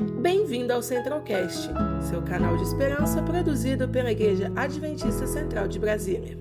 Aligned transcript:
Bem-vindo 0.00 0.72
ao 0.72 0.80
Centralcast, 0.80 1.68
seu 2.00 2.22
canal 2.22 2.56
de 2.56 2.62
esperança 2.62 3.22
produzido 3.22 3.86
pela 3.86 4.10
Igreja 4.10 4.50
Adventista 4.56 5.26
Central 5.26 5.68
de 5.68 5.78
Brasília. 5.78 6.38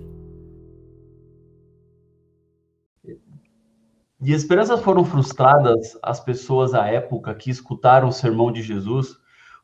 De 4.17 4.31
esperanças 4.31 4.79
foram 4.79 5.03
frustradas 5.03 5.97
as 6.01 6.21
pessoas 6.21 6.73
à 6.73 6.87
época 6.87 7.35
que 7.35 7.49
escutaram 7.49 8.07
o 8.07 8.13
sermão 8.13 8.49
de 8.49 8.61
Jesus, 8.61 9.17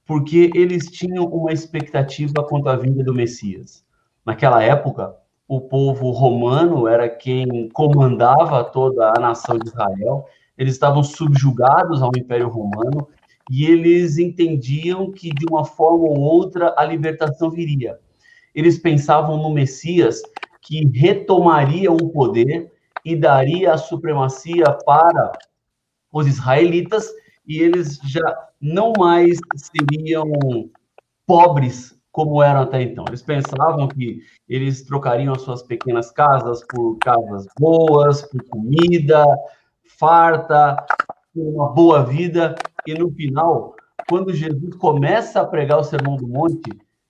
porque 0.06 0.52
eles 0.54 0.92
tinham 0.92 1.24
uma 1.28 1.54
expectativa 1.54 2.44
quanto 2.44 2.68
à 2.68 2.76
vinda 2.76 3.02
do 3.02 3.14
Messias. 3.14 3.86
Naquela 4.26 4.62
época, 4.62 5.16
o 5.48 5.62
povo 5.62 6.12
romano 6.12 6.86
era 6.86 7.08
quem 7.08 7.70
comandava 7.70 8.62
toda 8.66 9.14
a 9.16 9.22
nação 9.22 9.58
de 9.58 9.70
Israel, 9.70 10.26
eles 10.58 10.74
estavam 10.74 11.04
subjugados 11.04 12.02
ao 12.02 12.12
Império 12.18 12.48
Romano 12.48 13.08
e 13.50 13.66
eles 13.66 14.18
entendiam 14.18 15.12
que 15.12 15.30
de 15.30 15.46
uma 15.50 15.66
forma 15.66 16.06
ou 16.06 16.20
outra 16.20 16.74
a 16.78 16.86
libertação 16.86 17.50
viria. 17.52 18.00
Eles 18.54 18.78
pensavam 18.78 19.38
no 19.38 19.50
Messias 19.50 20.22
que 20.62 20.88
retomaria 20.88 21.92
o 21.92 22.10
poder 22.10 22.72
e 23.04 23.16
daria 23.16 23.74
a 23.74 23.78
supremacia 23.78 24.66
para 24.86 25.32
os 26.12 26.26
israelitas 26.26 27.08
e 27.48 27.60
eles 27.60 28.00
já 28.04 28.50
não 28.60 28.94
mais 28.98 29.38
seriam 29.56 30.32
pobres 31.28 31.96
como 32.12 32.42
eram 32.42 32.62
até 32.62 32.82
então. 32.82 33.04
Eles 33.10 33.22
pensavam 33.22 33.90
que 33.90 34.22
eles 34.48 34.84
trocariam 34.84 35.34
as 35.34 35.42
suas 35.42 35.62
pequenas 35.62 36.10
casas 36.12 36.66
por 36.66 36.98
casas 37.00 37.46
boas, 37.60 38.22
por 38.22 38.42
comida 38.46 39.26
farta, 39.98 40.78
uma 41.36 41.70
boa 41.70 42.04
vida, 42.04 42.56
e 42.88 42.94
no 42.94 43.12
final, 43.12 43.76
quando 44.08 44.34
Jesus 44.34 44.76
começa 44.76 45.42
a 45.42 45.46
pregar 45.46 45.80
o 45.80 45.84
Sermão 45.84 46.16
do 46.16 46.28
Monte, 46.28 46.70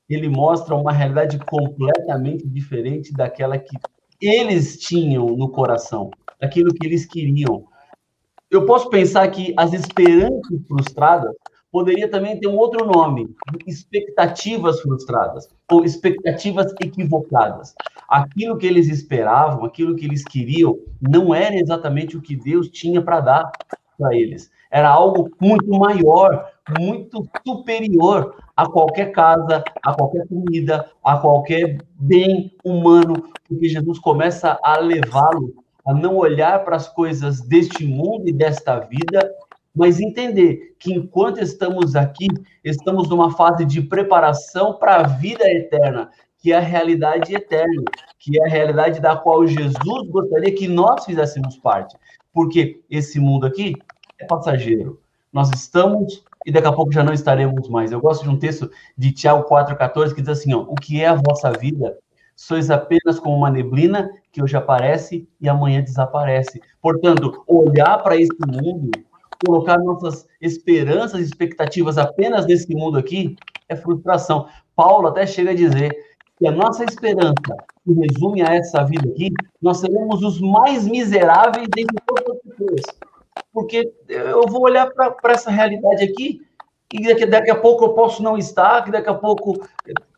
ele 0.10 0.30
mostra 0.30 0.76
uma 0.76 0.92
realidade 0.92 1.38
completamente 1.40 2.48
diferente 2.48 3.14
daquela 3.14 3.58
que 3.58 3.78
eles 4.22 4.78
tinham 4.78 5.26
no 5.28 5.50
coração, 5.50 6.10
daquilo 6.40 6.74
que 6.74 6.86
eles 6.86 7.06
queriam. 7.06 7.66
Eu 8.50 8.66
posso 8.66 8.90
pensar 8.90 9.28
que 9.30 9.54
as 9.58 9.74
esperanças 9.74 10.66
frustradas 10.68 11.36
poderia 11.72 12.10
também 12.10 12.40
ter 12.40 12.48
um 12.48 12.56
outro 12.56 12.86
nome, 12.86 13.36
expectativas 13.68 14.80
frustradas 14.80 15.50
ou 15.70 15.84
expectativas 15.84 16.74
equivocadas. 16.82 17.76
Aquilo 18.08 18.58
que 18.58 18.66
eles 18.66 18.88
esperavam, 18.88 19.66
aquilo 19.66 19.96
que 19.96 20.06
eles 20.06 20.24
queriam, 20.24 20.80
não 21.02 21.36
era 21.36 21.56
exatamente 21.56 22.16
o 22.16 22.22
que 22.22 22.36
Deus 22.36 22.70
tinha 22.70 23.02
para 23.02 23.20
dar 23.20 23.52
para 23.98 24.16
eles. 24.16 24.52
Era 24.72 24.90
algo 24.90 25.30
muito 25.40 25.70
maior, 25.70 26.52
muito 26.80 27.28
superior 27.46 28.36
a 28.56 28.68
qualquer 28.68 29.12
casa, 29.12 29.64
a 29.84 29.94
qualquer 29.94 30.28
comida, 30.28 30.90
a 31.04 31.18
qualquer 31.18 31.78
bem 31.96 32.56
humano, 32.64 33.30
porque 33.48 33.70
Jesus 33.70 34.00
começa 34.00 34.60
a 34.64 34.78
levá-lo 34.78 35.54
a 35.86 35.94
não 35.94 36.16
olhar 36.16 36.64
para 36.66 36.76
as 36.76 36.88
coisas 36.88 37.42
deste 37.42 37.86
mundo 37.86 38.28
e 38.28 38.34
desta 38.34 38.80
vida 38.80 39.32
mas 39.76 40.00
entender 40.00 40.76
que 40.80 40.94
enquanto 40.94 41.40
estamos 41.40 41.96
aqui, 41.96 42.28
estamos 42.64 43.10
numa 43.10 43.36
fase 43.36 43.66
de 43.66 43.82
preparação 43.82 44.74
para 44.80 44.96
a 44.96 45.04
vida 45.04 45.44
eterna, 45.52 46.10
que 46.40 46.54
é 46.54 46.58
a 46.58 46.62
realidade 46.62 47.36
eterna, 47.36 47.84
que 48.18 48.40
é 48.40 48.46
a 48.46 48.50
realidade 48.50 49.02
da 49.02 49.18
qual 49.18 49.46
Jesus 49.46 50.10
gostaria 50.10 50.56
que 50.56 50.68
nós 50.68 51.04
fizéssemos 51.04 51.58
parte. 51.58 51.98
Porque 52.36 52.82
esse 52.92 53.18
mundo 53.18 53.46
aqui 53.46 53.74
é 54.20 54.26
passageiro. 54.26 55.00
Nós 55.32 55.50
estamos 55.52 56.22
e 56.46 56.52
daqui 56.52 56.68
a 56.68 56.74
pouco 56.74 56.92
já 56.92 57.02
não 57.02 57.14
estaremos 57.14 57.70
mais. 57.70 57.94
Eu 57.94 58.02
gosto 58.02 58.24
de 58.24 58.30
um 58.30 58.38
texto 58.38 58.70
de 58.98 59.14
Tiago 59.14 59.48
4,14 59.50 60.14
que 60.14 60.22
diz 60.22 60.30
assim: 60.30 60.54
ó, 60.54 60.60
O 60.60 60.76
que 60.76 61.02
é 61.02 61.08
a 61.08 61.16
vossa 61.16 61.50
vida? 61.54 61.98
Sois 62.36 62.70
apenas 62.70 63.18
como 63.20 63.38
uma 63.38 63.50
neblina 63.50 64.12
que 64.34 64.44
hoje 64.44 64.58
aparece 64.58 65.26
e 65.40 65.48
amanhã 65.48 65.82
desaparece. 65.82 66.62
Portanto, 66.82 67.42
olhar 67.48 68.04
para 68.04 68.18
esse 68.18 68.38
mundo 68.46 68.92
colocar 69.46 69.78
nossas 69.78 70.28
esperanças 70.42 71.22
e 71.22 71.24
expectativas 71.24 71.98
apenas 71.98 72.46
nesse 72.46 72.74
mundo 72.76 72.98
aqui 72.98 73.38
é 73.70 73.76
frustração. 73.78 74.48
Paulo 74.76 75.08
até 75.08 75.26
chega 75.26 75.52
a 75.52 75.56
dizer 75.56 75.92
que 76.38 76.48
a 76.48 76.52
nossa 76.52 76.84
esperança 76.84 77.34
se 77.86 77.94
resume 77.94 78.42
a 78.42 78.54
essa 78.54 78.84
vida 78.84 79.08
aqui, 79.10 79.32
nós 79.62 79.80
seremos 79.80 80.22
os 80.22 80.40
mais 80.42 80.88
miseráveis 80.88 81.68
dentre 81.74 81.96
todas 82.06 82.36
as 82.36 82.42
pessoas. 82.42 82.82
Porque 83.54 83.94
eu 84.10 84.44
vou 84.48 84.64
olhar 84.64 84.90
para 84.92 85.34
essa 85.34 85.50
realidade 85.50 86.04
aqui 86.04 86.42
e 86.94 87.04
daqui, 87.08 87.26
daqui 87.26 87.52
a 87.52 87.56
pouco 87.56 87.86
eu 87.86 87.94
posso 87.94 88.22
não 88.22 88.38
estar, 88.38 88.84
que 88.84 88.92
daqui 88.92 89.10
a 89.10 89.14
pouco 89.14 89.66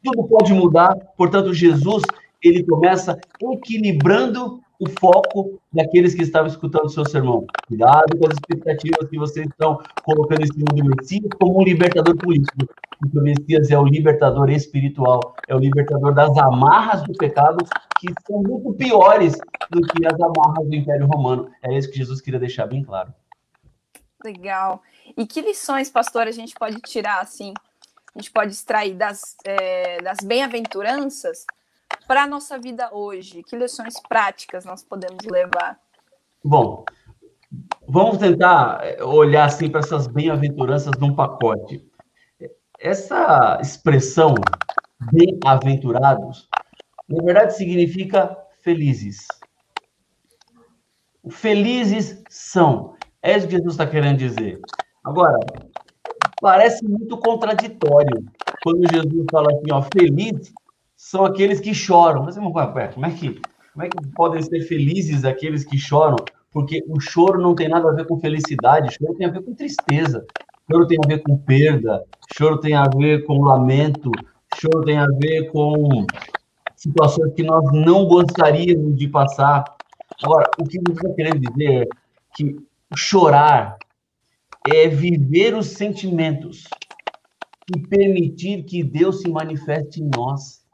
tudo 0.04 0.28
pode 0.28 0.54
mudar. 0.54 0.96
Portanto, 1.16 1.54
Jesus, 1.54 2.04
ele 2.42 2.64
começa 2.64 3.20
equilibrando 3.42 4.60
o 4.80 4.88
foco 5.00 5.60
daqueles 5.74 6.14
que 6.14 6.22
estavam 6.22 6.48
escutando 6.48 6.86
o 6.86 6.90
seu 6.90 7.06
sermão. 7.06 7.46
Cuidado 7.68 8.18
com 8.18 8.28
as 8.28 8.34
expectativas 8.34 9.10
que 9.10 9.18
vocês 9.18 9.48
estão 9.48 9.82
colocando 10.04 10.42
em 10.42 10.48
cima 10.48 10.66
do 10.74 10.86
Messias 10.86 11.30
como 11.40 11.60
um 11.60 11.64
libertador 11.64 12.16
político. 12.16 12.68
Porque 13.00 13.18
o 13.18 13.22
Messias 13.22 13.72
é 13.72 13.78
o 13.78 13.86
libertador 13.86 14.50
espiritual, 14.50 15.36
é 15.48 15.56
o 15.56 15.60
libertador 15.60 16.14
das 16.14 16.36
amarras 16.38 17.04
do 17.04 17.14
pecado, 17.14 17.58
que 18.00 18.08
são 18.26 18.42
muito 18.42 18.74
piores 18.74 19.38
do 19.72 19.82
que 19.82 20.06
as 20.06 20.20
amarras 20.20 20.68
do 20.68 20.76
Império 20.76 21.08
Romano. 21.08 21.50
É 21.64 21.76
isso 21.78 21.90
que 21.90 21.98
Jesus 21.98 22.22
queria 22.22 22.40
deixar 22.40 22.68
bem 22.68 22.84
claro. 22.84 23.14
Legal. 24.24 24.82
E 25.16 25.26
que 25.26 25.42
lições, 25.42 25.90
pastor, 25.90 26.24
a 26.28 26.32
gente 26.32 26.54
pode 26.56 26.82
tirar, 26.82 27.22
assim, 27.22 27.54
a 28.16 28.20
gente 28.20 28.32
pode 28.32 28.52
extrair 28.52 28.96
das, 28.96 29.36
é, 29.46 30.02
das 30.02 30.18
bem-aventuranças 30.24 31.46
para 32.08 32.24
a 32.24 32.28
nossa 32.28 32.58
vida 32.58 32.90
hoje? 32.94 33.44
Que 33.44 33.56
lições 33.56 34.00
práticas 34.08 34.66
nós 34.66 34.84
podemos 34.84 35.26
levar? 35.26 35.80
Bom, 36.44 36.86
vamos 37.88 38.18
tentar 38.18 38.80
eh, 38.84 39.04
olhar 39.04 39.46
assim 39.46 39.70
para 39.70 39.82
essas 39.82 40.08
bem-aventuranças 40.08 40.94
num 41.00 41.16
pacote. 41.16 41.86
Essa 42.80 43.60
expressão 43.62 44.36
bem-aventurados, 45.12 46.48
na 47.10 47.24
verdade 47.24 47.56
significa 47.56 48.38
felizes. 48.62 49.28
Felizes 51.30 52.24
são. 52.30 52.96
É 53.22 53.36
isso 53.36 53.48
que 53.48 53.58
Jesus 53.58 53.74
está 53.74 53.86
querendo 53.86 54.18
dizer. 54.18 54.60
Agora, 55.04 55.40
parece 56.40 56.86
muito 56.88 57.18
contraditório 57.18 58.26
quando 58.64 58.90
Jesus 58.92 59.26
fala 59.32 59.48
assim, 59.52 59.72
ó, 59.72 59.82
feliz 59.82 60.54
são 60.98 61.24
aqueles 61.24 61.60
que 61.60 61.74
choram. 61.74 62.24
Mas, 62.24 62.36
irmão, 62.36 62.52
como 62.52 63.06
é 63.06 63.12
que, 63.12 63.40
como 63.72 63.86
é 63.86 63.88
que 63.88 64.08
podem 64.16 64.42
ser 64.42 64.62
felizes 64.62 65.24
aqueles 65.24 65.64
que 65.64 65.78
choram? 65.78 66.18
Porque 66.52 66.84
o 66.88 67.00
choro 67.00 67.40
não 67.40 67.54
tem 67.54 67.70
nada 67.70 67.90
a 67.90 67.94
ver 67.94 68.08
com 68.08 68.20
felicidade, 68.20 68.96
choro 68.96 69.14
tem 69.16 69.28
a 69.28 69.32
ver 69.32 69.44
com 69.44 69.54
tristeza, 69.54 70.26
choro 70.70 70.88
tem 70.88 70.98
a 71.04 71.08
ver 71.08 71.22
com 71.22 71.38
perda, 71.38 72.04
choro 72.36 72.60
tem 72.60 72.74
a 72.74 72.86
ver 72.98 73.26
com 73.26 73.44
lamento, 73.44 74.10
choro 74.60 74.84
tem 74.84 74.98
a 74.98 75.06
ver 75.06 75.52
com 75.52 76.08
situações 76.76 77.34
que 77.36 77.44
nós 77.44 77.64
não 77.72 78.06
gostaríamos 78.06 78.98
de 78.98 79.08
passar. 79.08 79.64
Agora, 80.24 80.50
o 80.60 80.64
que 80.64 80.80
você 80.80 80.94
está 80.94 81.14
querendo 81.14 81.40
dizer 81.40 81.84
é 81.84 81.86
que 82.36 82.56
chorar 82.96 83.78
é 84.68 84.88
viver 84.88 85.54
os 85.54 85.68
sentimentos 85.68 86.64
e 87.76 87.80
permitir 87.88 88.64
que 88.64 88.84
Deus 88.84 89.22
se 89.22 89.30
manifeste 89.30 90.02
em 90.02 90.10
nós 90.16 90.66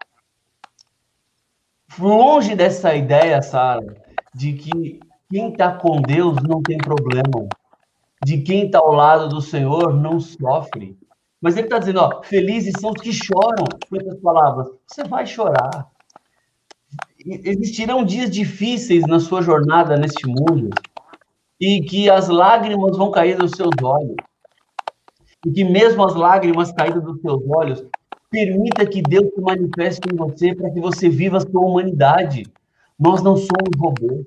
longe 2.00 2.56
dessa 2.56 2.96
ideia, 2.96 3.42
Sara, 3.42 3.96
de 4.34 4.54
que 4.54 5.00
quem 5.30 5.52
está 5.52 5.72
com 5.72 6.02
Deus 6.02 6.36
não 6.44 6.62
tem 6.62 6.78
problema, 6.78 7.48
de 8.24 8.42
quem 8.42 8.66
está 8.66 8.80
ao 8.80 8.94
lado 8.94 9.30
do 9.30 9.42
Senhor 9.42 9.94
não 9.94 10.20
sofre. 10.20 10.98
Mas 11.42 11.58
ele 11.58 11.68
está 11.68 11.80
dizendo, 11.80 12.00
ó, 12.00 12.24
felizes 12.24 12.74
são 12.80 12.92
os 12.92 13.02
que 13.02 13.12
choram, 13.12 13.66
com 13.90 13.98
essas 13.98 14.20
palavras. 14.22 14.68
Você 14.88 15.04
vai 15.04 15.26
chorar. 15.26 15.90
Existirão 17.26 18.06
dias 18.06 18.30
difíceis 18.30 19.06
na 19.08 19.20
sua 19.20 19.42
jornada 19.42 19.98
neste 19.98 20.26
mundo, 20.28 20.70
e 21.60 21.82
que 21.82 22.10
as 22.10 22.30
lágrimas 22.30 22.98
vão 22.98 23.12
cair 23.12 23.38
dos 23.38 23.52
seus 23.52 23.74
olhos. 23.82 24.16
E 25.46 25.52
que 25.52 25.64
mesmo 25.64 26.04
as 26.04 26.16
lágrimas 26.16 26.72
caídas 26.72 27.04
dos 27.04 27.20
seus 27.20 27.42
olhos 27.50 27.86
Permita 28.34 28.84
que 28.88 29.00
Deus 29.00 29.32
se 29.32 29.40
manifeste 29.40 30.02
em 30.12 30.16
você 30.16 30.56
para 30.56 30.72
que 30.72 30.80
você 30.80 31.08
viva 31.08 31.38
a 31.38 31.42
sua 31.42 31.62
humanidade. 31.62 32.48
Nós 33.00 33.22
não 33.22 33.38
somos 33.38 33.78
robôs. 33.78 34.26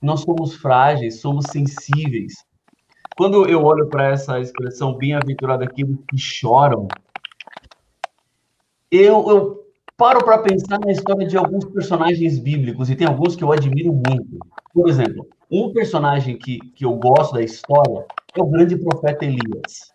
Nós 0.00 0.20
somos 0.20 0.54
frágeis, 0.54 1.20
somos 1.20 1.44
sensíveis. 1.50 2.32
Quando 3.14 3.46
eu 3.46 3.62
olho 3.62 3.88
para 3.88 4.08
essa 4.08 4.40
expressão 4.40 4.96
bem-aventurado 4.96 5.64
aqueles 5.64 5.98
que 6.08 6.16
choram, 6.16 6.88
eu, 8.90 9.28
eu 9.28 9.66
paro 9.98 10.24
para 10.24 10.38
pensar 10.38 10.78
na 10.80 10.92
história 10.92 11.26
de 11.26 11.36
alguns 11.36 11.66
personagens 11.66 12.38
bíblicos, 12.38 12.88
e 12.88 12.96
tem 12.96 13.06
alguns 13.06 13.36
que 13.36 13.44
eu 13.44 13.52
admiro 13.52 13.92
muito. 13.92 14.38
Por 14.72 14.88
exemplo, 14.88 15.28
um 15.50 15.74
personagem 15.74 16.38
que, 16.38 16.58
que 16.74 16.86
eu 16.86 16.94
gosto 16.96 17.34
da 17.34 17.42
história 17.42 18.06
é 18.34 18.42
o 18.42 18.46
grande 18.46 18.78
profeta 18.78 19.26
Elias. 19.26 19.94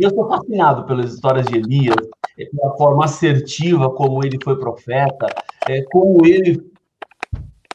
Eu 0.00 0.08
sou 0.14 0.26
fascinado 0.26 0.86
pelas 0.86 1.12
histórias 1.12 1.44
de 1.44 1.58
Elias, 1.58 1.94
pela 2.34 2.74
forma 2.78 3.04
assertiva 3.04 3.90
como 3.90 4.24
ele 4.24 4.38
foi 4.42 4.58
profeta, 4.58 5.26
é, 5.68 5.82
como 5.92 6.24
ele 6.24 6.72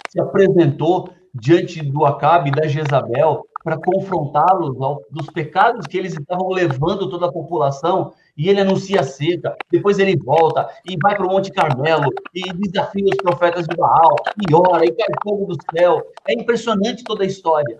se 0.10 0.19
apresentou 0.19 1.07
diante 1.31 1.83
do 1.83 2.04
Acabe 2.04 2.50
e 2.50 2.51
da 2.51 2.66
Jezabel 2.66 3.45
para 3.63 3.77
confrontá-los 3.77 4.75
dos 5.12 5.27
pecados 5.27 5.86
que 5.86 6.00
eles 6.00 6.13
estavam 6.13 6.50
levando 6.50 7.07
toda 7.12 7.27
a 7.27 7.31
população, 7.31 8.12
e 8.36 8.50
ele 8.50 8.60
anuncia 8.60 9.01
a 9.01 9.04
seca, 9.04 9.56
depois 9.72 10.00
ele 10.00 10.18
volta 10.18 10.68
e 10.83 10.98
vai 11.00 11.16
para 11.16 11.27
o 11.27 11.30
Monte 11.30 11.51
Carmelo 11.51 12.10
e 12.33 12.42
desafia 12.54 13.06
os 13.06 13.18
profetas 13.18 13.68
de 13.68 13.75
Baal, 13.75 14.16
e 14.50 14.56
ora, 14.56 14.83
e 14.83 14.92
cai 14.92 15.13
fogo 15.24 15.45
do 15.45 15.57
céu. 15.77 16.01
É 16.27 16.33
impressionante 16.33 17.04
toda 17.04 17.24
a 17.24 17.27
história. 17.27 17.77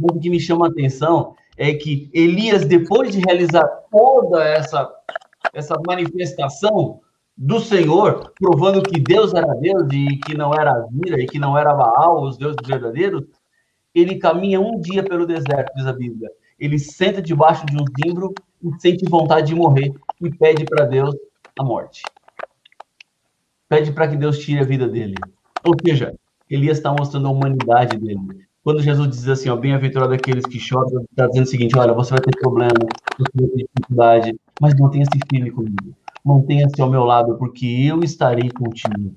o 0.00 0.20
que 0.20 0.30
me 0.30 0.38
chama 0.38 0.66
a 0.66 0.70
atenção 0.70 1.34
é 1.56 1.74
que 1.74 2.10
Elias, 2.12 2.64
depois 2.64 3.12
de 3.12 3.20
realizar 3.20 3.64
toda 3.90 4.44
essa, 4.44 4.90
essa 5.52 5.74
manifestação 5.86 7.00
do 7.36 7.60
Senhor, 7.60 8.32
provando 8.38 8.82
que 8.82 9.00
Deus 9.00 9.34
era 9.34 9.54
Deus 9.54 9.88
e 9.92 10.16
que 10.18 10.36
não 10.36 10.52
era 10.54 10.86
Vira 10.90 11.20
e 11.20 11.26
que 11.26 11.38
não 11.38 11.58
era 11.58 11.74
Baal, 11.74 12.22
os 12.22 12.36
deuses 12.36 12.58
verdadeiros, 12.66 13.24
ele 13.94 14.18
caminha 14.18 14.60
um 14.60 14.80
dia 14.80 15.02
pelo 15.02 15.26
deserto, 15.26 15.72
diz 15.76 15.86
a 15.86 15.92
Bíblia. 15.92 16.30
Ele 16.58 16.78
senta 16.78 17.20
debaixo 17.20 17.66
de 17.66 17.76
um 17.76 17.84
zimbro 18.02 18.34
e 18.62 18.80
sente 18.80 19.08
vontade 19.08 19.48
de 19.48 19.54
morrer 19.54 19.92
e 20.20 20.30
pede 20.30 20.64
para 20.64 20.84
Deus 20.84 21.14
a 21.58 21.64
morte. 21.64 22.02
Pede 23.68 23.92
para 23.92 24.08
que 24.08 24.16
Deus 24.16 24.38
tire 24.38 24.60
a 24.60 24.64
vida 24.64 24.88
dele. 24.88 25.14
Ou 25.64 25.74
seja, 25.84 26.14
Elias 26.48 26.78
está 26.78 26.92
mostrando 26.92 27.28
a 27.28 27.30
humanidade 27.30 27.96
dele. 27.98 28.46
Quando 28.64 28.82
Jesus 28.82 29.10
diz 29.10 29.28
assim, 29.28 29.50
ó, 29.50 29.56
bem-aventurado 29.56 30.14
aqueles 30.14 30.46
que 30.46 30.58
choram, 30.58 31.04
está 31.10 31.26
dizendo 31.26 31.44
o 31.44 31.48
seguinte, 31.48 31.78
olha, 31.78 31.92
você 31.92 32.12
vai 32.12 32.20
ter 32.20 32.40
problema, 32.40 32.72
você 33.18 33.30
vai 33.34 33.48
ter 33.50 33.68
dificuldade, 33.74 34.40
mas 34.58 34.74
mantenha-se 34.80 35.20
firme 35.28 35.50
comigo. 35.50 35.94
Mantenha-se 36.24 36.80
ao 36.80 36.90
meu 36.90 37.04
lado, 37.04 37.36
porque 37.36 37.66
eu 37.66 38.02
estarei 38.02 38.50
contigo. 38.50 39.14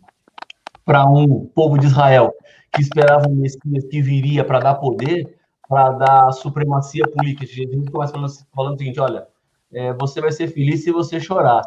Para 0.84 1.06
um 1.06 1.46
povo 1.56 1.78
de 1.78 1.86
Israel 1.86 2.34
que 2.74 2.82
esperava 2.82 3.30
um 3.30 3.36
Messias 3.36 3.86
que 3.90 4.02
viria 4.02 4.44
para 4.44 4.60
dar 4.60 4.76
poder, 4.76 5.38
para 5.70 5.92
dar 5.92 6.32
supremacia 6.34 7.06
política. 7.08 7.46
Gente 7.46 7.90
começa 7.90 8.12
falando, 8.12 8.32
falando 8.54 8.76
o 8.76 8.78
seguinte: 8.78 9.00
olha, 9.00 9.28
é, 9.72 9.94
você 9.94 10.20
vai 10.20 10.34
ser 10.34 10.50
feliz 10.50 10.84
se 10.84 10.92
você 10.92 11.22
chorar. 11.22 11.62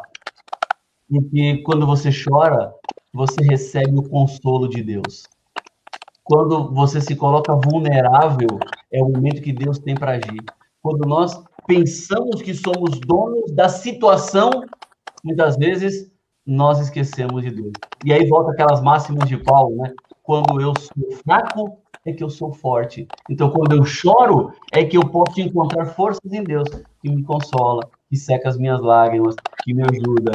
Porque 1.09 1.63
quando 1.63 1.87
você 1.87 2.11
chora, 2.11 2.71
você 3.11 3.43
recebe 3.43 3.97
o 3.97 4.07
consolo 4.07 4.67
de 4.67 4.83
Deus. 4.83 5.23
Quando 6.23 6.73
você 6.73 7.01
se 7.01 7.15
coloca 7.15 7.55
vulnerável, 7.55 8.59
é 8.91 9.01
o 9.01 9.09
momento 9.09 9.41
que 9.41 9.51
Deus 9.51 9.79
tem 9.79 9.95
para 9.95 10.13
agir. 10.13 10.43
Quando 10.81 11.07
nós 11.07 11.43
pensamos 11.67 12.41
que 12.41 12.53
somos 12.53 12.99
donos 12.99 13.51
da 13.51 13.69
situação, 13.69 14.49
muitas 15.23 15.57
vezes 15.57 16.11
nós 16.45 16.79
esquecemos 16.79 17.41
de 17.43 17.51
Deus. 17.51 17.73
E 18.05 18.13
aí 18.13 18.27
volta 18.27 18.51
aquelas 18.51 18.81
máximas 18.81 19.27
de 19.27 19.37
Paulo, 19.37 19.77
né? 19.77 19.93
Quando 20.23 20.59
eu 20.61 20.73
sou 20.79 21.11
fraco, 21.23 21.77
é 22.05 22.11
que 22.11 22.23
eu 22.23 22.29
sou 22.29 22.51
forte. 22.51 23.07
Então, 23.29 23.49
quando 23.51 23.75
eu 23.75 23.85
choro, 23.85 24.51
é 24.71 24.83
que 24.83 24.97
eu 24.97 25.07
posso 25.07 25.39
encontrar 25.39 25.85
forças 25.85 26.31
em 26.31 26.43
Deus 26.43 26.67
que 27.01 27.09
me 27.09 27.23
consola, 27.23 27.87
que 28.09 28.17
seca 28.17 28.49
as 28.49 28.57
minhas 28.57 28.81
lágrimas, 28.81 29.35
que 29.63 29.73
me 29.73 29.83
ajuda. 29.83 30.31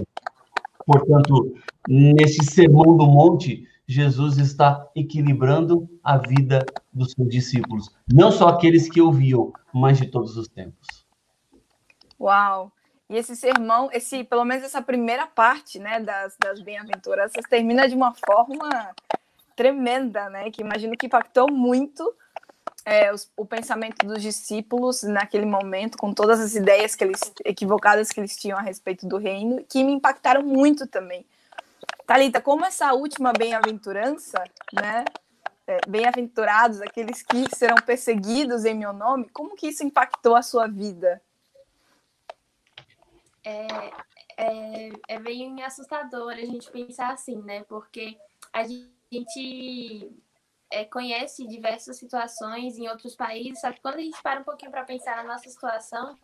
Portanto, 0.87 1.55
nesse 1.89 2.45
sermão 2.45 2.97
do 2.97 3.07
monte, 3.07 3.67
Jesus 3.87 4.39
está 4.39 4.89
equilibrando 4.95 5.89
a 6.03 6.19
vida 6.19 6.65
dos 6.93 7.13
seus 7.13 7.29
discípulos, 7.29 7.95
não 8.13 8.33
só 8.33 8.49
aqueles 8.49 8.91
que 8.91 9.01
ouviam, 9.01 9.53
mas 9.73 9.99
de 9.99 10.07
todos 10.09 10.37
os 10.37 10.49
tempos. 10.49 11.07
Uau! 12.21 12.73
E 13.09 13.17
esse 13.17 13.37
sermão, 13.37 13.89
esse, 13.93 14.25
pelo 14.25 14.45
menos 14.45 14.65
essa 14.65 14.83
primeira 14.83 15.27
parte, 15.27 15.79
né, 15.79 16.01
das, 16.01 16.37
das 16.43 16.61
bem-aventuranças, 16.61 17.45
termina 17.49 17.89
de 17.89 17.95
uma 17.95 18.13
forma 18.13 18.69
tremenda, 19.55 20.29
né? 20.29 20.51
Que 20.51 20.61
imagino 20.61 20.97
que 20.97 21.07
impactou 21.07 21.51
muito 21.51 22.15
é, 22.85 23.13
os, 23.13 23.31
o 23.37 23.47
pensamento 23.47 24.07
dos 24.07 24.21
discípulos 24.21 25.03
naquele 25.03 25.47
momento, 25.47 25.97
com 25.97 26.13
todas 26.13 26.41
as 26.41 26.55
ideias 26.55 26.95
que 26.95 27.05
eles, 27.05 27.21
equivocadas 27.45 28.11
que 28.11 28.21
eles 28.21 28.37
tinham 28.37 28.59
a 28.59 28.63
respeito 28.63 29.07
do 29.07 29.17
reino, 29.19 29.65
que 29.69 29.83
me 29.83 29.93
impactaram 29.93 30.43
muito 30.43 30.87
também. 30.87 31.25
Talita, 32.07 32.41
como 32.41 32.65
essa 32.65 32.93
última 32.93 33.33
bem-aventurança, 33.33 34.43
né? 34.73 35.05
É, 35.67 35.81
bem-aventurados 35.89 36.81
aqueles 36.81 37.23
que 37.23 37.53
serão 37.53 37.75
perseguidos 37.85 38.65
em 38.65 38.73
meu 38.73 38.93
nome, 38.93 39.29
como 39.31 39.57
que 39.57 39.67
isso 39.67 39.83
impactou 39.83 40.37
a 40.37 40.43
sua 40.43 40.69
vida? 40.69 41.21
É, 43.45 43.67
é, 44.37 44.93
é 45.09 45.19
bem 45.19 45.65
assustador 45.65 46.35
a 46.35 46.37
gente 46.37 46.71
pensar 46.71 47.13
assim, 47.13 47.43
né? 47.43 47.65
Porque 47.65 48.17
a 48.53 48.63
gente 48.63 50.13
é, 50.71 50.85
conhece 50.85 51.45
diversas 51.49 51.97
situações 51.97 52.79
em 52.79 52.89
outros 52.89 53.17
países, 53.17 53.61
só 53.61 53.73
que 53.73 53.81
quando 53.81 53.97
a 53.97 54.03
gente 54.03 54.23
para 54.23 54.41
um 54.41 54.45
pouquinho 54.45 54.71
para 54.71 54.85
pensar 54.85 55.17
na 55.17 55.25
nossa 55.25 55.49
situação, 55.49 56.17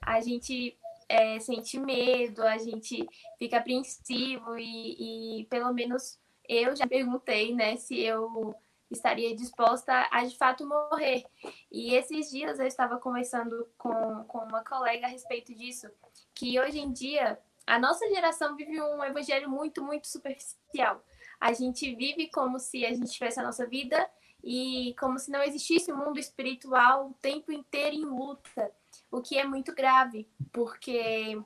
a 0.00 0.20
gente 0.22 0.78
é, 1.08 1.40
sente 1.40 1.78
medo, 1.78 2.42
a 2.42 2.58
gente 2.58 3.06
fica 3.38 3.58
apreensivo 3.58 4.56
e, 4.58 5.40
e, 5.40 5.44
pelo 5.46 5.72
menos 5.72 6.18
eu 6.48 6.74
já 6.74 6.86
perguntei, 6.86 7.54
né, 7.54 7.76
se 7.76 8.00
eu 8.00 8.54
estaria 8.90 9.36
disposta 9.36 10.08
a 10.10 10.24
de 10.24 10.36
fato 10.36 10.66
morrer. 10.66 11.24
E 11.70 11.94
esses 11.94 12.30
dias 12.30 12.58
eu 12.58 12.66
estava 12.66 12.98
conversando 12.98 13.68
com, 13.76 14.24
com 14.24 14.38
uma 14.38 14.64
colega 14.64 15.06
a 15.06 15.10
respeito 15.10 15.54
disso, 15.54 15.90
que 16.34 16.58
hoje 16.58 16.78
em 16.78 16.92
dia 16.92 17.38
a 17.66 17.78
nossa 17.78 18.08
geração 18.08 18.56
vive 18.56 18.80
um 18.80 19.04
evangelho 19.04 19.50
muito, 19.50 19.82
muito 19.84 20.08
superficial 20.08 21.02
a 21.40 21.52
gente 21.52 21.94
vive 21.94 22.28
como 22.30 22.58
se 22.58 22.84
a 22.84 22.92
gente 22.92 23.10
tivesse 23.10 23.38
a 23.38 23.44
nossa 23.44 23.66
vida 23.66 24.08
e 24.50 24.94
como 24.94 25.18
se 25.18 25.30
não 25.30 25.42
existisse 25.42 25.92
um 25.92 25.96
mundo 25.98 26.18
espiritual 26.18 27.10
o 27.10 27.14
tempo 27.20 27.52
inteiro 27.52 27.94
em 27.94 28.04
luta, 28.06 28.72
o 29.10 29.20
que 29.20 29.36
é 29.36 29.44
muito 29.44 29.74
grave, 29.74 30.26
porque 30.50 31.38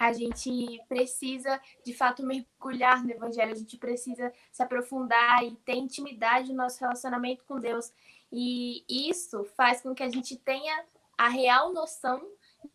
a 0.00 0.14
gente 0.14 0.80
precisa 0.88 1.60
de 1.84 1.92
fato 1.92 2.24
mergulhar 2.24 3.04
no 3.04 3.10
evangelho, 3.10 3.52
a 3.52 3.54
gente 3.54 3.76
precisa 3.76 4.32
se 4.50 4.62
aprofundar 4.62 5.44
e 5.44 5.56
ter 5.56 5.74
intimidade 5.74 6.48
no 6.48 6.56
nosso 6.56 6.80
relacionamento 6.80 7.44
com 7.44 7.60
Deus. 7.60 7.92
E 8.32 8.82
isso 8.88 9.44
faz 9.54 9.82
com 9.82 9.94
que 9.94 10.02
a 10.02 10.08
gente 10.08 10.38
tenha 10.38 10.86
a 11.18 11.28
real 11.28 11.70
noção 11.74 12.26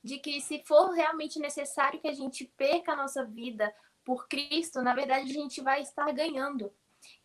de 0.04 0.20
que 0.20 0.40
se 0.40 0.62
for 0.68 0.92
realmente 0.92 1.40
necessário 1.40 2.00
que 2.00 2.08
a 2.08 2.14
gente 2.14 2.46
perca 2.46 2.94
a 2.94 2.96
nossa 2.96 3.26
vida 3.26 3.74
por 4.06 4.28
Cristo, 4.28 4.84
na 4.84 4.94
verdade 4.94 5.32
a 5.32 5.34
gente 5.34 5.62
vai 5.62 5.82
estar 5.82 6.12
ganhando. 6.12 6.72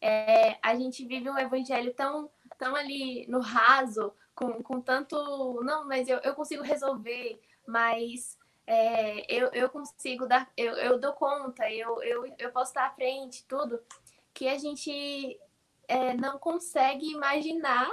É, 0.00 0.59
a 0.62 0.75
gente 0.75 1.06
vive 1.06 1.30
um 1.30 1.38
evangelho 1.38 1.92
tão, 1.95 2.30
tão 2.59 2.75
ali 2.75 3.26
no 3.28 3.40
raso, 3.40 4.12
com, 4.35 4.62
com 4.62 4.80
tanto. 4.80 5.16
Não, 5.62 5.87
mas 5.87 6.09
eu, 6.09 6.18
eu 6.18 6.35
consigo 6.35 6.62
resolver, 6.62 7.40
mas 7.66 8.38
é, 8.66 9.25
eu, 9.33 9.49
eu 9.52 9.68
consigo 9.68 10.26
dar. 10.26 10.50
Eu, 10.56 10.75
eu 10.75 10.99
dou 10.99 11.12
conta, 11.12 11.71
eu, 11.71 12.02
eu, 12.02 12.35
eu 12.38 12.52
posso 12.52 12.71
estar 12.71 12.87
à 12.87 12.90
frente, 12.90 13.45
tudo, 13.47 13.80
que 14.35 14.49
a 14.49 14.59
gente 14.59 15.38
é, 15.88 16.14
não 16.14 16.38
consegue 16.38 17.12
imaginar 17.12 17.88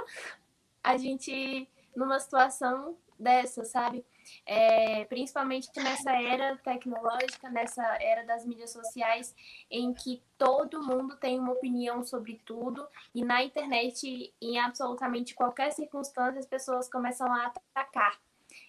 a 0.82 0.96
gente 0.96 1.68
numa 1.96 2.18
situação 2.18 2.96
dessa, 3.18 3.64
sabe? 3.64 4.04
É, 4.46 5.04
principalmente 5.04 5.68
nessa 5.76 6.12
era 6.12 6.56
tecnológica, 6.58 7.48
nessa 7.50 7.82
era 8.02 8.24
das 8.24 8.44
mídias 8.44 8.72
sociais, 8.72 9.34
em 9.70 9.92
que 9.92 10.22
todo 10.36 10.82
mundo 10.82 11.16
tem 11.16 11.38
uma 11.38 11.52
opinião 11.52 12.02
sobre 12.02 12.40
tudo, 12.44 12.86
e 13.14 13.24
na 13.24 13.42
internet, 13.42 14.32
em 14.40 14.58
absolutamente 14.58 15.34
qualquer 15.34 15.72
circunstância, 15.72 16.40
as 16.40 16.46
pessoas 16.46 16.90
começam 16.90 17.32
a 17.32 17.52
atacar. 17.74 18.18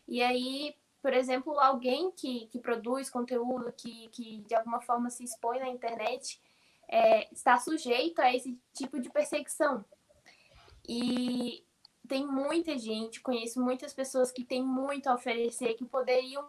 E 0.07 0.21
aí, 0.21 0.75
por 1.01 1.13
exemplo, 1.13 1.59
alguém 1.59 2.11
que, 2.11 2.47
que 2.47 2.59
produz 2.59 3.09
conteúdo, 3.09 3.71
que, 3.71 4.07
que 4.09 4.37
de 4.47 4.55
alguma 4.55 4.81
forma 4.81 5.09
se 5.09 5.23
expõe 5.23 5.59
na 5.59 5.69
internet, 5.69 6.41
é, 6.87 7.31
está 7.33 7.57
sujeito 7.57 8.19
a 8.19 8.33
esse 8.33 8.59
tipo 8.73 8.99
de 8.99 9.09
perseguição. 9.09 9.83
E 10.87 11.64
tem 12.05 12.25
muita 12.25 12.77
gente, 12.77 13.21
conheço 13.21 13.61
muitas 13.61 13.93
pessoas 13.93 14.31
que 14.31 14.43
têm 14.43 14.63
muito 14.63 15.07
a 15.07 15.15
oferecer, 15.15 15.73
que 15.75 15.85
poderiam, 15.85 16.47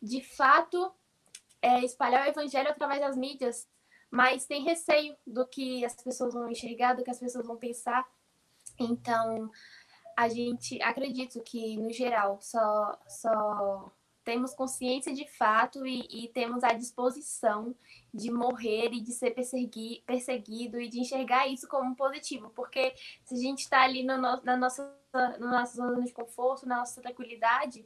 de 0.00 0.22
fato, 0.22 0.92
é, 1.62 1.84
espalhar 1.84 2.26
o 2.26 2.30
evangelho 2.30 2.70
através 2.70 3.00
das 3.00 3.16
mídias, 3.16 3.68
mas 4.10 4.46
tem 4.46 4.64
receio 4.64 5.16
do 5.26 5.46
que 5.46 5.84
as 5.84 5.94
pessoas 5.94 6.34
vão 6.34 6.50
enxergar, 6.50 6.94
do 6.94 7.04
que 7.04 7.10
as 7.10 7.18
pessoas 7.18 7.46
vão 7.46 7.56
pensar. 7.56 8.06
Então, 8.78 9.50
a 10.16 10.28
gente 10.28 10.82
acredito 10.82 11.40
que, 11.42 11.76
no 11.76 11.92
geral, 11.92 12.38
só, 12.40 12.98
só 13.08 13.92
temos 14.30 14.54
consciência 14.54 15.12
de 15.12 15.26
fato 15.26 15.84
e, 15.84 16.06
e, 16.08 16.28
temos 16.28 16.62
a 16.62 16.72
disposição 16.72 17.74
de 18.14 18.30
morrer 18.30 18.92
e 18.92 19.00
de 19.00 19.10
ser 19.10 19.32
persegui, 19.32 20.04
perseguido 20.06 20.80
e 20.80 20.88
de 20.88 21.00
enxergar 21.00 21.48
isso 21.48 21.66
como 21.66 21.96
positivo, 21.96 22.48
porque 22.50 22.94
se 23.24 23.34
a 23.34 23.38
gente 23.38 23.62
está 23.62 23.82
ali 23.82 24.04
no, 24.04 24.16
na 24.16 24.56
nossa, 24.56 24.96
na 25.12 25.36
nossa 25.36 25.74
zona 25.74 26.00
de 26.04 26.12
conforto, 26.12 26.64
na 26.64 26.76
nossa 26.76 27.02
tranquilidade, 27.02 27.84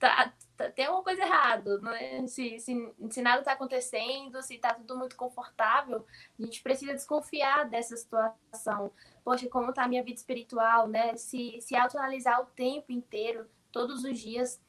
tá, 0.00 0.34
tá, 0.56 0.68
tem 0.72 0.86
alguma 0.86 1.04
coisa 1.04 1.22
errada, 1.22 1.78
né? 1.78 2.26
se, 2.26 2.58
se, 2.58 2.94
se 3.08 3.22
nada 3.22 3.38
está 3.38 3.52
acontecendo, 3.52 4.42
se 4.42 4.56
está 4.56 4.74
tudo 4.74 4.98
muito 4.98 5.14
confortável, 5.14 6.04
a 6.40 6.42
gente 6.42 6.60
precisa 6.60 6.92
desconfiar 6.92 7.68
dessa 7.70 7.96
situação. 7.96 8.90
Poxa, 9.22 9.48
como 9.48 9.70
está 9.70 9.84
a 9.84 9.88
minha 9.88 10.02
vida 10.02 10.18
espiritual, 10.18 10.88
né? 10.88 11.16
Se, 11.16 11.60
se 11.60 11.76
autoanalisar 11.76 12.42
o 12.42 12.46
tempo 12.46 12.90
inteiro, 12.90 13.48
todos 13.70 14.02
os 14.02 14.18
dias, 14.18 14.60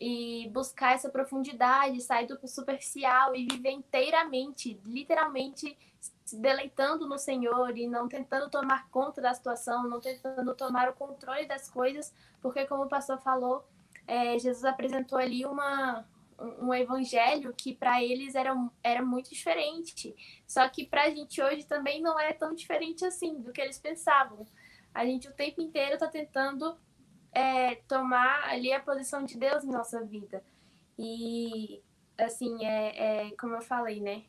e 0.00 0.48
buscar 0.52 0.94
essa 0.94 1.08
profundidade, 1.08 2.00
sair 2.00 2.26
do 2.26 2.38
superficial 2.46 3.34
e 3.34 3.46
viver 3.46 3.72
inteiramente, 3.72 4.80
literalmente 4.84 5.76
se 6.24 6.36
deleitando 6.36 7.08
no 7.08 7.18
Senhor 7.18 7.76
e 7.76 7.88
não 7.88 8.06
tentando 8.08 8.48
tomar 8.50 8.88
conta 8.90 9.20
da 9.20 9.34
situação, 9.34 9.88
não 9.88 10.00
tentando 10.00 10.54
tomar 10.54 10.88
o 10.88 10.92
controle 10.92 11.46
das 11.46 11.68
coisas, 11.68 12.14
porque 12.40 12.66
como 12.66 12.84
o 12.84 12.88
pastor 12.88 13.18
falou, 13.18 13.64
é, 14.06 14.38
Jesus 14.38 14.64
apresentou 14.64 15.18
ali 15.18 15.44
uma, 15.44 16.06
um 16.38 16.72
evangelho 16.72 17.52
que 17.52 17.74
para 17.74 18.02
eles 18.02 18.34
era, 18.34 18.54
era 18.82 19.02
muito 19.02 19.30
diferente. 19.30 20.14
Só 20.46 20.68
que 20.68 20.86
para 20.86 21.04
a 21.04 21.10
gente 21.10 21.42
hoje 21.42 21.64
também 21.64 22.00
não 22.00 22.18
é 22.18 22.32
tão 22.32 22.54
diferente 22.54 23.04
assim 23.04 23.40
do 23.40 23.52
que 23.52 23.60
eles 23.60 23.78
pensavam. 23.78 24.46
A 24.94 25.04
gente 25.04 25.28
o 25.28 25.32
tempo 25.32 25.60
inteiro 25.60 25.94
está 25.94 26.06
tentando 26.06 26.76
é, 27.32 27.76
tomar 27.86 28.48
ali 28.48 28.72
a 28.72 28.80
posição 28.80 29.24
de 29.24 29.38
Deus 29.38 29.64
em 29.64 29.70
nossa 29.70 30.02
vida. 30.04 30.42
E, 30.98 31.82
assim, 32.16 32.64
é, 32.64 33.28
é 33.28 33.30
como 33.36 33.54
eu 33.54 33.62
falei, 33.62 34.00
né, 34.00 34.24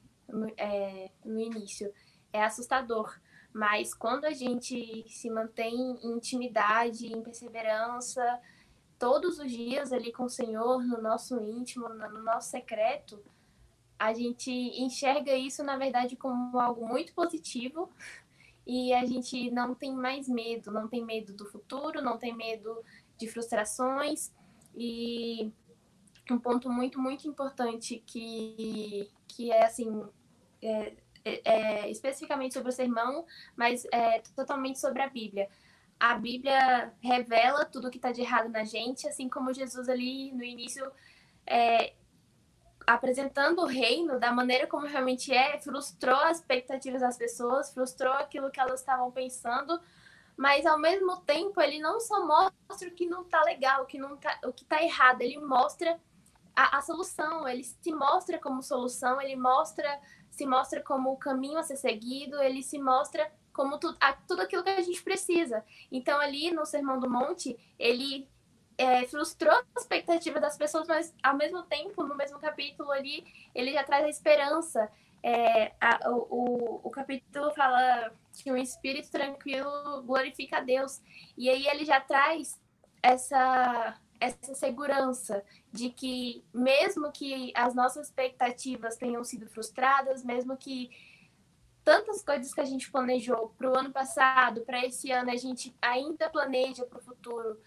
é, 0.58 1.10
no 1.24 1.40
início, 1.40 1.94
é 2.32 2.44
assustador. 2.44 3.20
Mas 3.52 3.94
quando 3.94 4.26
a 4.26 4.32
gente 4.32 5.06
se 5.08 5.30
mantém 5.30 5.74
em 6.04 6.12
intimidade, 6.12 7.08
em 7.08 7.22
perseverança, 7.22 8.40
todos 9.00 9.40
os 9.40 9.52
dias 9.52 9.92
ali 9.92 10.12
com 10.12 10.26
o 10.26 10.30
Senhor, 10.30 10.84
no 10.84 11.02
nosso 11.02 11.40
íntimo, 11.42 11.90
no 11.90 12.22
nosso 12.22 12.50
secreto, 12.50 13.20
a 13.98 14.14
gente 14.14 14.52
enxerga 14.52 15.34
isso, 15.34 15.64
na 15.64 15.78
verdade, 15.78 16.16
como 16.16 16.58
algo 16.60 16.88
muito 16.88 17.14
positivo, 17.14 17.90
e 18.70 18.94
a 18.94 19.04
gente 19.04 19.50
não 19.50 19.74
tem 19.74 19.96
mais 19.96 20.30
medo, 20.30 20.70
não 20.70 20.88
tem 20.88 21.04
medo 21.04 21.34
do 21.34 21.44
futuro, 21.44 22.04
não 22.04 22.20
tem 22.20 22.36
medo 22.36 22.86
de 23.18 23.28
frustrações 23.28 24.32
e 24.76 25.52
um 26.30 26.38
ponto 26.38 26.70
muito, 26.70 27.02
muito 27.02 27.28
importante 27.28 28.04
que, 28.06 29.10
que 29.28 29.52
é 29.52 29.66
assim, 29.66 30.06
é, 30.62 30.94
é, 31.26 31.42
é 31.44 31.90
especificamente 31.90 32.54
sobre 32.54 32.70
o 32.70 32.72
sermão, 32.72 33.26
mas 33.56 33.88
é 33.92 34.20
totalmente 34.36 34.80
sobre 34.80 35.02
a 35.02 35.10
Bíblia. 35.10 35.50
A 36.00 36.14
Bíblia 36.14 36.94
revela 37.02 37.66
tudo 37.66 37.88
o 37.88 37.90
que 37.90 37.98
está 37.98 38.12
de 38.12 38.22
errado 38.22 38.50
na 38.50 38.66
gente, 38.66 39.08
assim 39.08 39.28
como 39.28 39.52
Jesus 39.52 39.90
ali 39.90 40.32
no 40.32 40.44
início 40.44 40.92
é, 41.44 41.94
apresentando 42.90 43.60
o 43.60 43.68
reino 43.68 44.20
da 44.20 44.32
maneira 44.32 44.66
como 44.66 44.88
realmente 44.88 45.32
é, 45.32 45.60
frustrou 45.60 46.16
as 46.22 46.40
expectativas 46.40 47.02
das 47.02 47.18
pessoas, 47.18 47.72
frustrou 47.72 48.14
aquilo 48.14 48.50
que 48.50 48.60
elas 48.60 48.80
estavam 48.80 49.12
pensando, 49.12 49.80
mas 50.36 50.66
ao 50.66 50.80
mesmo 50.80 51.18
tempo 51.18 51.62
ele 51.62 51.78
não 51.78 52.00
só 52.00 52.26
mostra 52.26 52.90
o 52.90 52.92
que 52.92 53.06
não 53.06 53.22
está 53.22 53.44
legal, 53.44 53.84
o 53.84 53.86
que 53.86 54.00
não 54.00 54.18
tá, 54.18 54.40
o 54.44 54.52
que 54.52 54.64
está 54.64 54.82
errado, 54.82 55.22
ele 55.22 55.38
mostra 55.38 56.00
a, 56.56 56.80
a, 56.80 56.82
solução, 56.82 57.48
ele 57.48 57.64
se 57.64 57.92
mostra 57.94 58.40
como 58.40 58.64
solução, 58.64 59.22
ele 59.22 59.36
mostra 59.36 60.00
se 60.32 60.48
mostra 60.48 60.82
como 60.82 61.12
o 61.12 61.18
caminho 61.18 61.60
a 61.60 61.64
ser 61.64 61.78
seguido, 61.78 62.42
ele 62.42 62.64
se 62.64 62.80
mostra 62.80 63.32
como 63.54 63.78
tu, 63.78 63.96
a, 64.00 64.14
tudo 64.14 64.42
aquilo 64.42 64.64
que 64.64 64.70
a 64.70 64.82
gente 64.82 65.04
precisa. 65.04 65.64
Então 65.92 66.20
ali 66.20 66.50
no 66.50 66.66
Sermão 66.66 67.00
do 67.00 67.10
Monte 67.10 67.56
ele 67.78 68.28
é, 68.80 69.06
frustrou 69.08 69.54
a 69.54 69.64
expectativa 69.78 70.40
das 70.40 70.58
pessoas, 70.58 70.88
mas 70.88 71.14
ao 71.22 71.36
mesmo 71.36 71.64
tempo, 71.64 72.02
no 72.06 72.16
mesmo 72.16 72.40
capítulo 72.40 72.90
ali, 72.92 73.26
ele 73.54 73.74
já 73.74 73.84
traz 73.84 74.06
a 74.06 74.10
esperança. 74.10 74.90
É, 75.22 75.74
a, 75.82 76.10
o, 76.10 76.80
o 76.82 76.90
capítulo 76.90 77.52
fala 77.52 78.10
que 78.42 78.50
um 78.50 78.56
espírito 78.56 79.12
tranquilo 79.12 80.02
glorifica 80.04 80.60
a 80.60 80.62
Deus. 80.62 81.02
E 81.38 81.50
aí 81.50 81.68
ele 81.68 81.84
já 81.84 82.00
traz 82.00 82.58
essa, 83.04 84.00
essa 84.18 84.56
segurança 84.56 85.44
de 85.74 85.90
que, 85.90 86.42
mesmo 86.54 87.12
que 87.12 87.52
as 87.56 87.76
nossas 87.76 88.08
expectativas 88.08 88.96
tenham 88.96 89.26
sido 89.26 89.46
frustradas, 89.50 90.24
mesmo 90.24 90.56
que 90.56 90.90
tantas 91.84 92.22
coisas 92.24 92.54
que 92.54 92.62
a 92.62 92.66
gente 92.66 92.92
planejou 92.92 93.50
para 93.58 93.70
o 93.70 93.76
ano 93.76 93.92
passado, 93.92 94.62
para 94.62 94.86
esse 94.86 95.12
ano, 95.12 95.32
a 95.32 95.36
gente 95.36 95.76
ainda 95.82 96.30
planeja 96.30 96.86
para 96.86 97.00
o 97.00 97.02
futuro, 97.02 97.60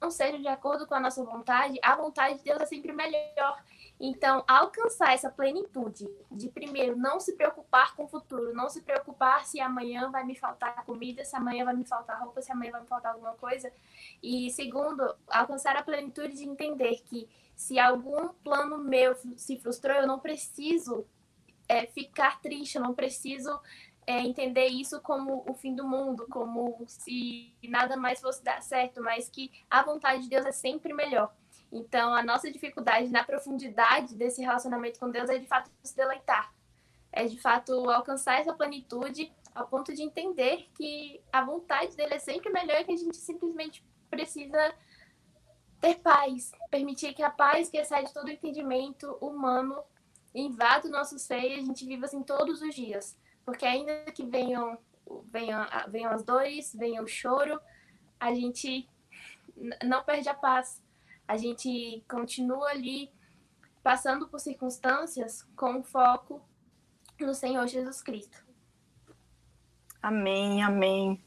não, 0.00 0.10
sejam 0.10 0.40
de 0.40 0.48
acordo 0.48 0.86
com 0.86 0.94
a 0.94 1.00
nossa 1.00 1.22
vontade, 1.24 1.78
a 1.82 1.94
vontade 1.94 2.38
de 2.38 2.44
Deus 2.44 2.60
é 2.60 2.66
sempre 2.66 2.92
melhor. 2.92 3.62
Então, 4.00 4.44
alcançar 4.46 5.12
essa 5.12 5.30
plenitude 5.30 6.08
de, 6.30 6.48
primeiro, 6.48 6.96
não 6.96 7.18
se 7.18 7.34
preocupar 7.34 7.96
com 7.96 8.04
o 8.04 8.08
futuro, 8.08 8.54
não 8.54 8.68
se 8.68 8.82
preocupar 8.82 9.44
se 9.44 9.60
amanhã 9.60 10.10
vai 10.10 10.24
me 10.24 10.36
faltar 10.36 10.84
comida, 10.84 11.24
se 11.24 11.34
amanhã 11.34 11.64
vai 11.64 11.74
me 11.74 11.84
faltar 11.84 12.20
roupa, 12.20 12.40
se 12.40 12.52
amanhã 12.52 12.72
vai 12.72 12.80
me 12.82 12.86
faltar 12.86 13.12
alguma 13.12 13.34
coisa. 13.34 13.72
E, 14.22 14.50
segundo, 14.50 15.16
alcançar 15.28 15.76
a 15.76 15.82
plenitude 15.82 16.36
de 16.36 16.44
entender 16.48 17.02
que 17.04 17.28
se 17.56 17.78
algum 17.78 18.28
plano 18.44 18.78
meu 18.78 19.16
se 19.36 19.58
frustrou, 19.58 19.96
eu 19.96 20.06
não 20.06 20.20
preciso 20.20 21.04
é, 21.68 21.86
ficar 21.86 22.40
triste, 22.40 22.76
eu 22.76 22.82
não 22.82 22.94
preciso 22.94 23.60
é, 24.08 24.20
entender 24.20 24.68
isso 24.68 25.02
como 25.02 25.44
o 25.46 25.52
fim 25.52 25.74
do 25.74 25.86
mundo, 25.86 26.26
como 26.30 26.82
se 26.86 27.54
nada 27.64 27.94
mais 27.94 28.22
fosse 28.22 28.42
dar 28.42 28.62
certo, 28.62 29.02
mas 29.02 29.28
que 29.28 29.52
a 29.68 29.82
vontade 29.82 30.22
de 30.22 30.30
Deus 30.30 30.46
é 30.46 30.50
sempre 30.50 30.94
melhor. 30.94 31.30
Então, 31.70 32.14
a 32.14 32.22
nossa 32.22 32.50
dificuldade 32.50 33.10
na 33.10 33.22
profundidade 33.22 34.14
desse 34.14 34.40
relacionamento 34.40 34.98
com 34.98 35.10
Deus 35.10 35.28
é 35.28 35.36
de 35.36 35.46
fato 35.46 35.70
se 35.82 35.94
deleitar, 35.94 36.54
é 37.12 37.26
de 37.26 37.38
fato 37.38 37.90
alcançar 37.90 38.40
essa 38.40 38.54
plenitude 38.54 39.30
ao 39.54 39.68
ponto 39.68 39.94
de 39.94 40.02
entender 40.02 40.70
que 40.74 41.20
a 41.30 41.44
vontade 41.44 41.94
dele 41.94 42.14
é 42.14 42.18
sempre 42.18 42.50
melhor 42.50 42.80
e 42.80 42.84
que 42.84 42.92
a 42.92 42.96
gente 42.96 43.18
simplesmente 43.18 43.84
precisa 44.08 44.74
ter 45.82 45.96
paz, 45.96 46.50
permitir 46.70 47.12
que 47.12 47.22
a 47.22 47.28
paz 47.28 47.68
que 47.68 47.76
excede 47.76 48.14
todo 48.14 48.28
o 48.28 48.30
entendimento 48.30 49.18
humano 49.20 49.84
invada 50.34 50.88
o 50.88 50.90
nosso 50.90 51.18
ser 51.18 51.42
e 51.42 51.54
a 51.56 51.60
gente 51.60 51.84
viva 51.84 52.06
assim 52.06 52.22
todos 52.22 52.62
os 52.62 52.74
dias. 52.74 53.14
Porque 53.48 53.64
ainda 53.64 54.04
que 54.12 54.26
venham, 54.26 54.76
venham, 55.32 55.66
venham 55.88 56.12
as 56.12 56.22
dores, 56.22 56.74
venham 56.74 57.02
o 57.02 57.08
choro, 57.08 57.58
a 58.20 58.34
gente 58.34 58.86
não 59.82 60.04
perde 60.04 60.28
a 60.28 60.34
paz. 60.34 60.82
A 61.26 61.38
gente 61.38 62.04
continua 62.06 62.68
ali 62.68 63.10
passando 63.82 64.28
por 64.28 64.38
circunstâncias 64.38 65.48
com 65.56 65.82
foco 65.82 66.42
no 67.18 67.32
Senhor 67.32 67.66
Jesus 67.66 68.02
Cristo. 68.02 68.44
Amém, 70.02 70.62
amém. 70.62 71.18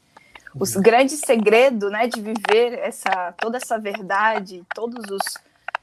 O 0.54 0.80
grande 0.80 1.16
segredo, 1.16 1.90
né, 1.90 2.06
de 2.06 2.20
viver 2.20 2.78
essa 2.78 3.32
toda 3.32 3.56
essa 3.56 3.80
verdade, 3.80 4.64
todos 4.72 5.10
os 5.10 5.22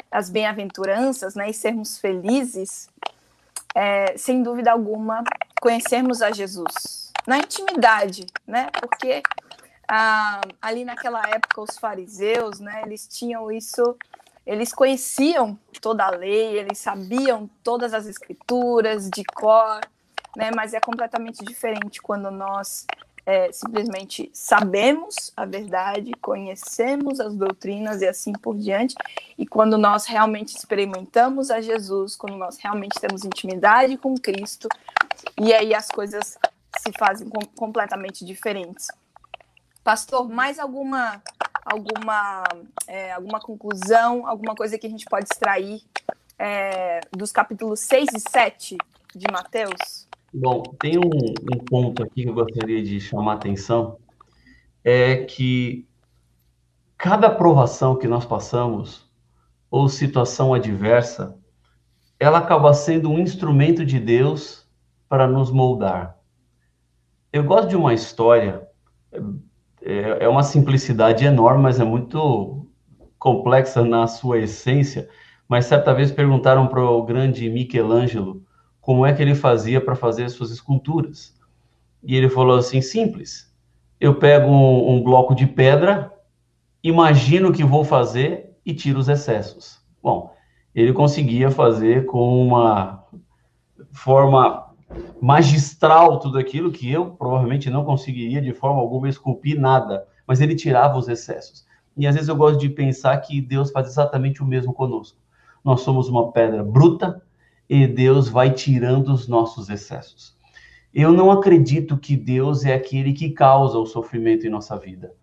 as 0.09 0.29
bem-aventuranças, 0.29 1.35
né, 1.35 1.49
e 1.49 1.53
sermos 1.53 1.97
felizes, 1.97 2.89
é, 3.79 4.17
sem 4.17 4.43
dúvida 4.43 4.73
alguma, 4.73 5.23
conhecermos 5.61 6.21
a 6.21 6.31
Jesus 6.31 7.13
na 7.25 7.37
intimidade, 7.37 8.25
né? 8.45 8.67
Porque 8.77 9.23
ah, 9.87 10.41
ali 10.61 10.83
naquela 10.83 11.21
época 11.29 11.61
os 11.61 11.77
fariseus, 11.77 12.59
né? 12.59 12.81
Eles 12.85 13.07
tinham 13.07 13.49
isso, 13.49 13.95
eles 14.45 14.73
conheciam 14.73 15.57
toda 15.81 16.05
a 16.05 16.09
lei, 16.09 16.57
eles 16.57 16.77
sabiam 16.77 17.49
todas 17.63 17.93
as 17.93 18.05
escrituras 18.05 19.09
de 19.09 19.23
cor, 19.23 19.79
né? 20.35 20.51
Mas 20.53 20.73
é 20.73 20.81
completamente 20.81 21.45
diferente 21.45 22.01
quando 22.01 22.29
nós 22.29 22.85
é, 23.29 23.51
simplesmente 23.51 24.27
sabemos 24.33 25.31
a 25.37 25.45
verdade, 25.45 26.11
conhecemos 26.19 27.19
as 27.19 27.35
doutrinas 27.35 28.01
e 28.01 28.07
assim 28.07 28.33
por 28.33 28.57
diante. 28.57 28.95
E 29.37 29.45
quando 29.45 29.77
nós 29.77 30.07
realmente 30.07 30.57
experimentamos 30.57 31.51
a 31.51 31.61
Jesus, 31.61 32.15
quando 32.15 32.35
nós 32.37 32.57
realmente 32.57 32.99
temos 32.99 33.23
intimidade 33.23 33.97
com 33.97 34.15
Cristo, 34.15 34.67
e 35.39 35.53
aí 35.53 35.75
as 35.75 35.89
coisas 35.89 36.39
se 36.79 36.91
fazem 36.97 37.29
com, 37.29 37.39
completamente 37.55 38.25
diferentes. 38.25 38.87
Pastor, 39.83 40.27
mais 40.27 40.57
alguma 40.57 41.21
alguma 41.63 42.43
é, 42.87 43.11
alguma 43.11 43.39
conclusão, 43.39 44.25
alguma 44.25 44.55
coisa 44.55 44.75
que 44.75 44.87
a 44.87 44.89
gente 44.89 45.05
pode 45.05 45.27
extrair 45.31 45.83
é, 46.39 47.01
dos 47.11 47.31
capítulos 47.31 47.79
6 47.81 48.09
e 48.15 48.19
7 48.19 48.77
de 49.15 49.31
Mateus? 49.31 50.08
Bom, 50.31 50.61
tem 50.79 50.97
um, 50.99 51.01
um, 51.01 51.57
ponto 51.65 52.03
aqui 52.03 52.21
que 52.23 52.29
eu 52.29 52.33
gostaria 52.33 52.83
de 52.83 52.99
chamar 53.01 53.33
a 53.33 53.35
atenção, 53.35 53.97
é 54.83 55.17
que 55.23 55.87
cada 56.95 57.31
provação 57.31 57.95
que 57.95 58.07
nós 58.07 58.25
passamos, 58.25 59.09
ou 59.71 59.89
situação 59.89 60.53
adversa, 60.53 61.35
ela 62.19 62.37
acaba 62.37 62.73
sendo 62.73 63.09
um 63.09 63.17
instrumento 63.17 63.83
de 63.83 63.99
Deus 63.99 64.67
para 65.07 65.27
nos 65.27 65.49
moldar. 65.49 66.15
Eu 67.33 67.43
gosto 67.43 67.69
de 67.69 67.75
uma 67.75 67.93
história, 67.93 68.67
é, 69.81 70.25
é 70.25 70.27
uma 70.27 70.43
simplicidade 70.43 71.25
enorme, 71.25 71.63
mas 71.63 71.79
é 71.79 71.83
muito 71.83 72.67
complexa 73.17 73.83
na 73.83 74.05
sua 74.05 74.37
essência, 74.37 75.09
mas 75.47 75.65
certa 75.65 75.91
vez 75.91 76.11
perguntaram 76.11 76.67
para 76.67 76.83
o 76.83 77.03
grande 77.03 77.49
Michelangelo 77.49 78.43
como 78.89 79.05
é 79.05 79.13
que 79.13 79.21
ele 79.21 79.35
fazia 79.35 79.79
para 79.79 79.95
fazer 79.95 80.23
as 80.23 80.31
suas 80.31 80.49
esculturas. 80.49 81.37
E 82.01 82.15
ele 82.15 82.27
falou 82.27 82.57
assim: 82.57 82.81
simples. 82.81 83.53
Eu 83.99 84.15
pego 84.15 84.47
um, 84.49 84.95
um 84.95 85.03
bloco 85.03 85.35
de 85.35 85.45
pedra, 85.45 86.11
imagino 86.81 87.49
o 87.49 87.53
que 87.53 87.63
vou 87.63 87.83
fazer 87.83 88.57
e 88.65 88.73
tiro 88.73 88.97
os 88.97 89.07
excessos. 89.07 89.79
Bom, 90.01 90.33
ele 90.73 90.91
conseguia 90.91 91.51
fazer 91.51 92.07
com 92.07 92.41
uma 92.41 93.05
forma 93.91 94.73
magistral 95.21 96.17
tudo 96.17 96.39
aquilo 96.39 96.71
que 96.71 96.91
eu 96.91 97.11
provavelmente 97.11 97.69
não 97.69 97.85
conseguiria 97.85 98.41
de 98.41 98.53
forma 98.53 98.81
alguma 98.81 99.07
esculpir 99.07 99.59
nada, 99.59 100.07
mas 100.25 100.41
ele 100.41 100.55
tirava 100.55 100.97
os 100.97 101.07
excessos. 101.07 101.63
E 101.95 102.07
às 102.07 102.15
vezes 102.15 102.27
eu 102.27 102.35
gosto 102.35 102.59
de 102.59 102.69
pensar 102.69 103.15
que 103.17 103.39
Deus 103.39 103.69
faz 103.69 103.85
exatamente 103.85 104.41
o 104.41 104.47
mesmo 104.47 104.73
conosco. 104.73 105.19
Nós 105.63 105.81
somos 105.81 106.09
uma 106.09 106.31
pedra 106.31 106.63
bruta 106.63 107.21
e 107.69 107.85
Deus 107.85 108.27
vai 108.27 108.51
tirando 108.51 109.13
os 109.13 109.27
nossos 109.27 109.69
excessos. 109.69 110.35
Eu 110.91 111.11
não 111.11 111.29
acredito 111.29 111.97
que 111.97 112.17
Deus 112.17 112.65
é 112.65 112.73
aquele 112.73 113.13
que 113.13 113.29
causa 113.29 113.77
o 113.77 113.85
sofrimento 113.85 114.47
em 114.47 114.49
nossa 114.49 114.75
vida. 114.75 115.13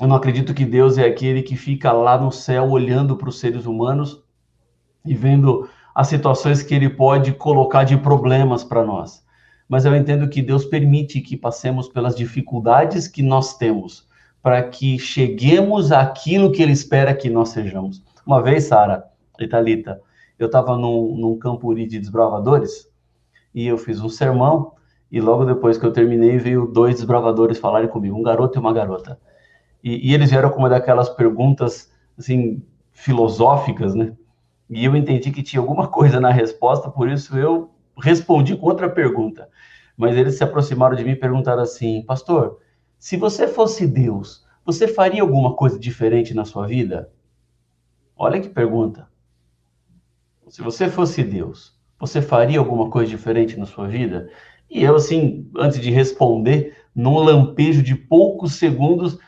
Eu 0.00 0.08
não 0.08 0.16
acredito 0.16 0.54
que 0.54 0.64
Deus 0.64 0.96
é 0.96 1.04
aquele 1.04 1.42
que 1.42 1.54
fica 1.54 1.92
lá 1.92 2.16
no 2.16 2.32
céu 2.32 2.70
olhando 2.70 3.16
para 3.16 3.28
os 3.28 3.38
seres 3.38 3.66
humanos 3.66 4.24
e 5.04 5.14
vendo 5.14 5.68
as 5.94 6.08
situações 6.08 6.62
que 6.62 6.74
ele 6.74 6.88
pode 6.88 7.32
colocar 7.32 7.84
de 7.84 7.96
problemas 7.98 8.64
para 8.64 8.82
nós. 8.82 9.22
Mas 9.68 9.84
eu 9.84 9.94
entendo 9.94 10.28
que 10.28 10.42
Deus 10.42 10.64
permite 10.64 11.20
que 11.20 11.36
passemos 11.36 11.88
pelas 11.88 12.16
dificuldades 12.16 13.06
que 13.06 13.22
nós 13.22 13.56
temos, 13.56 14.08
para 14.42 14.62
que 14.62 14.98
cheguemos 14.98 15.92
àquilo 15.92 16.50
que 16.50 16.62
ele 16.62 16.72
espera 16.72 17.14
que 17.14 17.30
nós 17.30 17.50
sejamos. 17.50 18.02
Uma 18.26 18.42
vez, 18.42 18.64
Sara 18.64 19.04
e 19.38 19.46
Thalita, 19.46 20.00
eu 20.38 20.46
estava 20.46 20.76
num, 20.76 21.16
num 21.16 21.38
campuri 21.38 21.86
de 21.86 21.98
desbravadores 21.98 22.90
e 23.54 23.66
eu 23.66 23.78
fiz 23.78 24.00
um 24.00 24.08
sermão 24.08 24.72
e 25.10 25.20
logo 25.20 25.44
depois 25.44 25.78
que 25.78 25.86
eu 25.86 25.92
terminei 25.92 26.38
veio 26.38 26.66
dois 26.66 26.96
desbravadores 26.96 27.58
falarem 27.58 27.88
comigo, 27.88 28.18
um 28.18 28.22
garoto 28.22 28.58
e 28.58 28.60
uma 28.60 28.72
garota. 28.72 29.18
E, 29.82 30.10
e 30.10 30.14
eles 30.14 30.30
vieram 30.30 30.50
com 30.50 30.58
uma 30.58 30.68
daquelas 30.68 31.08
perguntas 31.08 31.92
assim 32.18 32.62
filosóficas, 32.90 33.94
né? 33.94 34.16
E 34.68 34.84
eu 34.84 34.96
entendi 34.96 35.30
que 35.30 35.42
tinha 35.42 35.60
alguma 35.60 35.88
coisa 35.88 36.18
na 36.20 36.30
resposta, 36.30 36.90
por 36.90 37.08
isso 37.08 37.36
eu 37.36 37.70
respondi 38.00 38.56
com 38.56 38.66
outra 38.66 38.88
pergunta. 38.88 39.48
Mas 39.96 40.16
eles 40.16 40.36
se 40.36 40.42
aproximaram 40.42 40.96
de 40.96 41.04
mim 41.04 41.10
e 41.10 41.16
perguntaram 41.16 41.62
assim: 41.62 42.02
Pastor, 42.02 42.58
se 42.98 43.16
você 43.16 43.46
fosse 43.46 43.86
Deus, 43.86 44.44
você 44.64 44.88
faria 44.88 45.22
alguma 45.22 45.54
coisa 45.54 45.78
diferente 45.78 46.34
na 46.34 46.44
sua 46.44 46.66
vida? 46.66 47.12
Olha 48.16 48.40
que 48.40 48.48
pergunta. 48.48 49.08
Se 50.54 50.62
você 50.62 50.88
fosse 50.88 51.24
Deus, 51.24 51.76
você 51.98 52.22
faria 52.22 52.60
alguma 52.60 52.88
coisa 52.88 53.10
diferente 53.10 53.58
na 53.58 53.66
sua 53.66 53.88
vida? 53.88 54.30
E 54.70 54.84
eu, 54.84 54.94
assim, 54.94 55.50
antes 55.56 55.80
de 55.80 55.90
responder, 55.90 56.76
num 56.94 57.18
lampejo 57.18 57.82
de 57.82 57.96
poucos 57.96 58.52
segundos, 58.54 59.18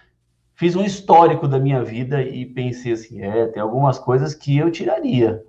fiz 0.54 0.76
um 0.76 0.84
histórico 0.84 1.48
da 1.48 1.58
minha 1.58 1.82
vida 1.82 2.22
e 2.22 2.46
pensei 2.46 2.92
assim, 2.92 3.22
é, 3.22 3.44
tem 3.48 3.60
algumas 3.60 3.98
coisas 3.98 4.36
que 4.36 4.56
eu 4.56 4.70
tiraria. 4.70 5.44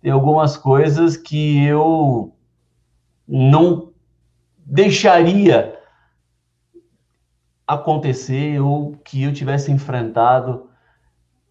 Tem 0.00 0.12
algumas 0.12 0.56
coisas 0.56 1.16
que 1.16 1.64
eu 1.64 2.32
não 3.26 3.92
deixaria 4.56 5.80
acontecer 7.66 8.60
ou 8.60 8.92
que 8.98 9.24
eu 9.24 9.32
tivesse 9.32 9.72
enfrentado. 9.72 10.70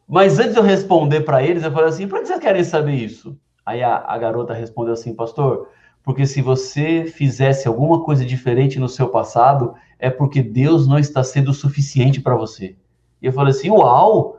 Mas 0.08 0.40
antes 0.40 0.54
de 0.54 0.60
eu 0.60 0.64
responder 0.64 1.26
para 1.26 1.44
eles, 1.44 1.64
eu 1.64 1.72
falei 1.74 1.90
assim: 1.90 2.08
por 2.08 2.22
que 2.22 2.28
vocês 2.28 2.40
querem 2.40 2.64
saber 2.64 2.96
isso? 2.96 3.38
Aí 3.68 3.84
a, 3.84 3.98
a 3.98 4.18
garota 4.18 4.54
respondeu 4.54 4.94
assim, 4.94 5.14
pastor, 5.14 5.68
porque 6.02 6.26
se 6.26 6.42
você 6.42 7.04
fizesse 7.04 7.68
alguma 7.68 8.02
coisa 8.02 8.24
diferente 8.24 8.80
no 8.80 8.88
seu 8.88 9.10
passado, 9.10 9.74
é 10.00 10.10
porque 10.10 10.42
Deus 10.42 10.88
não 10.88 10.98
está 10.98 11.22
sendo 11.22 11.54
suficiente 11.54 12.22
para 12.22 12.34
você. 12.34 12.78
E 13.22 13.26
eu 13.26 13.34
falei 13.34 13.52
assim: 13.52 13.70
uau! 13.70 14.38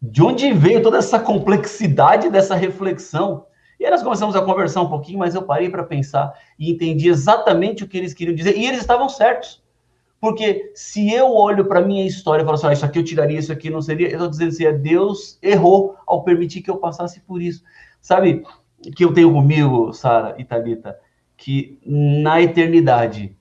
De 0.00 0.22
onde 0.22 0.52
veio 0.52 0.80
toda 0.84 0.98
essa 0.98 1.18
complexidade 1.18 2.30
dessa 2.30 2.54
reflexão? 2.54 3.44
E 3.78 3.84
aí 3.84 3.90
nós 3.90 4.04
começamos 4.04 4.36
a 4.36 4.42
conversar 4.42 4.82
um 4.82 4.88
pouquinho, 4.88 5.18
mas 5.18 5.34
eu 5.34 5.42
parei 5.42 5.68
para 5.68 5.82
pensar 5.82 6.32
e 6.56 6.70
entendi 6.70 7.08
exatamente 7.08 7.82
o 7.82 7.88
que 7.88 7.98
eles 7.98 8.14
queriam 8.14 8.36
dizer. 8.36 8.56
E 8.56 8.66
eles 8.66 8.82
estavam 8.82 9.08
certos. 9.08 9.60
Porque 10.20 10.70
se 10.76 11.12
eu 11.12 11.34
olho 11.34 11.64
para 11.64 11.80
minha 11.80 12.06
história 12.06 12.42
e 12.42 12.44
falo 12.44 12.54
assim, 12.54 12.68
ah, 12.68 12.72
isso 12.72 12.84
aqui 12.84 13.00
eu 13.00 13.04
tiraria, 13.04 13.38
isso 13.38 13.50
aqui 13.50 13.68
não 13.68 13.82
seria, 13.82 14.06
eu 14.06 14.12
estou 14.12 14.30
dizendo 14.30 14.48
assim, 14.50 14.64
é 14.64 14.72
Deus 14.72 15.38
errou 15.42 15.96
ao 16.06 16.22
permitir 16.22 16.62
que 16.62 16.70
eu 16.70 16.76
passasse 16.76 17.20
por 17.20 17.42
isso. 17.42 17.64
Sabe, 18.00 18.42
que 18.94 19.04
eu 19.04 19.12
tenho 19.12 19.32
comigo, 19.32 19.92
Sara 19.92 20.34
e 20.38 20.44
Thalita, 20.44 20.98
que 21.36 21.78
na 21.84 22.40
eternidade, 22.40 23.36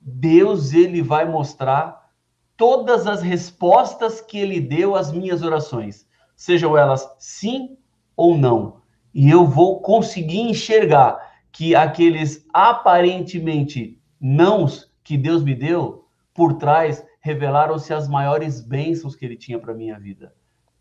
Deus 0.00 0.72
ele 0.72 1.02
vai 1.02 1.24
mostrar 1.24 2.10
todas 2.56 3.06
as 3.06 3.22
respostas 3.22 4.20
que 4.20 4.38
ele 4.38 4.60
deu 4.60 4.94
às 4.94 5.12
minhas 5.12 5.42
orações, 5.42 6.06
sejam 6.36 6.76
elas 6.76 7.08
sim 7.18 7.76
ou 8.16 8.36
não. 8.36 8.80
E 9.12 9.30
eu 9.30 9.46
vou 9.46 9.80
conseguir 9.80 10.40
enxergar 10.40 11.34
que 11.50 11.74
aqueles 11.74 12.44
aparentemente 12.52 14.00
nãos 14.20 14.92
que 15.02 15.16
Deus 15.16 15.42
me 15.42 15.54
deu, 15.54 16.06
por 16.32 16.54
trás 16.54 17.04
revelaram-se 17.20 17.94
as 17.94 18.08
maiores 18.08 18.60
bênçãos 18.60 19.14
que 19.14 19.24
ele 19.24 19.36
tinha 19.36 19.58
para 19.58 19.74
minha 19.74 19.98
vida. 19.98 20.34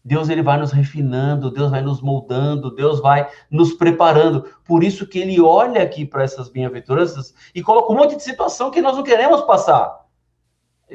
Deus 0.03 0.27
ele 0.29 0.43
vai 0.43 0.59
nos 0.59 0.71
refinando, 0.71 1.49
Deus 1.49 1.71
vai 1.71 1.81
nos 1.81 2.01
moldando, 2.01 2.75
Deus 2.75 2.99
vai 2.99 3.29
nos 3.49 3.73
preparando. 3.73 4.43
Por 4.65 4.83
isso 4.83 5.07
que 5.07 5.19
ele 5.19 5.39
olha 5.39 5.81
aqui 5.81 6.05
para 6.05 6.23
essas 6.23 6.49
bem-aventuranças 6.49 7.33
e 7.55 7.61
coloca 7.61 7.91
um 7.93 7.95
monte 7.95 8.15
de 8.15 8.23
situação 8.23 8.69
que 8.69 8.81
nós 8.81 8.95
não 8.95 9.03
queremos 9.03 9.41
passar 9.41 10.03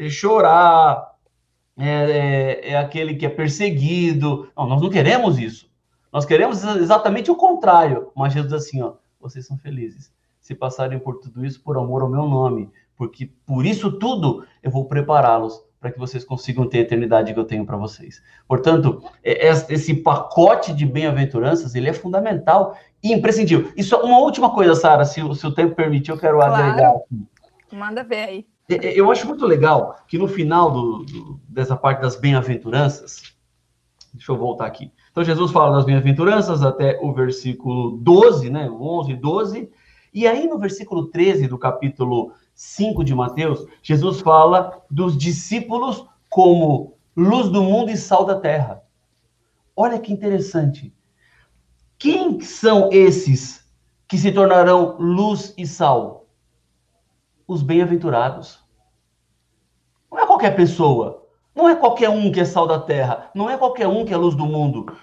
chorar, 0.08 1.16
é, 1.76 1.88
é, 1.88 2.70
é, 2.72 2.78
aquele 2.78 3.14
que 3.14 3.26
é 3.26 3.28
perseguido. 3.28 4.48
Não, 4.56 4.66
nós 4.66 4.80
não 4.80 4.90
queremos 4.90 5.38
isso. 5.38 5.68
Nós 6.12 6.24
queremos 6.24 6.62
exatamente 6.62 7.30
o 7.30 7.36
contrário. 7.36 8.12
Mas 8.14 8.32
Jesus 8.32 8.52
diz 8.52 8.62
assim, 8.66 8.82
ó, 8.82 8.94
vocês 9.20 9.46
são 9.46 9.58
felizes 9.58 10.12
se 10.40 10.54
passarem 10.54 10.98
por 10.98 11.18
tudo 11.18 11.44
isso 11.44 11.62
por 11.62 11.76
amor 11.76 12.02
ao 12.02 12.08
meu 12.08 12.26
nome, 12.26 12.70
porque 12.96 13.30
por 13.44 13.66
isso 13.66 13.98
tudo 13.98 14.46
eu 14.62 14.70
vou 14.70 14.86
prepará-los 14.86 15.62
para 15.80 15.92
que 15.92 15.98
vocês 15.98 16.24
consigam 16.24 16.68
ter 16.68 16.78
a 16.78 16.82
eternidade 16.82 17.32
que 17.32 17.38
eu 17.38 17.44
tenho 17.44 17.64
para 17.64 17.76
vocês. 17.76 18.22
Portanto, 18.46 19.02
é, 19.22 19.48
é, 19.48 19.50
esse 19.50 19.94
pacote 19.94 20.72
de 20.72 20.84
bem-aventuranças, 20.84 21.74
ele 21.74 21.88
é 21.88 21.92
fundamental 21.92 22.76
e 23.02 23.12
imprescindível. 23.12 23.72
Isso 23.76 23.96
uma 23.96 24.18
última 24.18 24.52
coisa, 24.52 24.74
Sara, 24.74 25.04
se, 25.04 25.20
se, 25.36 25.46
o 25.46 25.54
tempo 25.54 25.74
permitir, 25.74 26.10
eu 26.10 26.18
quero 26.18 26.36
claro. 26.36 26.54
agregar. 26.54 26.94
Manda 27.72 28.02
ver 28.02 28.28
aí. 28.28 28.46
É, 28.68 28.88
é, 28.88 29.00
eu 29.00 29.10
acho 29.10 29.26
muito 29.26 29.46
legal 29.46 29.96
que 30.06 30.18
no 30.18 30.26
final 30.26 30.70
do, 30.70 30.98
do, 31.04 31.40
dessa 31.48 31.76
parte 31.76 32.02
das 32.02 32.16
bem-aventuranças, 32.16 33.22
deixa 34.12 34.32
eu 34.32 34.36
voltar 34.36 34.66
aqui. 34.66 34.92
Então, 35.10 35.22
Jesus 35.22 35.52
fala 35.52 35.76
das 35.76 35.84
bem-aventuranças 35.84 36.62
até 36.62 36.98
o 37.00 37.12
versículo 37.12 37.98
12, 37.98 38.50
né? 38.50 38.68
11 38.68 39.12
e 39.12 39.16
12. 39.16 39.70
E 40.12 40.26
aí, 40.26 40.46
no 40.46 40.58
versículo 40.58 41.06
13 41.06 41.46
do 41.46 41.58
capítulo 41.58 42.32
5 42.58 43.04
de 43.04 43.14
Mateus, 43.14 43.64
Jesus 43.82 44.20
fala 44.20 44.82
dos 44.90 45.16
discípulos 45.16 46.04
como 46.28 46.94
luz 47.16 47.48
do 47.48 47.62
mundo 47.62 47.90
e 47.90 47.96
sal 47.96 48.24
da 48.24 48.38
terra. 48.38 48.82
Olha 49.76 49.98
que 49.98 50.12
interessante. 50.12 50.92
Quem 51.96 52.40
são 52.40 52.90
esses 52.92 53.64
que 54.08 54.18
se 54.18 54.32
tornarão 54.32 54.96
luz 54.98 55.54
e 55.56 55.66
sal? 55.66 56.18
os 57.48 57.62
bem-aventurados. 57.62 58.62
Não 60.12 60.18
é 60.18 60.26
qualquer 60.26 60.54
pessoa. 60.54 61.26
Não 61.54 61.66
é 61.66 61.74
qualquer 61.74 62.10
um 62.10 62.30
que 62.30 62.40
é 62.40 62.44
sal 62.44 62.66
da 62.66 62.78
terra. 62.78 63.30
Não 63.34 63.48
é 63.48 63.56
qualquer 63.56 63.88
um 63.88 64.04
que 64.04 64.12
é 64.12 64.16
luz 64.16 64.34
do 64.34 64.44
mundo. 64.44 64.94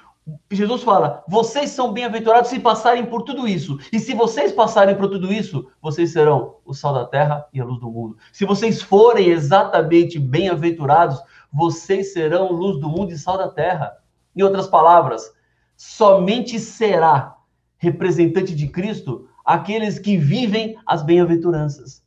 Jesus 0.52 0.82
fala: 0.82 1.24
vocês 1.28 1.70
são 1.70 1.94
bem-aventurados 1.94 2.50
se 2.50 2.60
passarem 2.60 3.06
por 3.06 3.22
tudo 3.22 3.48
isso. 3.48 3.78
E 3.92 4.00
se 4.00 4.14
vocês 4.16 4.52
passarem 4.52 4.96
por 4.96 5.10
tudo 5.10 5.32
isso, 5.32 5.68
vocês 5.82 6.12
serão 6.12 6.56
o 6.66 6.74
sal 6.74 6.94
da 6.94 7.06
terra 7.06 7.46
e 7.54 7.62
a 7.62 7.66
luz 7.66 7.80
do 7.80 7.90
mundo. 7.90 8.18
Se 8.34 8.46
vocês 8.46 8.82
forem 8.82 9.30
exatamente 9.30 10.18
bem-aventurados, 10.18 11.22
vocês 11.54 12.12
serão 12.14 12.52
luz 12.52 12.80
do 12.80 12.90
mundo 12.90 13.12
e 13.12 13.18
sal 13.18 13.38
da 13.38 13.50
terra. 13.50 13.98
Em 14.36 14.42
outras 14.42 14.68
palavras, 14.68 15.32
somente 15.76 16.60
será 16.60 17.38
representante 17.78 18.56
de 18.56 18.68
Cristo 18.68 19.30
aqueles 19.46 20.00
que 20.00 20.18
vivem 20.18 20.76
as 20.88 21.04
bem-aventuranças. 21.04 22.04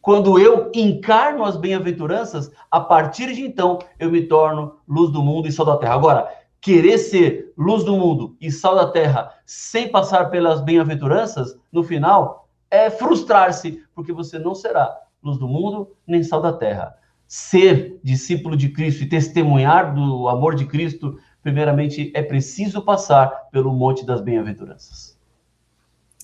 Quando 0.00 0.36
eu 0.36 0.72
encarno 0.74 1.44
as 1.44 1.56
bem-aventuranças, 1.56 2.50
a 2.68 2.80
partir 2.80 3.32
de 3.32 3.42
então 3.42 3.78
eu 4.00 4.10
me 4.10 4.22
torno 4.22 4.78
luz 4.88 5.12
do 5.12 5.22
mundo 5.22 5.46
e 5.46 5.52
sal 5.52 5.64
da 5.64 5.76
terra. 5.76 5.94
Agora, 5.94 6.41
querer 6.62 6.96
ser 6.96 7.52
luz 7.58 7.82
do 7.82 7.96
mundo 7.96 8.36
e 8.40 8.50
sal 8.50 8.76
da 8.76 8.90
terra 8.90 9.34
sem 9.44 9.90
passar 9.90 10.30
pelas 10.30 10.60
bem-aventuranças, 10.60 11.58
no 11.72 11.82
final, 11.82 12.48
é 12.70 12.88
frustrar-se, 12.88 13.84
porque 13.92 14.12
você 14.12 14.38
não 14.38 14.54
será 14.54 14.96
luz 15.20 15.36
do 15.38 15.48
mundo 15.48 15.94
nem 16.06 16.22
sal 16.22 16.40
da 16.40 16.52
terra. 16.52 16.96
Ser 17.26 17.98
discípulo 18.02 18.56
de 18.56 18.68
Cristo 18.68 19.02
e 19.02 19.08
testemunhar 19.08 19.92
do 19.92 20.28
amor 20.28 20.54
de 20.54 20.64
Cristo 20.64 21.18
primeiramente 21.42 22.12
é 22.14 22.22
preciso 22.22 22.80
passar 22.82 23.48
pelo 23.50 23.72
Monte 23.72 24.06
das 24.06 24.20
Bem-aventuranças. 24.20 25.18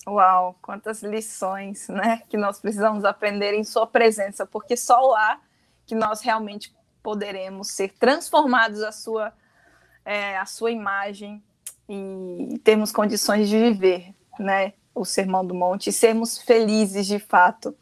Uau, 0.07 0.55
quantas 0.61 1.03
lições, 1.03 1.89
né, 1.89 2.21
que 2.29 2.37
nós 2.37 2.59
precisamos 2.59 3.03
aprender 3.03 3.53
em 3.53 3.63
sua 3.65 3.85
presença, 3.85 4.45
porque 4.45 4.77
só 4.77 5.01
lá 5.01 5.41
que 5.85 5.93
nós 5.93 6.21
realmente 6.21 6.73
poderemos 7.03 7.71
ser 7.71 7.91
transformados 7.99 8.81
à 8.81 8.91
sua, 8.91 9.33
é, 10.09 10.35
à 10.39 10.45
sua 10.47 10.71
imagem 10.71 11.39
e 11.87 12.59
termos 12.63 12.91
condições 12.91 13.47
de 13.47 13.59
viver, 13.59 14.15
né, 14.39 14.73
o 14.95 15.05
Sermão 15.05 15.45
do 15.45 15.53
Monte 15.53 15.91
e 15.91 15.93
sermos 15.93 16.39
felizes 16.39 17.05
de 17.05 17.19
fato. 17.19 17.77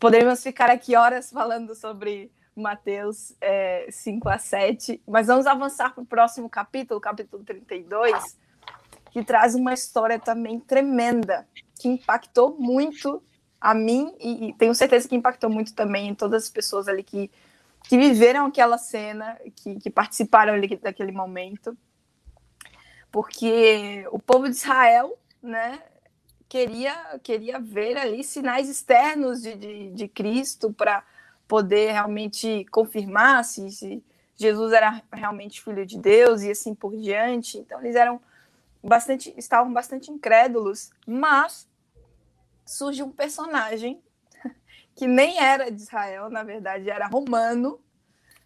Poderíamos 0.00 0.42
ficar 0.42 0.68
aqui 0.68 0.96
horas 0.96 1.30
falando 1.30 1.76
sobre 1.76 2.28
Mateus 2.56 3.36
é, 3.40 3.86
5 3.88 4.28
a 4.28 4.36
7, 4.36 5.00
mas 5.06 5.28
vamos 5.28 5.46
avançar 5.46 5.94
para 5.94 6.02
o 6.02 6.06
próximo 6.06 6.50
capítulo, 6.50 7.00
capítulo 7.00 7.44
32, 7.44 8.36
que 9.12 9.22
traz 9.22 9.54
uma 9.54 9.72
história 9.72 10.18
também 10.18 10.58
tremenda, 10.58 11.46
que 11.78 11.86
impactou 11.86 12.56
muito 12.58 13.22
a 13.60 13.74
mim 13.74 14.12
e, 14.18 14.48
e, 14.48 14.52
tenho 14.54 14.74
certeza 14.74 15.08
que 15.08 15.14
impactou 15.14 15.48
muito 15.48 15.72
também 15.72 16.08
em 16.08 16.14
todas 16.16 16.44
as 16.44 16.50
pessoas 16.50 16.88
ali 16.88 17.04
que, 17.04 17.30
que 17.84 17.96
viveram 17.96 18.46
aquela 18.46 18.78
cena, 18.78 19.38
que, 19.56 19.76
que 19.76 19.90
participaram 19.90 20.54
ali 20.54 20.76
daquele 20.76 21.12
momento, 21.12 21.76
porque 23.10 24.06
o 24.10 24.18
povo 24.18 24.48
de 24.48 24.56
Israel, 24.56 25.18
né, 25.42 25.82
queria 26.48 27.18
queria 27.22 27.58
ver 27.58 27.96
ali 27.96 28.24
sinais 28.24 28.68
externos 28.68 29.42
de, 29.42 29.54
de, 29.54 29.90
de 29.90 30.08
Cristo 30.08 30.72
para 30.72 31.04
poder 31.46 31.92
realmente 31.92 32.66
confirmar 32.70 33.44
se, 33.44 33.70
se 33.70 34.04
Jesus 34.36 34.72
era 34.72 35.02
realmente 35.12 35.62
filho 35.62 35.84
de 35.84 35.98
Deus 35.98 36.42
e 36.42 36.50
assim 36.50 36.74
por 36.74 36.96
diante. 36.96 37.58
Então 37.58 37.80
eles 37.80 37.96
eram 37.96 38.20
bastante, 38.82 39.34
estavam 39.36 39.72
bastante 39.72 40.10
incrédulos, 40.10 40.90
mas 41.06 41.66
surge 42.64 43.02
um 43.02 43.10
personagem 43.10 44.00
que 44.98 45.06
nem 45.06 45.38
era 45.38 45.70
de 45.70 45.80
Israel, 45.80 46.28
na 46.28 46.42
verdade 46.42 46.90
era 46.90 47.06
romano, 47.06 47.80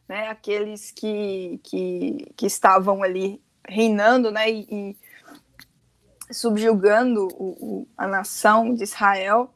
né? 0.06 0.28
Aqueles 0.28 0.90
que, 0.90 1.58
que, 1.64 2.30
que 2.36 2.44
estavam 2.44 3.02
ali 3.02 3.42
reinando, 3.66 4.30
né? 4.30 4.50
E, 4.50 4.66
e 4.70 6.34
subjugando 6.34 7.26
o, 7.38 7.56
o, 7.58 7.88
a 7.96 8.06
nação 8.06 8.74
de 8.74 8.82
Israel. 8.82 9.54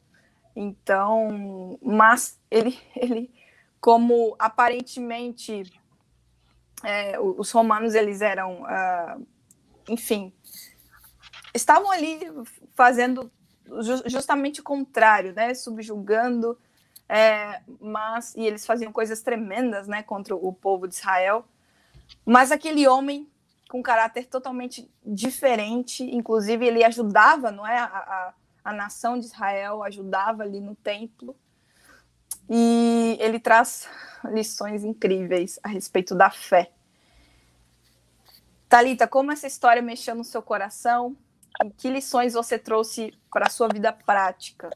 Então, 0.55 1.77
mas 1.83 2.39
ele, 2.49 2.75
ele 2.97 3.31
como 3.79 4.35
aparentemente 4.39 5.71
é, 6.83 7.19
os 7.19 7.51
romanos 7.51 7.93
eles 7.93 8.21
eram, 8.23 8.63
uh, 8.63 9.27
enfim, 9.87 10.33
estavam 11.53 11.91
ali 11.91 12.21
fazendo 12.73 13.31
justamente 14.07 14.61
o 14.61 14.63
contrário, 14.63 15.31
né? 15.33 15.53
Subjugando, 15.53 16.57
é, 17.09 17.61
mas 17.79 18.35
e 18.35 18.41
eles 18.41 18.65
faziam 18.65 18.91
coisas 18.91 19.21
tremendas, 19.21 19.87
né? 19.87 20.03
Contra 20.03 20.35
o 20.35 20.51
povo 20.51 20.87
de 20.87 20.95
Israel. 20.95 21.45
Mas 22.25 22.51
aquele 22.51 22.87
homem 22.87 23.29
com 23.69 23.83
caráter 23.83 24.25
totalmente 24.27 24.89
diferente, 25.05 26.03
inclusive 26.03 26.65
ele 26.65 26.83
ajudava, 26.83 27.51
não 27.51 27.67
é, 27.67 27.77
a, 27.77 27.85
a, 27.85 28.33
a 28.63 28.73
nação 28.73 29.19
de 29.19 29.25
Israel, 29.25 29.83
ajudava 29.83 30.43
ali 30.43 30.59
no 30.59 30.75
templo. 30.75 31.35
E 32.49 33.17
ele 33.19 33.39
traz 33.39 33.89
lições 34.25 34.83
incríveis 34.83 35.59
a 35.61 35.67
respeito 35.67 36.15
da 36.15 36.29
fé. 36.29 36.71
Talita, 38.69 39.07
como 39.07 39.31
essa 39.31 39.47
história 39.47 39.81
mexeu 39.81 40.15
no 40.15 40.23
seu 40.23 40.41
coração? 40.41 41.15
E 41.63 41.69
que 41.71 41.89
lições 41.89 42.33
você 42.33 42.57
trouxe 42.57 43.13
para 43.31 43.47
a 43.47 43.49
sua 43.49 43.67
vida 43.67 43.91
prática? 43.91 44.69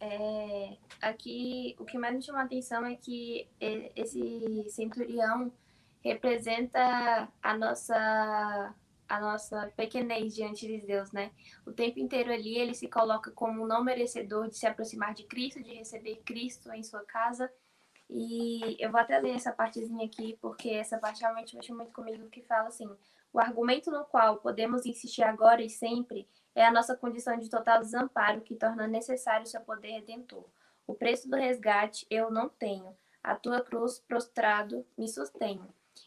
É, 0.00 0.78
aqui, 1.02 1.76
o 1.78 1.84
que 1.84 1.98
mais 1.98 2.14
me 2.14 2.22
chamou 2.22 2.40
a 2.40 2.44
atenção 2.44 2.86
é 2.86 2.96
que 2.96 3.46
esse 3.94 4.64
centurião 4.70 5.52
representa 6.02 7.28
a 7.42 7.56
nossa 7.56 8.74
a 9.06 9.20
nossa 9.20 9.72
pequenez 9.76 10.36
diante 10.36 10.68
de 10.68 10.86
Deus, 10.86 11.10
né? 11.10 11.32
O 11.66 11.72
tempo 11.72 11.98
inteiro 11.98 12.32
ali 12.32 12.56
ele 12.56 12.74
se 12.74 12.86
coloca 12.88 13.32
como 13.32 13.66
não 13.66 13.82
merecedor 13.82 14.48
de 14.48 14.56
se 14.56 14.68
aproximar 14.68 15.14
de 15.14 15.24
Cristo, 15.24 15.60
de 15.60 15.74
receber 15.74 16.22
Cristo 16.24 16.72
em 16.72 16.84
sua 16.84 17.04
casa. 17.04 17.52
E 18.08 18.76
eu 18.78 18.90
vou 18.90 19.00
até 19.00 19.18
ler 19.18 19.34
essa 19.34 19.52
partezinha 19.52 20.06
aqui, 20.06 20.38
porque 20.40 20.70
essa 20.70 20.96
parte 20.96 21.22
realmente 21.22 21.56
mexe 21.56 21.72
muito 21.72 21.92
comigo, 21.92 22.30
que 22.30 22.42
fala 22.42 22.68
assim: 22.68 22.88
o 23.32 23.40
argumento 23.40 23.90
no 23.90 24.04
qual 24.04 24.36
podemos 24.38 24.86
insistir 24.86 25.24
agora 25.24 25.60
e 25.60 25.68
sempre 25.68 26.28
é 26.60 26.66
a 26.66 26.72
nossa 26.72 26.96
condição 26.96 27.38
de 27.38 27.48
total 27.48 27.80
desamparo 27.80 28.42
que 28.42 28.54
torna 28.54 28.86
necessário 28.86 29.46
seu 29.46 29.60
poder 29.62 29.92
redentor. 29.92 30.44
O 30.86 30.94
preço 30.94 31.28
do 31.28 31.36
resgate 31.36 32.06
eu 32.10 32.30
não 32.30 32.48
tenho. 32.48 32.96
A 33.22 33.34
tua 33.34 33.60
cruz 33.60 33.98
prostrado 33.98 34.86
me 34.96 35.08
sustém. 35.08 35.60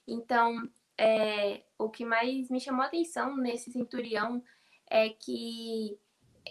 Então, 0.08 0.70
é, 0.98 1.64
o 1.78 1.90
que 1.90 2.06
mais 2.06 2.50
me 2.50 2.60
chamou 2.60 2.84
a 2.84 2.88
atenção 2.88 3.36
nesse 3.36 3.72
centurião 3.72 4.44
é 4.90 5.10
que, 5.10 5.98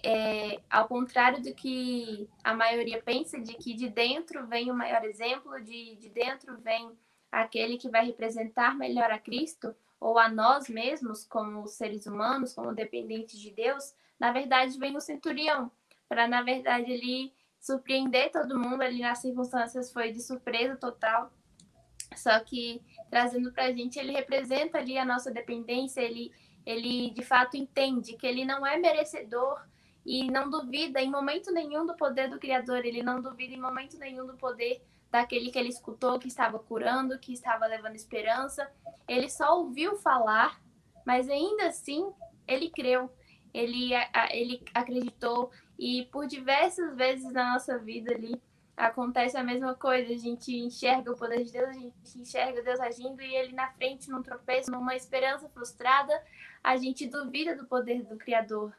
é, 0.05 0.61
ao 0.69 0.88
contrário 0.88 1.43
do 1.43 1.55
que 1.55 2.29
a 2.43 2.55
maioria 2.55 3.01
pensa, 3.03 3.38
de 3.38 3.55
que 3.55 3.75
de 3.75 3.88
dentro 3.88 4.47
vem 4.47 4.71
o 4.71 4.75
maior 4.75 5.05
exemplo, 5.05 5.61
de, 5.62 5.97
de 5.97 6.09
dentro 6.09 6.59
vem 6.59 6.91
aquele 7.31 7.79
que 7.79 7.88
vai 7.88 8.05
representar 8.05 8.77
melhor 8.77 9.11
a 9.11 9.19
Cristo, 9.19 9.75
ou 10.03 10.19
a 10.19 10.29
nós 10.29 10.69
mesmos, 10.69 11.25
como 11.25 11.67
seres 11.69 12.07
humanos, 12.07 12.53
como 12.53 12.75
dependentes 12.75 13.38
de 13.38 13.53
Deus, 13.53 13.95
na 14.19 14.33
verdade 14.33 14.77
vem 14.77 14.97
o 14.97 15.01
centurião, 15.01 15.71
para, 16.09 16.27
na 16.27 16.43
verdade, 16.43 16.91
ele 16.91 17.33
surpreender 17.61 18.31
todo 18.33 18.59
mundo 18.59 18.83
ali 18.83 19.01
nas 19.01 19.19
circunstâncias, 19.19 19.93
foi 19.93 20.11
de 20.12 20.21
surpresa 20.21 20.77
total. 20.77 21.33
Só 22.17 22.38
que 22.41 22.83
trazendo 23.09 23.53
para 23.53 23.67
a 23.67 23.73
gente, 23.73 23.99
ele 23.99 24.12
representa 24.12 24.79
ali 24.79 24.99
a 24.99 25.05
nossa 25.05 25.31
dependência, 25.31 26.01
ele, 26.01 26.33
ele 26.67 27.11
de 27.11 27.23
fato 27.23 27.57
entende 27.57 28.17
que 28.17 28.27
ele 28.27 28.45
não 28.45 28.67
é 28.67 28.77
merecedor 28.77 29.62
e 30.05 30.31
não 30.31 30.51
duvida 30.51 31.01
em 31.01 31.11
momento 31.11 31.53
nenhum 31.53 31.87
do 31.87 31.95
poder 31.95 32.29
do 32.29 32.38
Criador, 32.38 32.85
ele 32.85 33.03
não 33.03 33.21
duvida 33.21 33.55
em 33.55 33.61
momento 33.61 33.99
nenhum 33.99 34.27
do 34.27 34.35
poder 34.35 34.83
daquele 35.11 35.51
que 35.51 35.59
ele 35.59 35.69
escutou, 35.69 36.19
que 36.19 36.29
estava 36.29 36.59
curando, 36.59 37.19
que 37.19 37.33
estava 37.33 37.67
levando 37.67 37.95
esperança. 37.95 38.69
Ele 39.07 39.29
só 39.29 39.59
ouviu 39.59 39.97
falar, 39.97 40.61
mas 41.07 41.29
ainda 41.29 41.67
assim 41.67 42.11
ele 42.49 42.71
creu, 42.71 43.11
ele, 43.53 43.91
ele 44.31 44.65
acreditou 44.75 45.51
e 45.79 46.07
por 46.07 46.27
diversas 46.27 46.97
vezes 46.97 47.31
na 47.33 47.53
nossa 47.53 47.79
vida 47.79 48.15
ali 48.15 48.41
acontece 48.77 49.37
a 49.37 49.45
mesma 49.45 49.75
coisa. 49.75 50.12
A 50.12 50.17
gente 50.17 50.57
enxerga 50.57 51.12
o 51.12 51.17
poder 51.17 51.45
de 51.45 51.53
Deus, 51.53 51.69
a 51.69 51.73
gente 51.73 52.19
enxerga 52.19 52.62
Deus 52.62 52.81
agindo 52.81 53.21
e 53.21 53.35
ele 53.35 53.53
na 53.53 53.71
frente, 53.73 54.11
num 54.11 54.23
tropeço, 54.23 54.71
numa 54.71 54.97
esperança 54.97 55.49
frustrada, 55.51 56.12
a 56.65 56.77
gente 56.77 57.07
duvida 57.07 57.55
do 57.55 57.67
poder 57.67 58.03
do 58.03 58.17
Criador. 58.17 58.73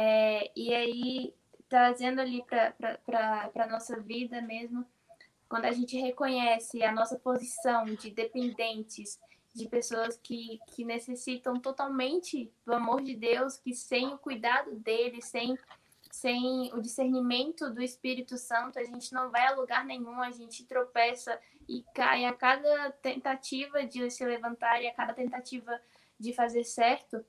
É, 0.00 0.52
e 0.54 0.72
aí, 0.72 1.34
trazendo 1.68 2.20
ali 2.20 2.44
para 2.46 3.50
a 3.52 3.66
nossa 3.66 3.98
vida 3.98 4.40
mesmo, 4.40 4.86
quando 5.48 5.64
a 5.64 5.72
gente 5.72 5.98
reconhece 5.98 6.84
a 6.84 6.92
nossa 6.92 7.18
posição 7.18 7.84
de 7.84 8.08
dependentes, 8.08 9.18
de 9.52 9.68
pessoas 9.68 10.16
que, 10.16 10.60
que 10.68 10.84
necessitam 10.84 11.58
totalmente 11.58 12.48
do 12.64 12.74
amor 12.74 13.02
de 13.02 13.16
Deus, 13.16 13.56
que 13.56 13.74
sem 13.74 14.06
o 14.14 14.18
cuidado 14.18 14.76
dele, 14.76 15.20
sem 15.20 15.58
sem 16.12 16.72
o 16.72 16.80
discernimento 16.80 17.68
do 17.68 17.82
Espírito 17.82 18.38
Santo, 18.38 18.78
a 18.78 18.84
gente 18.84 19.12
não 19.12 19.30
vai 19.30 19.46
a 19.46 19.54
lugar 19.54 19.84
nenhum, 19.84 20.20
a 20.22 20.30
gente 20.30 20.64
tropeça 20.64 21.38
e 21.68 21.84
cai 21.94 22.24
a 22.24 22.32
cada 22.32 22.90
tentativa 23.02 23.84
de 23.84 24.10
se 24.10 24.24
levantar 24.24 24.80
e 24.82 24.86
a 24.86 24.94
cada 24.94 25.12
tentativa 25.12 25.80
de 26.18 26.32
fazer 26.32 26.64
certo, 26.64 27.24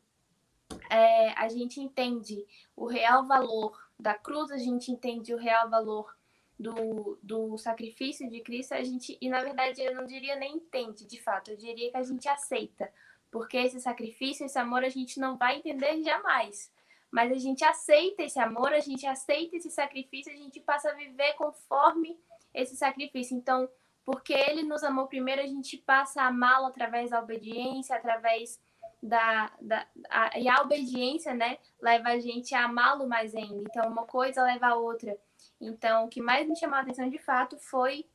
é, 0.89 1.29
a 1.33 1.47
gente 1.49 1.79
entende 1.79 2.45
o 2.75 2.85
real 2.85 3.25
valor 3.25 3.79
da 3.99 4.13
cruz, 4.13 4.51
a 4.51 4.57
gente 4.57 4.91
entende 4.91 5.33
o 5.33 5.37
real 5.37 5.69
valor 5.69 6.15
do, 6.57 7.17
do 7.21 7.57
sacrifício 7.57 8.29
de 8.29 8.41
Cristo, 8.41 8.73
a 8.73 8.83
gente, 8.83 9.17
e 9.21 9.29
na 9.29 9.41
verdade 9.41 9.81
eu 9.81 9.95
não 9.95 10.05
diria 10.05 10.35
nem 10.35 10.55
entende 10.55 11.05
de 11.05 11.21
fato, 11.21 11.51
eu 11.51 11.57
diria 11.57 11.91
que 11.91 11.97
a 11.97 12.03
gente 12.03 12.27
aceita, 12.27 12.91
porque 13.31 13.57
esse 13.57 13.79
sacrifício, 13.79 14.45
esse 14.45 14.59
amor 14.59 14.83
a 14.83 14.89
gente 14.89 15.19
não 15.19 15.37
vai 15.37 15.57
entender 15.57 16.01
jamais 16.03 16.71
mas 17.11 17.31
a 17.31 17.35
gente 17.35 17.63
aceita 17.63 18.23
esse 18.23 18.39
amor, 18.39 18.71
a 18.71 18.79
gente 18.79 19.05
aceita 19.05 19.55
esse 19.55 19.69
sacrifício, 19.71 20.31
a 20.31 20.35
gente 20.35 20.59
passa 20.59 20.91
a 20.91 20.93
viver 20.93 21.33
conforme 21.33 22.17
esse 22.53 22.75
sacrifício. 22.75 23.35
Então, 23.35 23.67
porque 24.05 24.33
ele 24.33 24.63
nos 24.63 24.83
amou 24.83 25.07
primeiro, 25.07 25.41
a 25.41 25.47
gente 25.47 25.77
passa 25.77 26.21
a 26.21 26.27
amá-lo 26.27 26.67
através 26.67 27.09
da 27.09 27.19
obediência, 27.19 27.95
através 27.95 28.59
da, 29.01 29.51
da 29.61 29.87
a, 30.09 30.37
e 30.37 30.47
a 30.47 30.61
obediência, 30.61 31.33
né, 31.33 31.57
leva 31.81 32.09
a 32.09 32.19
gente 32.19 32.53
a 32.53 32.65
amá-lo 32.65 33.07
mais 33.07 33.33
ainda. 33.35 33.61
Então, 33.61 33.89
uma 33.89 34.05
coisa 34.05 34.43
leva 34.43 34.67
a 34.67 34.75
outra. 34.75 35.17
Então, 35.59 36.05
o 36.05 36.09
que 36.09 36.21
mais 36.21 36.47
me 36.47 36.55
chamou 36.55 36.75
a 36.75 36.81
atenção 36.81 37.09
de 37.09 37.17
fato 37.17 37.57
foi 37.57 38.05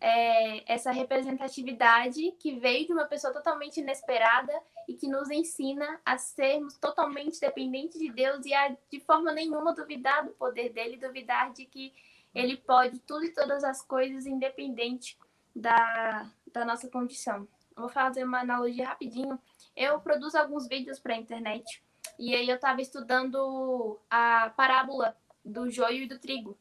é, 0.00 0.72
essa 0.72 0.90
representatividade 0.90 2.32
que 2.38 2.58
veio 2.58 2.86
de 2.86 2.92
uma 2.92 3.04
pessoa 3.04 3.32
totalmente 3.32 3.80
inesperada 3.80 4.52
e 4.88 4.94
que 4.94 5.06
nos 5.06 5.30
ensina 5.30 6.00
a 6.04 6.16
sermos 6.16 6.78
totalmente 6.78 7.38
dependentes 7.38 8.00
de 8.00 8.10
Deus 8.10 8.44
e 8.46 8.54
a 8.54 8.74
de 8.90 9.00
forma 9.00 9.30
nenhuma 9.32 9.74
duvidar 9.74 10.24
do 10.24 10.30
poder 10.32 10.70
dele, 10.70 10.96
duvidar 10.96 11.52
de 11.52 11.66
que 11.66 11.92
ele 12.34 12.56
pode 12.56 12.98
tudo 13.00 13.24
e 13.24 13.34
todas 13.34 13.62
as 13.62 13.82
coisas 13.82 14.26
independente 14.26 15.18
da, 15.54 16.30
da 16.52 16.64
nossa 16.64 16.88
condição. 16.88 17.46
Vou 17.76 17.88
fazer 17.88 18.24
uma 18.24 18.40
analogia 18.40 18.88
rapidinho. 18.88 19.38
Eu 19.76 20.00
produzo 20.00 20.36
alguns 20.36 20.66
vídeos 20.68 20.98
para 20.98 21.14
a 21.14 21.18
internet 21.18 21.82
e 22.18 22.34
aí 22.34 22.48
eu 22.48 22.56
estava 22.56 22.80
estudando 22.82 23.98
a 24.10 24.52
parábola 24.56 25.16
do 25.44 25.70
joio 25.70 26.04
e 26.04 26.08
do 26.08 26.18
trigo. 26.18 26.56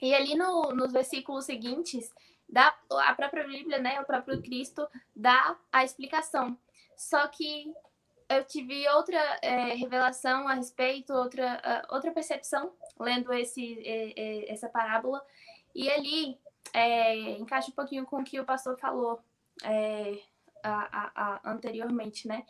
E 0.00 0.14
ali 0.14 0.36
no, 0.36 0.72
nos 0.72 0.92
versículos 0.92 1.44
seguintes, 1.44 2.12
dá, 2.48 2.76
a 2.90 3.14
própria 3.14 3.46
Bíblia, 3.46 3.78
né, 3.78 4.00
o 4.00 4.04
próprio 4.04 4.40
Cristo, 4.40 4.88
dá 5.14 5.56
a 5.72 5.84
explicação. 5.84 6.56
Só 6.96 7.26
que 7.26 7.72
eu 8.28 8.44
tive 8.44 8.88
outra 8.90 9.18
é, 9.42 9.74
revelação 9.74 10.46
a 10.46 10.54
respeito, 10.54 11.12
outra, 11.12 11.60
uh, 11.64 11.94
outra 11.94 12.12
percepção, 12.12 12.72
lendo 13.00 13.32
esse, 13.32 13.80
é, 13.84 14.12
é, 14.16 14.52
essa 14.52 14.68
parábola. 14.68 15.24
E 15.74 15.90
ali 15.90 16.38
é, 16.72 17.30
encaixa 17.32 17.70
um 17.70 17.74
pouquinho 17.74 18.04
com 18.04 18.20
o 18.20 18.24
que 18.24 18.38
o 18.38 18.44
pastor 18.44 18.78
falou 18.78 19.20
é, 19.64 20.18
a, 20.62 21.10
a, 21.14 21.50
anteriormente, 21.50 22.26
né? 22.26 22.44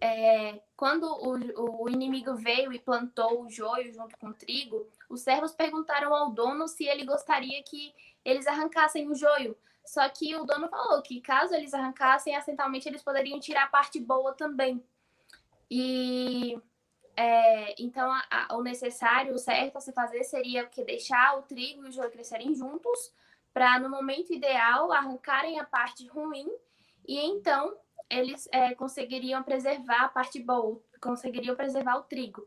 É, 0.00 0.60
quando 0.76 1.04
o, 1.04 1.82
o 1.82 1.88
inimigo 1.88 2.34
veio 2.36 2.72
e 2.72 2.78
plantou 2.78 3.42
o 3.42 3.50
joio 3.50 3.92
junto 3.92 4.16
com 4.18 4.28
o 4.28 4.34
trigo, 4.34 4.86
os 5.08 5.22
servos 5.22 5.52
perguntaram 5.52 6.14
ao 6.14 6.30
dono 6.30 6.68
se 6.68 6.84
ele 6.84 7.04
gostaria 7.04 7.62
que 7.62 7.92
eles 8.24 8.46
arrancassem 8.46 9.08
o 9.08 9.14
joio. 9.14 9.56
Só 9.84 10.06
que 10.08 10.36
o 10.36 10.44
dono 10.44 10.68
falou 10.68 11.02
que 11.02 11.20
caso 11.20 11.54
eles 11.54 11.74
arrancassem, 11.74 12.36
acidentalmente 12.36 12.88
eles 12.88 13.02
poderiam 13.02 13.40
tirar 13.40 13.64
a 13.64 13.68
parte 13.68 13.98
boa 13.98 14.34
também. 14.34 14.84
E 15.70 16.60
é, 17.16 17.74
então 17.82 18.10
a, 18.12 18.24
a, 18.30 18.56
o 18.56 18.62
necessário, 18.62 19.34
o 19.34 19.38
certo 19.38 19.76
a 19.76 19.80
se 19.80 19.92
fazer 19.92 20.22
seria 20.24 20.66
que 20.66 20.84
deixar 20.84 21.38
o 21.38 21.42
trigo 21.42 21.84
e 21.84 21.88
o 21.88 21.92
joio 21.92 22.10
crescerem 22.10 22.54
juntos, 22.54 23.12
para 23.52 23.80
no 23.80 23.88
momento 23.88 24.32
ideal 24.32 24.92
arrancarem 24.92 25.58
a 25.58 25.64
parte 25.64 26.06
ruim 26.06 26.48
e 27.08 27.18
então 27.18 27.74
eles 28.10 28.48
é, 28.52 28.74
conseguiriam 28.74 29.42
preservar 29.42 30.04
a 30.04 30.08
parte 30.08 30.38
boa, 30.40 30.80
conseguiriam 31.00 31.56
preservar 31.56 31.96
o 31.96 32.02
trigo. 32.02 32.46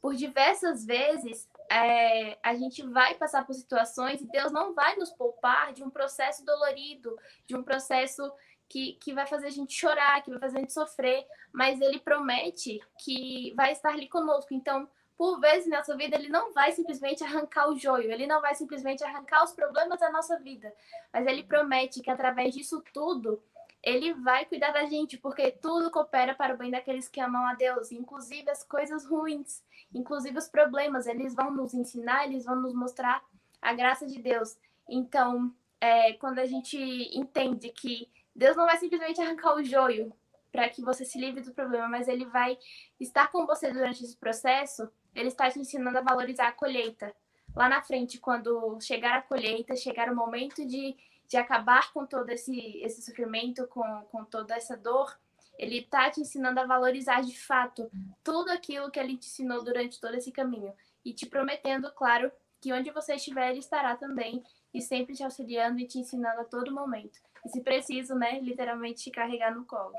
Por 0.00 0.14
diversas 0.14 0.84
vezes, 0.84 1.48
é, 1.70 2.38
a 2.42 2.54
gente 2.54 2.82
vai 2.82 3.14
passar 3.14 3.44
por 3.44 3.52
situações 3.54 4.20
e 4.20 4.30
Deus 4.30 4.52
não 4.52 4.72
vai 4.72 4.96
nos 4.96 5.10
poupar 5.10 5.72
de 5.72 5.82
um 5.82 5.90
processo 5.90 6.44
dolorido, 6.44 7.18
de 7.46 7.56
um 7.56 7.62
processo 7.62 8.32
que, 8.68 8.92
que 8.94 9.12
vai 9.12 9.26
fazer 9.26 9.48
a 9.48 9.50
gente 9.50 9.72
chorar, 9.72 10.22
que 10.22 10.30
vai 10.30 10.38
fazer 10.38 10.58
a 10.58 10.60
gente 10.60 10.72
sofrer, 10.72 11.26
mas 11.52 11.80
Ele 11.80 11.98
promete 11.98 12.80
que 12.98 13.52
vai 13.56 13.72
estar 13.72 13.90
ali 13.90 14.08
conosco. 14.08 14.54
Então, 14.54 14.88
por 15.16 15.40
vezes 15.40 15.68
na 15.68 15.78
nossa 15.78 15.96
vida, 15.96 16.16
Ele 16.16 16.28
não 16.28 16.52
vai 16.52 16.70
simplesmente 16.70 17.24
arrancar 17.24 17.68
o 17.68 17.76
joio, 17.76 18.12
Ele 18.12 18.26
não 18.26 18.40
vai 18.40 18.54
simplesmente 18.54 19.02
arrancar 19.02 19.42
os 19.42 19.52
problemas 19.52 19.98
da 19.98 20.10
nossa 20.10 20.38
vida, 20.38 20.72
mas 21.12 21.26
Ele 21.26 21.42
promete 21.42 22.00
que 22.00 22.10
através 22.10 22.54
disso 22.54 22.82
tudo, 22.92 23.42
ele 23.88 24.12
vai 24.14 24.44
cuidar 24.44 24.70
da 24.70 24.84
gente, 24.84 25.16
porque 25.16 25.50
tudo 25.50 25.90
coopera 25.90 26.34
para 26.34 26.54
o 26.54 26.58
bem 26.58 26.70
daqueles 26.70 27.08
que 27.08 27.20
amam 27.20 27.46
a 27.46 27.54
Deus, 27.54 27.90
inclusive 27.90 28.50
as 28.50 28.62
coisas 28.62 29.06
ruins, 29.06 29.62
inclusive 29.94 30.36
os 30.36 30.48
problemas. 30.48 31.06
Eles 31.06 31.34
vão 31.34 31.50
nos 31.50 31.72
ensinar, 31.72 32.26
eles 32.26 32.44
vão 32.44 32.56
nos 32.56 32.74
mostrar 32.74 33.24
a 33.62 33.72
graça 33.72 34.06
de 34.06 34.20
Deus. 34.20 34.56
Então, 34.88 35.54
é, 35.80 36.12
quando 36.14 36.38
a 36.38 36.46
gente 36.46 36.76
entende 37.16 37.70
que 37.70 38.08
Deus 38.34 38.56
não 38.56 38.66
vai 38.66 38.76
simplesmente 38.76 39.20
arrancar 39.20 39.54
o 39.54 39.64
joio 39.64 40.12
para 40.52 40.68
que 40.68 40.82
você 40.82 41.04
se 41.04 41.18
livre 41.18 41.40
do 41.40 41.54
problema, 41.54 41.88
mas 41.88 42.08
Ele 42.08 42.26
vai 42.26 42.58
estar 43.00 43.30
com 43.30 43.46
você 43.46 43.72
durante 43.72 44.04
esse 44.04 44.16
processo, 44.16 44.88
Ele 45.14 45.28
está 45.28 45.50
te 45.50 45.58
ensinando 45.58 45.98
a 45.98 46.02
valorizar 46.02 46.48
a 46.48 46.52
colheita. 46.52 47.14
Lá 47.56 47.68
na 47.68 47.82
frente, 47.82 48.18
quando 48.18 48.78
chegar 48.80 49.16
a 49.16 49.22
colheita, 49.22 49.74
chegar 49.74 50.12
o 50.12 50.16
momento 50.16 50.66
de 50.66 50.96
de 51.28 51.36
acabar 51.36 51.92
com 51.92 52.06
todo 52.06 52.30
esse, 52.30 52.80
esse 52.82 53.02
sofrimento, 53.02 53.66
com, 53.66 54.02
com 54.10 54.24
toda 54.24 54.56
essa 54.56 54.76
dor, 54.76 55.16
ele 55.58 55.80
está 55.80 56.10
te 56.10 56.20
ensinando 56.20 56.60
a 56.60 56.66
valorizar 56.66 57.20
de 57.20 57.38
fato 57.38 57.90
tudo 58.24 58.50
aquilo 58.50 58.90
que 58.90 58.98
ele 58.98 59.16
te 59.16 59.26
ensinou 59.26 59.62
durante 59.62 60.00
todo 60.00 60.14
esse 60.14 60.32
caminho. 60.32 60.72
E 61.04 61.12
te 61.12 61.26
prometendo, 61.26 61.92
claro, 61.92 62.32
que 62.60 62.72
onde 62.72 62.90
você 62.90 63.14
estiver, 63.14 63.50
ele 63.50 63.58
estará 63.58 63.96
também, 63.96 64.42
e 64.72 64.80
sempre 64.80 65.14
te 65.14 65.22
auxiliando 65.22 65.78
e 65.80 65.86
te 65.86 65.98
ensinando 65.98 66.40
a 66.40 66.44
todo 66.44 66.72
momento. 66.72 67.18
E 67.44 67.48
se 67.48 67.60
preciso, 67.60 68.14
né, 68.14 68.40
literalmente 68.40 69.04
te 69.04 69.10
carregar 69.10 69.54
no 69.54 69.64
colo. 69.64 69.94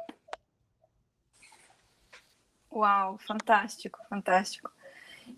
Uau, 2.72 3.18
fantástico, 3.18 4.00
fantástico. 4.10 4.72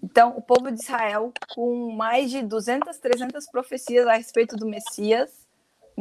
Então, 0.04 0.38
o 0.38 0.41
povo 0.41 0.71
de 0.71 0.82
Israel, 0.82 1.34
com 1.54 1.91
mais 1.91 2.30
de 2.32 2.41
200, 2.41 2.97
300 2.97 3.47
profecias 3.47 4.08
a 4.08 4.13
respeito 4.13 4.56
do 4.56 4.65
Messias, 4.65 5.40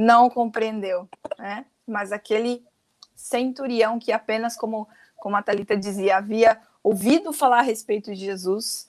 não 0.01 0.31
compreendeu, 0.31 1.07
né? 1.39 1.67
Mas 1.87 2.11
aquele 2.11 2.65
centurião 3.15 3.99
que 3.99 4.13
apenas, 4.13 4.57
como, 4.57 4.89
como 5.15 5.37
a 5.37 5.43
Thalita 5.43 5.77
dizia, 5.77 6.17
havia 6.17 6.59
ouvido 6.83 7.35
falar 7.35 7.59
a 7.59 7.63
respeito 7.63 8.11
de 8.15 8.17
Jesus, 8.17 8.89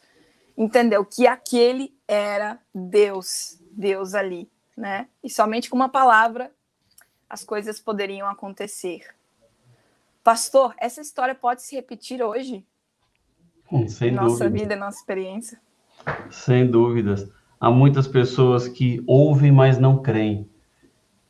entendeu 0.58 1.04
que 1.04 1.28
aquele 1.28 1.94
era 2.08 2.58
Deus, 2.74 3.60
Deus 3.72 4.14
ali, 4.14 4.50
né? 4.76 5.10
E 5.22 5.30
somente 5.30 5.70
com 5.70 5.76
uma 5.76 5.90
palavra 5.90 6.50
as 7.30 7.44
coisas 7.44 7.78
poderiam 7.78 8.30
acontecer. 8.30 9.02
Pastor, 10.24 10.74
essa 10.78 11.02
história 11.02 11.36
pode 11.36 11.62
se 11.62 11.76
repetir 11.76 12.24
hoje? 12.24 12.66
Hum, 13.70 13.88
sem 13.88 14.12
nossa 14.12 14.46
dúvida. 14.46 14.50
vida, 14.50 14.76
nossa 14.78 15.00
experiência. 15.00 15.60
Sem 16.30 16.70
dúvidas. 16.70 17.30
Há 17.60 17.70
muitas 17.70 18.08
pessoas 18.08 18.68
que 18.70 19.04
ouvem, 19.06 19.52
mas 19.52 19.78
não 19.78 20.02
creem. 20.02 20.51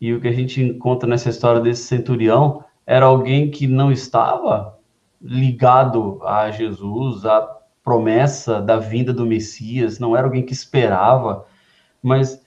E 0.01 0.11
o 0.13 0.19
que 0.19 0.27
a 0.27 0.33
gente 0.33 0.61
encontra 0.61 1.07
nessa 1.07 1.29
história 1.29 1.61
desse 1.61 1.83
centurião 1.83 2.63
era 2.87 3.05
alguém 3.05 3.51
que 3.51 3.67
não 3.67 3.91
estava 3.91 4.77
ligado 5.21 6.19
a 6.23 6.49
Jesus, 6.49 7.23
à 7.23 7.47
promessa 7.83 8.59
da 8.59 8.77
vinda 8.77 9.13
do 9.13 9.25
Messias, 9.25 9.99
não 9.99 10.17
era 10.17 10.25
alguém 10.25 10.43
que 10.43 10.53
esperava, 10.53 11.45
mas 12.01 12.41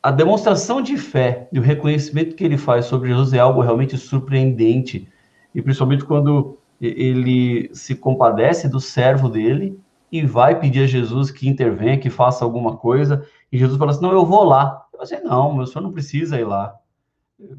a 0.00 0.12
demonstração 0.12 0.80
de 0.80 0.96
fé 0.96 1.48
e 1.52 1.58
o 1.58 1.62
reconhecimento 1.62 2.36
que 2.36 2.44
ele 2.44 2.56
faz 2.56 2.86
sobre 2.86 3.08
Jesus 3.08 3.32
é 3.32 3.40
algo 3.40 3.60
realmente 3.60 3.98
surpreendente, 3.98 5.08
e 5.52 5.60
principalmente 5.60 6.04
quando 6.04 6.58
ele 6.80 7.68
se 7.74 7.96
compadece 7.96 8.68
do 8.68 8.78
servo 8.78 9.28
dele 9.28 9.78
e 10.10 10.24
vai 10.24 10.58
pedir 10.58 10.84
a 10.84 10.86
Jesus 10.86 11.30
que 11.30 11.48
intervenha, 11.48 11.98
que 11.98 12.08
faça 12.08 12.44
alguma 12.44 12.76
coisa, 12.76 13.26
e 13.50 13.58
Jesus 13.58 13.76
fala 13.76 13.90
assim: 13.90 14.02
Não, 14.02 14.12
eu 14.12 14.24
vou 14.24 14.44
lá. 14.44 14.86
Eu 14.98 15.06
falei, 15.06 15.24
não, 15.24 15.54
meu 15.54 15.66
senhor 15.66 15.82
não 15.82 15.92
precisa 15.92 16.38
ir 16.38 16.44
lá. 16.44 16.74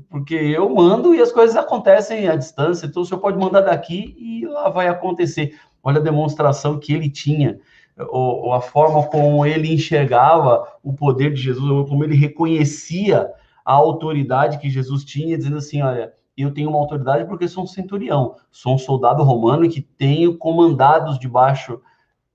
Porque 0.09 0.35
eu 0.35 0.69
mando 0.69 1.15
e 1.15 1.21
as 1.21 1.31
coisas 1.31 1.55
acontecem 1.55 2.27
à 2.27 2.35
distância, 2.35 2.85
então 2.85 3.01
o 3.01 3.05
senhor 3.05 3.21
pode 3.21 3.37
mandar 3.37 3.61
daqui 3.61 4.13
e 4.19 4.45
lá 4.45 4.69
vai 4.69 4.89
acontecer. 4.89 5.57
Olha 5.81 5.99
a 5.99 6.03
demonstração 6.03 6.77
que 6.77 6.93
ele 6.93 7.09
tinha, 7.09 7.59
ou, 7.97 8.47
ou 8.47 8.53
a 8.53 8.59
forma 8.59 9.07
como 9.07 9.45
ele 9.45 9.73
enxergava 9.73 10.67
o 10.83 10.91
poder 10.93 11.33
de 11.33 11.41
Jesus, 11.41 11.69
ou 11.69 11.85
como 11.85 12.03
ele 12.03 12.15
reconhecia 12.15 13.31
a 13.63 13.73
autoridade 13.73 14.59
que 14.59 14.69
Jesus 14.69 15.05
tinha, 15.05 15.37
dizendo 15.37 15.57
assim: 15.57 15.81
olha, 15.81 16.11
eu 16.35 16.53
tenho 16.53 16.69
uma 16.69 16.79
autoridade 16.79 17.25
porque 17.25 17.47
sou 17.47 17.63
um 17.63 17.67
centurião, 17.67 18.35
sou 18.51 18.75
um 18.75 18.77
soldado 18.77 19.23
romano 19.23 19.63
e 19.63 19.69
que 19.69 19.81
tenho 19.81 20.37
comandados 20.37 21.17
debaixo 21.17 21.81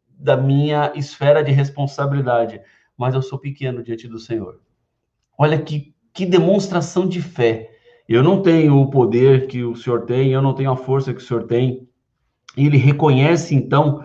da 0.09 0.37
minha 0.37 0.93
esfera 0.95 1.43
de 1.45 1.53
responsabilidade, 1.53 2.61
mas 2.97 3.15
eu 3.15 3.21
sou 3.21 3.39
pequeno 3.39 3.83
diante 3.83 4.09
do 4.09 4.19
Senhor. 4.19 4.61
Olha 5.39 5.59
que, 5.59 5.95
que 6.13 6.25
demonstração 6.25 7.07
de 7.07 7.21
fé. 7.21 7.71
Eu 8.09 8.23
não 8.23 8.43
tenho 8.43 8.81
o 8.81 8.91
poder 8.91 9.47
que 9.47 9.65
o 9.65 9.75
senhor 9.75 10.03
tem, 10.03 10.33
eu 10.33 10.43
não 10.43 10.55
tenho 10.55 10.71
a 10.71 10.77
força 10.77 11.13
que 11.13 11.21
o 11.21 11.25
senhor 11.25 11.45
tem. 11.45 11.89
Ele 12.57 12.77
reconhece, 12.77 13.55
então, 13.55 14.05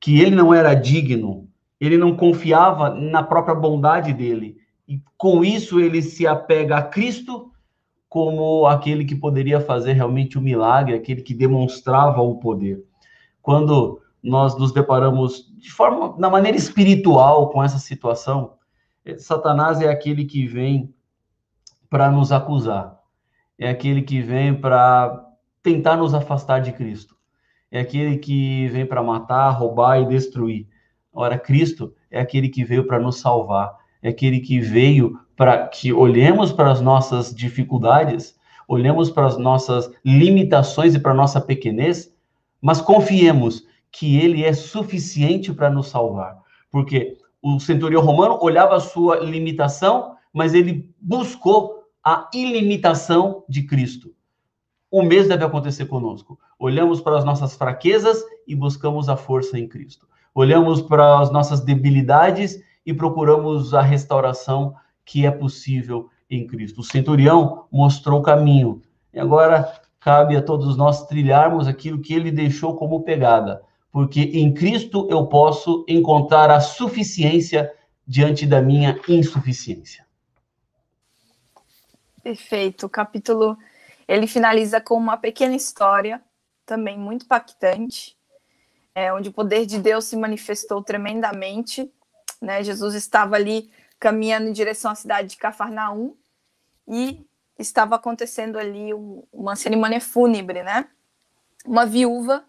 que 0.00 0.20
ele 0.20 0.34
não 0.34 0.52
era 0.52 0.74
digno, 0.74 1.48
ele 1.80 1.96
não 1.96 2.16
confiava 2.16 2.90
na 2.90 3.22
própria 3.22 3.54
bondade 3.54 4.12
dele. 4.12 4.56
E 4.88 5.00
com 5.16 5.44
isso 5.44 5.80
ele 5.80 6.00
se 6.00 6.26
apega 6.26 6.76
a 6.76 6.82
Cristo 6.82 7.50
como 8.08 8.66
aquele 8.66 9.04
que 9.04 9.14
poderia 9.14 9.60
fazer 9.60 9.92
realmente 9.92 10.38
o 10.38 10.40
milagre, 10.40 10.94
aquele 10.94 11.22
que 11.22 11.34
demonstrava 11.34 12.22
o 12.22 12.36
poder. 12.36 12.82
Quando 13.42 14.00
nós 14.22 14.58
nos 14.58 14.72
deparamos 14.72 15.52
de 15.58 15.70
forma, 15.70 16.14
na 16.18 16.30
maneira 16.30 16.56
espiritual 16.56 17.50
com 17.50 17.62
essa 17.62 17.78
situação, 17.78 18.52
Satanás 19.18 19.80
é 19.80 19.88
aquele 19.88 20.24
que 20.24 20.46
vem 20.46 20.92
para 21.88 22.10
nos 22.10 22.32
acusar, 22.32 22.98
é 23.58 23.68
aquele 23.68 24.02
que 24.02 24.20
vem 24.20 24.54
para 24.54 25.24
tentar 25.62 25.96
nos 25.96 26.14
afastar 26.14 26.60
de 26.60 26.72
Cristo, 26.72 27.16
é 27.70 27.80
aquele 27.80 28.18
que 28.18 28.68
vem 28.68 28.84
para 28.84 29.02
matar, 29.02 29.50
roubar 29.50 30.00
e 30.00 30.06
destruir. 30.06 30.66
Ora, 31.12 31.38
Cristo 31.38 31.94
é 32.10 32.20
aquele 32.20 32.48
que 32.48 32.64
veio 32.64 32.86
para 32.86 32.98
nos 32.98 33.20
salvar, 33.20 33.76
é 34.02 34.08
aquele 34.08 34.40
que 34.40 34.60
veio 34.60 35.18
para 35.36 35.68
que 35.68 35.92
olhemos 35.92 36.52
para 36.52 36.72
as 36.72 36.80
nossas 36.80 37.34
dificuldades, 37.34 38.36
olhemos 38.66 39.10
para 39.10 39.26
as 39.26 39.38
nossas 39.38 39.90
limitações 40.04 40.94
e 40.94 40.98
para 40.98 41.12
a 41.12 41.16
nossa 41.16 41.40
pequenez, 41.40 42.12
mas 42.60 42.80
confiemos 42.80 43.64
que 43.92 44.18
ele 44.18 44.44
é 44.44 44.52
suficiente 44.52 45.52
para 45.52 45.70
nos 45.70 45.88
salvar. 45.88 46.38
Porque 46.70 47.16
o 47.54 47.60
centurião 47.60 48.02
romano 48.02 48.38
olhava 48.40 48.74
a 48.74 48.80
sua 48.80 49.18
limitação, 49.18 50.16
mas 50.32 50.52
ele 50.52 50.92
buscou 51.00 51.84
a 52.04 52.28
ilimitação 52.34 53.44
de 53.48 53.62
Cristo. 53.62 54.12
O 54.90 55.02
mesmo 55.02 55.28
deve 55.28 55.44
acontecer 55.44 55.86
conosco. 55.86 56.38
Olhamos 56.58 57.00
para 57.00 57.16
as 57.16 57.24
nossas 57.24 57.54
fraquezas 57.54 58.20
e 58.48 58.54
buscamos 58.56 59.08
a 59.08 59.16
força 59.16 59.56
em 59.58 59.68
Cristo. 59.68 60.08
Olhamos 60.34 60.82
para 60.82 61.20
as 61.20 61.30
nossas 61.30 61.60
debilidades 61.60 62.60
e 62.84 62.92
procuramos 62.92 63.74
a 63.74 63.80
restauração 63.80 64.74
que 65.04 65.24
é 65.24 65.30
possível 65.30 66.08
em 66.28 66.48
Cristo. 66.48 66.80
O 66.80 66.84
centurião 66.84 67.66
mostrou 67.70 68.18
o 68.20 68.22
caminho. 68.22 68.82
E 69.14 69.20
agora 69.20 69.72
cabe 70.00 70.36
a 70.36 70.42
todos 70.42 70.76
nós 70.76 71.06
trilharmos 71.06 71.68
aquilo 71.68 72.00
que 72.00 72.12
ele 72.12 72.30
deixou 72.32 72.74
como 72.74 73.02
pegada, 73.02 73.62
porque 73.96 74.20
em 74.20 74.52
Cristo 74.52 75.08
eu 75.10 75.26
posso 75.26 75.82
encontrar 75.88 76.50
a 76.50 76.60
suficiência 76.60 77.72
diante 78.06 78.46
da 78.46 78.60
minha 78.60 79.00
insuficiência. 79.08 80.06
Perfeito. 82.22 82.84
O 82.84 82.90
capítulo 82.90 83.56
ele 84.06 84.26
finaliza 84.26 84.82
com 84.82 84.96
uma 84.96 85.16
pequena 85.16 85.56
história, 85.56 86.22
também 86.66 86.98
muito 86.98 87.24
impactante, 87.24 88.14
é, 88.94 89.10
onde 89.14 89.30
o 89.30 89.32
poder 89.32 89.64
de 89.64 89.78
Deus 89.78 90.04
se 90.04 90.14
manifestou 90.14 90.82
tremendamente. 90.82 91.90
Né? 92.38 92.62
Jesus 92.62 92.94
estava 92.94 93.36
ali 93.36 93.70
caminhando 93.98 94.46
em 94.48 94.52
direção 94.52 94.90
à 94.90 94.94
cidade 94.94 95.28
de 95.28 95.36
Cafarnaum 95.38 96.14
e 96.86 97.26
estava 97.58 97.96
acontecendo 97.96 98.58
ali 98.58 98.92
um, 98.92 99.22
uma 99.32 99.56
cerimônia 99.56 100.02
fúnebre, 100.02 100.62
né? 100.62 100.86
Uma 101.64 101.86
viúva 101.86 102.44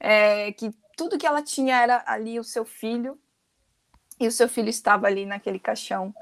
é, 0.00 0.52
que 0.52 0.74
tudo 0.96 1.18
que 1.18 1.26
ela 1.26 1.42
tinha 1.42 1.76
era 1.76 2.02
ali 2.06 2.40
o 2.40 2.44
seu 2.44 2.64
filho 2.64 3.18
e 4.18 4.26
o 4.26 4.32
seu 4.32 4.48
filho 4.48 4.68
estava 4.68 5.06
ali 5.06 5.24
naquele 5.24 5.58
caixão 5.58 6.14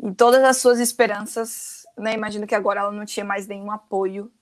e 0.00 0.12
todas 0.12 0.42
as 0.42 0.56
suas 0.56 0.78
esperanças, 0.80 1.86
né? 1.96 2.14
Imagino 2.14 2.46
que 2.46 2.54
agora 2.54 2.80
ela 2.80 2.92
não 2.92 3.04
tinha 3.04 3.24
mais 3.24 3.46
nenhum 3.46 3.70
apoio. 3.70 4.32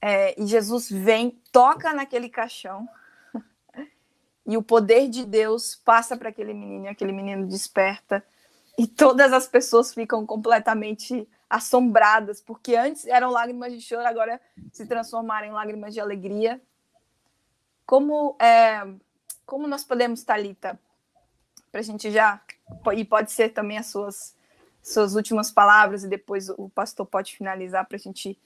É, 0.00 0.40
e 0.40 0.46
Jesus 0.46 0.90
vem, 0.90 1.40
toca 1.50 1.92
naquele 1.92 2.28
caixão 2.28 2.88
e 4.46 4.56
o 4.56 4.62
poder 4.62 5.08
de 5.08 5.24
Deus 5.24 5.74
passa 5.74 6.16
para 6.16 6.28
aquele 6.28 6.52
menino, 6.52 6.84
e 6.84 6.88
aquele 6.88 7.12
menino 7.12 7.46
desperta 7.46 8.22
e 8.78 8.86
todas 8.86 9.32
as 9.32 9.48
pessoas 9.48 9.94
ficam 9.94 10.26
completamente 10.26 11.26
assombradas, 11.48 12.40
porque 12.40 12.76
antes 12.76 13.06
eram 13.06 13.30
lágrimas 13.30 13.72
de 13.72 13.80
choro, 13.80 14.06
agora 14.06 14.40
se 14.70 14.86
transformaram 14.86 15.46
em 15.46 15.52
lágrimas 15.52 15.94
de 15.94 16.00
alegria. 16.00 16.60
Como 17.86 18.36
é, 18.40 18.82
como 19.46 19.68
nós 19.68 19.84
podemos, 19.84 20.24
Talita, 20.24 20.78
para 21.70 21.80
a 21.80 21.84
gente 21.84 22.10
já 22.10 22.40
e 22.94 23.04
pode 23.04 23.30
ser 23.30 23.50
também 23.50 23.78
as 23.78 23.86
suas 23.86 24.34
suas 24.82 25.16
últimas 25.16 25.50
palavras 25.50 26.04
e 26.04 26.08
depois 26.08 26.48
o 26.48 26.68
pastor 26.68 27.04
pode 27.04 27.36
finalizar 27.36 27.84
para 27.86 27.96
a 27.96 28.00
gente 28.00 28.38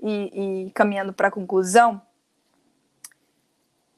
ir, 0.00 0.70
caminhando 0.74 1.14
para 1.14 1.28
a 1.28 1.30
conclusão. 1.30 2.02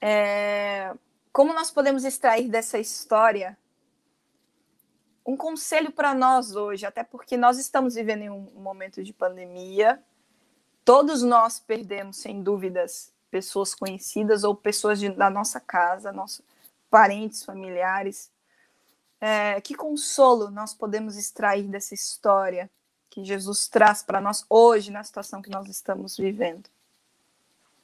É, 0.01 0.95
como 1.33 1.53
nós 1.53 1.71
podemos 1.71 2.05
extrair 2.05 2.49
dessa 2.49 2.79
história 2.79 3.59
um 5.27 5.37
conselho 5.37 5.91
para 5.91 6.15
nós 6.15 6.55
hoje, 6.55 6.87
até 6.87 7.03
porque 7.03 7.37
nós 7.37 7.59
estamos 7.59 7.95
vivendo 7.95 8.23
em 8.23 8.31
um 8.31 8.41
momento 8.55 9.03
de 9.03 9.13
pandemia. 9.13 10.03
Todos 10.85 11.23
nós 11.23 11.59
perdemos, 11.59 12.17
sem 12.17 12.43
dúvidas, 12.43 13.13
pessoas 13.31 13.75
conhecidas 13.75 14.45
ou 14.45 14.55
pessoas 14.55 14.99
de, 14.99 15.09
da 15.11 15.31
nossa 15.31 15.61
casa, 15.61 16.13
nossos 16.13 16.43
parentes, 16.91 17.45
familiares. 17.45 18.31
É, 19.21 19.61
que 19.61 19.75
consolo 19.75 20.51
nós 20.51 20.73
podemos 20.73 21.17
extrair 21.17 21.69
dessa 21.69 21.95
história 21.95 22.71
que 23.11 23.25
Jesus 23.25 23.69
traz 23.69 24.03
para 24.03 24.21
nós 24.21 24.47
hoje, 24.49 24.91
na 24.91 25.05
situação 25.05 25.43
que 25.43 25.51
nós 25.51 25.69
estamos 25.69 26.17
vivendo? 26.17 26.71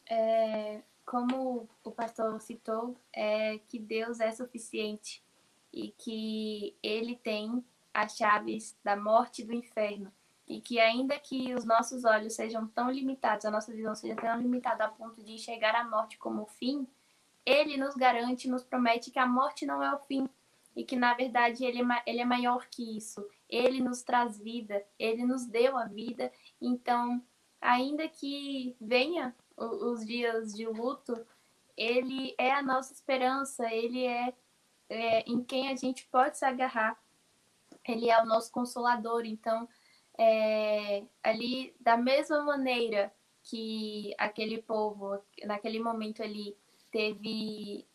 É, 0.08 0.80
como 1.04 1.68
o 1.84 1.90
pastor 1.90 2.40
citou, 2.40 2.96
é 3.12 3.58
que 3.68 3.78
Deus 3.78 4.20
é 4.20 4.32
suficiente 4.32 5.22
e 5.72 5.90
que 5.98 6.74
ele 6.82 7.16
tem 7.16 7.64
as 7.92 8.16
chaves 8.16 8.76
da 8.84 8.96
morte 8.96 9.42
e 9.42 9.44
do 9.44 9.52
inferno. 9.52 10.12
E 10.46 10.60
que 10.60 10.78
ainda 10.78 11.18
que 11.18 11.54
os 11.54 11.64
nossos 11.64 12.04
olhos 12.04 12.34
sejam 12.34 12.66
tão 12.68 12.90
limitados, 12.90 13.44
a 13.44 13.50
nossa 13.50 13.72
visão 13.72 13.94
seja 13.94 14.14
tão 14.14 14.40
limitada 14.40 14.84
a 14.84 14.88
ponto 14.88 15.22
de 15.22 15.32
enxergar 15.32 15.74
a 15.74 15.84
morte 15.84 16.18
como 16.18 16.42
o 16.42 16.46
fim, 16.46 16.86
ele 17.44 17.76
nos 17.76 17.94
garante, 17.94 18.48
nos 18.48 18.64
promete 18.64 19.10
que 19.10 19.18
a 19.18 19.26
morte 19.26 19.66
não 19.66 19.82
é 19.82 19.94
o 19.94 19.98
fim 19.98 20.28
e 20.74 20.84
que 20.84 20.94
na 20.94 21.14
verdade 21.14 21.64
ele 21.64 21.80
é, 21.80 22.02
ele 22.06 22.20
é 22.20 22.24
maior 22.24 22.66
que 22.66 22.96
isso. 22.96 23.26
Ele 23.48 23.80
nos 23.80 24.02
traz 24.02 24.38
vida, 24.38 24.84
ele 24.98 25.24
nos 25.24 25.46
deu 25.46 25.76
a 25.76 25.86
vida. 25.86 26.30
Então, 26.60 27.22
ainda 27.60 28.08
que 28.08 28.76
venha 28.80 29.34
os 29.56 30.04
dias 30.04 30.52
de 30.52 30.66
luto, 30.66 31.26
ele 31.76 32.34
é 32.36 32.52
a 32.52 32.62
nossa 32.62 32.92
esperança, 32.92 33.72
ele 33.72 34.04
é, 34.04 34.34
é, 34.88 35.20
em 35.20 35.42
quem 35.42 35.70
a 35.70 35.76
gente 35.76 36.06
pode 36.06 36.36
se 36.36 36.44
agarrar, 36.44 36.98
ele 37.86 38.10
é 38.10 38.22
o 38.22 38.26
nosso 38.26 38.50
consolador. 38.50 39.24
Então, 39.24 39.68
é, 40.18 41.02
ali, 41.22 41.74
da 41.80 41.96
mesma 41.96 42.42
maneira 42.42 43.12
que 43.42 44.14
aquele 44.18 44.60
povo, 44.60 45.20
naquele 45.44 45.78
momento 45.78 46.22
ali, 46.22 46.56
teve, 46.90 47.86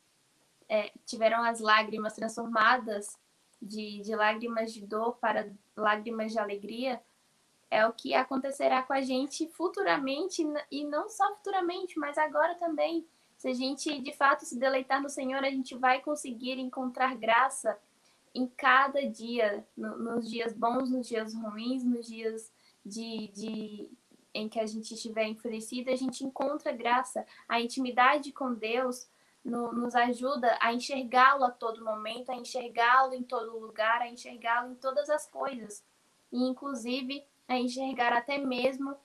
é, 0.70 0.92
tiveram 1.06 1.44
as 1.44 1.60
lágrimas 1.60 2.14
transformadas 2.14 3.18
de, 3.62 4.02
de 4.02 4.16
lágrimas 4.16 4.74
de 4.74 4.86
dor 4.86 5.18
para 5.18 5.52
lágrimas 5.76 6.32
de 6.32 6.40
alegria, 6.40 7.02
é 7.70 7.86
o 7.88 7.94
que 7.94 8.14
acontecerá 8.14 8.84
com 8.84 8.94
a 8.94 9.02
gente 9.02 9.48
futuramente, 9.48 10.44
e 10.70 10.84
não 10.84 11.10
só 11.10 11.36
futuramente, 11.36 11.98
mas 11.98 12.18
agora 12.18 12.56
também. 12.56 13.08
Se 13.38 13.48
a 13.48 13.54
gente 13.54 14.00
de 14.02 14.14
fato 14.14 14.46
se 14.46 14.60
deleitar 14.60 15.02
no 15.02 15.10
Senhor, 15.10 15.44
a 15.44 15.50
gente 15.50 15.76
vai 15.76 16.02
conseguir 16.02 16.60
encontrar 16.60 17.16
graça 17.16 17.78
em 18.34 18.48
cada 18.48 19.08
dia, 19.10 19.66
no, 19.76 19.98
nos 19.98 20.30
dias 20.30 20.54
bons, 20.54 20.90
nos 20.90 21.08
dias 21.08 21.34
ruins, 21.34 21.84
nos 21.84 22.08
dias 22.08 22.52
de, 22.86 23.28
de 23.30 23.92
em 24.34 24.48
que 24.48 24.60
a 24.60 24.66
gente 24.66 24.94
estiver 24.94 25.26
enfurecido, 25.26 25.92
a 25.92 25.96
gente 25.96 26.24
encontra 26.24 26.72
graça. 26.72 27.26
A 27.48 27.60
intimidade 27.60 28.32
com 28.32 28.54
Deus 28.54 29.08
no, 29.44 29.74
nos 29.74 29.96
ajuda 29.96 30.58
a 30.62 30.74
enxergá-lo 30.74 31.44
a 31.44 31.52
todo 31.52 31.84
momento, 31.84 32.32
a 32.32 32.36
enxergá-lo 32.36 33.14
em 33.14 33.24
todo 33.24 33.60
lugar, 33.60 34.02
a 34.02 34.08
enxergá-lo 34.08 34.72
em 34.72 34.76
todas 34.76 35.10
as 35.10 35.28
coisas. 35.28 35.84
E, 36.32 36.42
inclusive, 36.42 37.26
a 37.48 37.58
enxergar 37.58 38.14
até 38.14 38.38
mesmo 38.38 38.96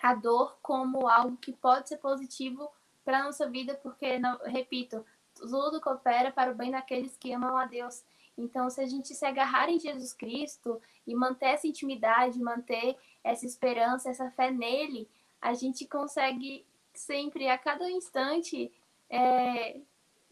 a 0.00 0.14
dor 0.14 0.56
como 0.62 1.08
algo 1.08 1.36
que 1.36 1.52
pode 1.52 1.88
ser 1.88 1.98
positivo 1.98 2.70
para 3.04 3.20
a 3.20 3.24
nossa 3.24 3.48
vida, 3.48 3.74
porque, 3.82 4.18
não, 4.18 4.38
repito, 4.44 5.04
tudo 5.38 5.80
coopera 5.80 6.30
para 6.30 6.52
o 6.52 6.54
bem 6.54 6.70
daqueles 6.70 7.16
que 7.16 7.32
amam 7.32 7.56
a 7.56 7.66
Deus. 7.66 8.04
Então, 8.36 8.70
se 8.70 8.80
a 8.80 8.86
gente 8.86 9.14
se 9.14 9.24
agarrar 9.24 9.68
em 9.68 9.80
Jesus 9.80 10.12
Cristo 10.12 10.80
e 11.06 11.14
manter 11.14 11.46
essa 11.46 11.66
intimidade, 11.66 12.38
manter 12.38 12.96
essa 13.24 13.44
esperança, 13.44 14.10
essa 14.10 14.30
fé 14.30 14.50
nele, 14.50 15.08
a 15.40 15.54
gente 15.54 15.86
consegue 15.86 16.64
sempre, 16.94 17.48
a 17.48 17.58
cada 17.58 17.90
instante, 17.90 18.72
é, 19.10 19.80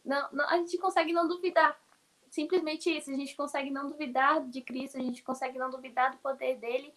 não, 0.05 0.29
não, 0.33 0.49
a 0.49 0.57
gente 0.59 0.79
consegue 0.79 1.13
não 1.13 1.27
duvidar 1.27 1.77
simplesmente 2.31 2.95
isso, 2.95 3.11
a 3.11 3.15
gente 3.15 3.35
consegue 3.35 3.71
não 3.71 3.89
duvidar 3.89 4.47
de 4.47 4.61
Cristo, 4.61 4.99
a 4.99 5.03
gente 5.03 5.23
consegue 5.23 5.59
não 5.59 5.71
duvidar 5.71 6.13
do 6.13 6.19
poder 6.19 6.59
dele 6.59 6.93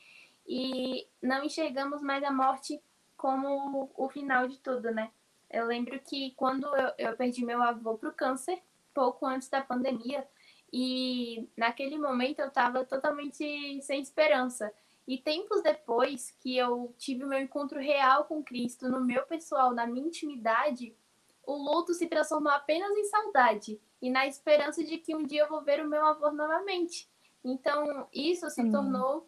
e 0.48 1.08
não 1.22 1.44
enxergamos 1.44 2.02
mais 2.02 2.24
a 2.24 2.32
morte 2.32 2.82
como 3.16 3.90
o 3.96 4.10
final 4.10 4.48
de 4.48 4.58
tudo, 4.60 4.92
né? 4.92 5.12
Eu 5.50 5.66
lembro 5.66 6.00
que 6.00 6.32
quando 6.32 6.66
eu, 6.76 6.94
eu 6.98 7.18
perdi 7.18 7.44
meu 7.44 7.62
avô 7.62 7.98
para 7.98 8.10
o 8.10 8.14
câncer, 8.14 8.62
pouco 8.94 9.26
antes 9.26 9.50
da 9.50 9.62
pandemia, 9.62 10.28
e 10.72 11.48
naquele 11.58 11.98
momento 11.98 12.40
eu 12.40 12.48
estava 12.48 12.86
totalmente 12.86 13.82
sem 13.82 14.02
esperança. 14.02 14.72
E 15.08 15.18
tempos 15.18 15.64
depois 15.64 16.32
que 16.40 16.56
eu 16.56 16.94
tive 16.98 17.24
o 17.24 17.28
meu 17.28 17.40
encontro 17.40 17.80
real 17.80 18.26
com 18.26 18.44
Cristo, 18.44 18.88
no 18.88 19.04
meu 19.04 19.24
pessoal, 19.24 19.74
na 19.74 19.88
minha 19.88 20.06
intimidade, 20.06 20.96
o 21.44 21.54
luto 21.54 21.96
se 21.96 22.06
transformou 22.06 22.52
apenas 22.52 22.96
em 22.96 23.06
saudade 23.06 23.82
e 24.00 24.10
na 24.10 24.28
esperança 24.28 24.84
de 24.84 25.00
que 25.00 25.16
um 25.16 25.26
dia 25.26 25.42
eu 25.42 25.50
vou 25.50 25.64
ver 25.64 25.84
o 25.84 25.90
meu 25.90 26.06
avô 26.06 26.30
novamente. 26.32 27.10
Então, 27.44 28.08
isso 28.14 28.50
se 28.50 28.70
tornou, 28.70 29.28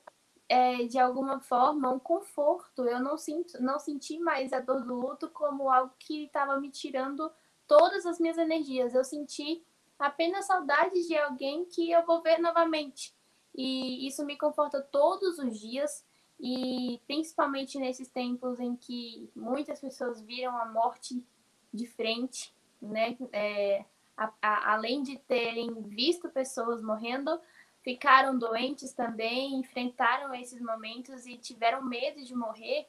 é, 0.51 0.83
de 0.83 0.99
alguma 0.99 1.39
forma, 1.39 1.89
um 1.89 1.97
conforto. 1.97 2.83
Eu 2.83 2.99
não, 2.99 3.17
sinto, 3.17 3.61
não 3.63 3.79
senti 3.79 4.19
mais 4.19 4.51
a 4.51 4.59
dor 4.59 4.83
do 4.83 4.93
luto 4.93 5.29
como 5.29 5.69
algo 5.69 5.93
que 5.97 6.25
estava 6.25 6.59
me 6.59 6.69
tirando 6.69 7.31
todas 7.65 8.05
as 8.05 8.19
minhas 8.19 8.37
energias. 8.37 8.93
Eu 8.93 9.05
senti 9.05 9.63
apenas 9.97 10.47
saudades 10.47 11.07
de 11.07 11.17
alguém 11.17 11.63
que 11.63 11.89
eu 11.89 12.05
vou 12.05 12.21
ver 12.21 12.37
novamente. 12.39 13.15
E 13.55 14.05
isso 14.05 14.25
me 14.25 14.37
conforta 14.37 14.81
todos 14.81 15.39
os 15.39 15.57
dias, 15.57 16.05
e 16.37 16.99
principalmente 17.07 17.77
nesses 17.77 18.09
tempos 18.09 18.59
em 18.59 18.75
que 18.75 19.31
muitas 19.33 19.79
pessoas 19.79 20.21
viram 20.21 20.57
a 20.57 20.65
morte 20.65 21.25
de 21.73 21.87
frente, 21.87 22.53
né? 22.81 23.17
É, 23.31 23.85
a, 24.17 24.33
a, 24.41 24.73
além 24.73 25.01
de 25.01 25.17
terem 25.17 25.81
visto 25.83 26.29
pessoas 26.29 26.81
morrendo, 26.81 27.39
ficaram 27.83 28.37
doentes 28.37 28.93
também, 28.93 29.55
enfrentaram 29.55 30.33
esses 30.33 30.61
momentos 30.61 31.25
e 31.25 31.37
tiveram 31.37 31.83
medo 31.83 32.23
de 32.23 32.35
morrer. 32.35 32.87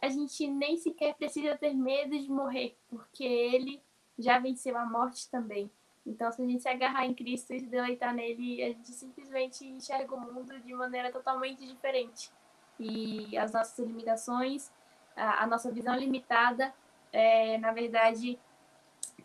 A 0.00 0.08
gente 0.08 0.46
nem 0.46 0.76
sequer 0.76 1.14
precisa 1.14 1.56
ter 1.56 1.74
medo 1.74 2.16
de 2.18 2.30
morrer, 2.30 2.76
porque 2.88 3.24
ele 3.24 3.82
já 4.18 4.38
venceu 4.38 4.76
a 4.76 4.84
morte 4.84 5.28
também. 5.30 5.70
Então, 6.06 6.30
se 6.32 6.40
a 6.40 6.46
gente 6.46 6.62
se 6.62 6.68
agarrar 6.68 7.04
em 7.04 7.14
Cristo 7.14 7.52
e 7.52 7.60
se 7.60 7.66
deleitar 7.66 8.14
nele, 8.14 8.62
a 8.62 8.68
gente 8.68 8.92
simplesmente 8.92 9.66
enxerga 9.66 10.14
o 10.14 10.20
mundo 10.20 10.58
de 10.60 10.74
maneira 10.74 11.12
totalmente 11.12 11.66
diferente. 11.66 12.30
E 12.78 13.36
as 13.36 13.52
nossas 13.52 13.86
limitações, 13.86 14.70
a, 15.16 15.46
nossa 15.46 15.70
visão 15.70 15.96
limitada, 15.96 16.72
é, 17.12 17.58
na 17.58 17.72
verdade, 17.72 18.38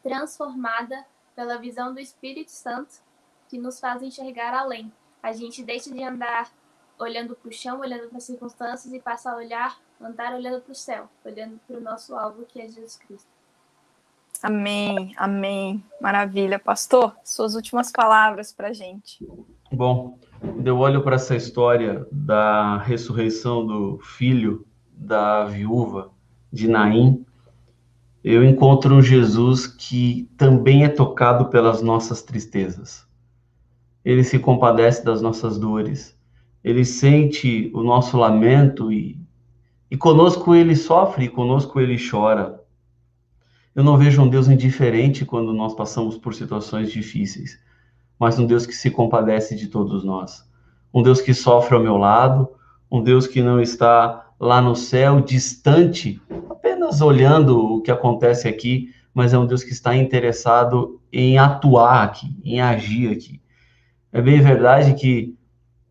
transformada 0.01 1.06
pela 1.36 1.58
visão 1.58 1.93
do 1.93 1.99
Espírito 1.99 2.51
Santo, 2.51 3.03
que 3.54 3.58
nos 3.60 3.80
faz 3.80 4.01
enxergar 4.01 4.51
além. 4.51 4.91
A 5.22 5.32
gente 5.32 5.64
deixa 5.64 5.93
de 5.93 6.04
andar 6.04 6.51
olhando 6.97 7.36
para 7.36 7.49
o 7.49 7.54
chão, 7.54 7.82
olhando 7.82 8.08
para 8.08 8.18
as 8.18 8.24
circunstâncias 8.24 8.91
e 8.91 8.99
passa 8.99 9.30
a 9.30 9.36
olhar, 9.36 9.78
andar 10.01 10.34
olhando 10.34 10.60
para 10.60 10.72
o 10.72 10.76
céu, 10.76 11.08
olhando 11.24 11.60
para 11.68 11.78
o 11.78 11.80
nosso 11.80 12.16
alvo, 12.16 12.45
que 12.47 12.60
é 12.60 12.68
Jesus 12.68 12.97
Cristo. 12.97 13.28
Amém, 14.41 15.14
amém. 15.18 15.84
Maravilha. 16.01 16.58
Pastor, 16.58 17.16
suas 17.24 17.54
últimas 17.54 17.91
palavras 17.91 18.51
para 18.51 18.70
a 18.70 18.74
gente. 18.74 19.24
Bom, 19.72 20.18
quando 20.39 20.68
eu 20.68 20.80
olho 20.80 21.04
para 21.04 21.18
essa 21.18 21.36
história 21.36 22.08
da 22.12 22.80
ressurreição 22.80 23.68
do 23.68 23.99
filho 23.99 24.66
da 24.91 25.45
viúva 25.45 26.12
de 26.51 26.68
Naim, 26.68 27.24
eu 28.24 28.43
encontro 28.43 28.95
um 28.95 29.01
Jesus 29.01 29.68
que 29.68 30.28
também 30.38 30.84
é 30.84 30.89
tocado 30.89 31.49
pelas 31.49 31.84
nossas 31.84 32.24
tristezas. 32.24 33.12
Ele 34.04 34.24
se 34.24 34.39
compadece 34.39 35.04
das 35.04 35.22
nossas 35.22 35.58
dores. 35.58 36.18
Ele 36.64 36.86
sente 36.86 37.72
o 37.74 37.84
nosso 37.84 38.18
lamento 38.18 38.91
e, 38.91 39.20
e 39.89 39.97
conosco 39.97 40.56
ele 40.56 40.76
sofre 40.76 41.30
conosco 41.30 41.80
ele 41.80 41.97
chora. 41.97 42.62
Eu 43.76 43.84
não 43.84 43.97
vejo 43.97 44.22
um 44.22 44.30
Deus 44.30 44.47
indiferente 44.47 45.26
quando 45.26 45.51
nós 45.51 45.74
passamos 45.74 46.18
por 46.18 46.34
situações 46.34 46.91
difíceis, 46.91 47.60
mas 48.20 48.38
um 48.38 48.45
Deus 48.45 48.66
que 48.66 48.74
se 48.74 48.91
compadece 48.91 49.56
de 49.56 49.68
todos 49.68 50.04
nós. 50.04 50.47
Um 50.93 51.01
Deus 51.01 51.20
que 51.20 51.34
sofre 51.34 51.76
ao 51.76 51.82
meu 51.82 51.97
lado, 51.97 52.49
um 52.91 53.01
Deus 53.01 53.26
que 53.26 53.41
não 53.41 53.60
está 53.60 54.32
lá 54.39 54.62
no 54.62 54.76
céu, 54.76 55.20
distante, 55.20 56.22
apenas 56.49 57.01
olhando 57.01 57.58
o 57.58 57.82
que 57.82 57.89
acontece 57.89 58.47
aqui, 58.47 58.93
mas 59.14 59.34
é 59.34 59.39
um 59.39 59.45
Deus 59.47 59.64
que 59.64 59.72
está 59.72 59.95
interessado 59.95 60.99
em 61.12 61.39
atuar 61.39 62.04
aqui, 62.04 62.36
em 62.43 62.62
agir 62.62 63.12
aqui. 63.12 63.41
É 64.16 64.22
bem 64.22 64.39
verdade 64.39 64.93
que 64.93 65.36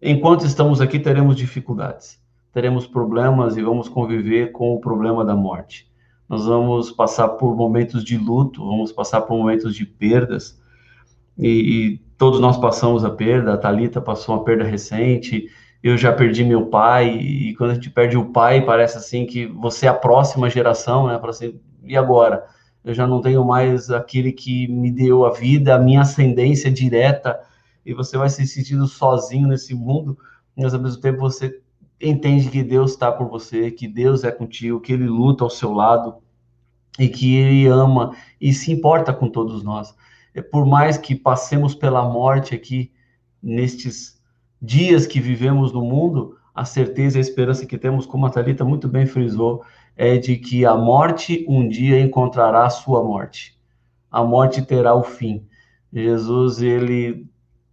enquanto 0.01 0.47
estamos 0.47 0.81
aqui 0.81 1.01
teremos 1.01 1.35
dificuldades, 1.35 2.21
teremos 2.53 2.87
problemas 2.87 3.57
e 3.57 3.63
vamos 3.63 3.89
conviver 3.89 4.53
com 4.53 4.73
o 4.73 4.81
problema 4.81 5.25
da 5.25 5.35
morte. 5.35 5.91
Nós 6.29 6.47
vamos 6.47 6.93
passar 6.93 7.31
por 7.31 7.57
momentos 7.57 8.05
de 8.05 8.17
luto, 8.17 8.65
vamos 8.65 8.93
passar 8.93 9.23
por 9.23 9.37
momentos 9.37 9.75
de 9.75 9.85
perdas, 9.85 10.57
e, 11.37 11.49
e 11.49 11.99
todos 12.17 12.39
nós 12.39 12.57
passamos 12.57 13.05
a 13.05 13.11
perda. 13.11 13.55
A 13.55 13.59
Talita 13.59 14.01
passou 14.01 14.37
uma 14.37 14.45
perda 14.45 14.63
recente, 14.63 15.49
eu 15.83 15.99
já 15.99 16.13
perdi 16.13 16.45
meu 16.45 16.67
pai, 16.67 17.17
e 17.17 17.57
quando 17.57 17.73
a 17.73 17.75
gente 17.75 17.91
perde 17.91 18.17
o 18.17 18.27
pai, 18.27 18.65
parece 18.65 18.99
assim 18.99 19.27
que 19.27 19.47
você 19.47 19.87
é 19.87 19.89
a 19.89 19.95
próxima 19.95 20.49
geração, 20.49 21.09
né? 21.09 21.19
Para 21.19 21.31
assim, 21.31 21.59
e 21.83 21.97
agora? 21.97 22.45
Eu 22.85 22.95
já 22.95 23.05
não 23.05 23.21
tenho 23.21 23.45
mais 23.45 23.91
aquele 23.91 24.31
que 24.31 24.69
me 24.69 24.93
deu 24.93 25.27
a 25.27 25.31
vida, 25.31 25.75
a 25.75 25.79
minha 25.79 26.03
ascendência 26.03 26.71
direta, 26.71 27.37
e 27.85 27.95
você 27.95 28.17
vai 28.17 28.29
se 28.29 28.47
sentindo 28.47 28.87
sozinho 28.87 29.49
nesse 29.49 29.75
mundo, 29.75 30.17
mas 30.57 30.75
ao 30.75 30.81
mesmo 30.81 31.01
tempo 31.01 31.21
você 31.21 31.61
entende 32.01 32.51
que 32.51 32.63
Deus 32.63 32.93
está 32.93 33.11
por 33.11 33.29
você, 33.29 33.71
que 33.71 33.87
Deus 33.87 34.25
é 34.25 34.31
contigo, 34.31 34.81
que 34.81 34.93
Ele 34.93 35.07
luta 35.07 35.45
ao 35.45 35.51
seu 35.51 35.73
lado 35.73 36.17
e 36.99 37.09
que 37.09 37.37
Ele 37.37 37.67
ama 37.67 38.15
e 38.41 38.53
se 38.53 38.73
importa 38.73 39.13
com 39.13 39.29
todos 39.29 39.63
nós. 39.63 39.95
Por 40.51 40.67
mais 40.67 40.97
que 40.99 41.15
passemos 41.15 41.75
pela 41.75 42.09
morte 42.09 42.55
aqui 42.55 42.91
nestes 43.43 44.21
dias 44.61 45.07
que 45.07 45.21
vivemos 45.21 45.73
no 45.73 45.83
mundo, 45.83 46.37
a 46.55 46.65
certeza 46.65 47.17
e 47.17 47.21
a 47.21 47.23
esperança 47.23 47.67
que 47.67 47.79
temos, 47.79 48.07
como 48.07 48.27
a 48.27 48.31
Thalita 48.31 48.65
muito 48.65 48.89
bem 48.89 49.07
frisou, 49.07 49.65
é 49.97 50.17
de 50.17 50.37
que 50.37 50.65
a 50.65 50.75
morte 50.75 51.45
um 51.49 51.69
dia 51.69 52.01
encontrará 52.01 52.67
a 52.67 52.71
sua 52.71 53.03
morte. 53.03 53.59
A 54.11 54.23
morte 54.23 54.63
terá 54.63 54.95
o 54.95 55.03
fim. 55.03 55.47
Jesus, 55.93 56.63
ele 56.63 57.27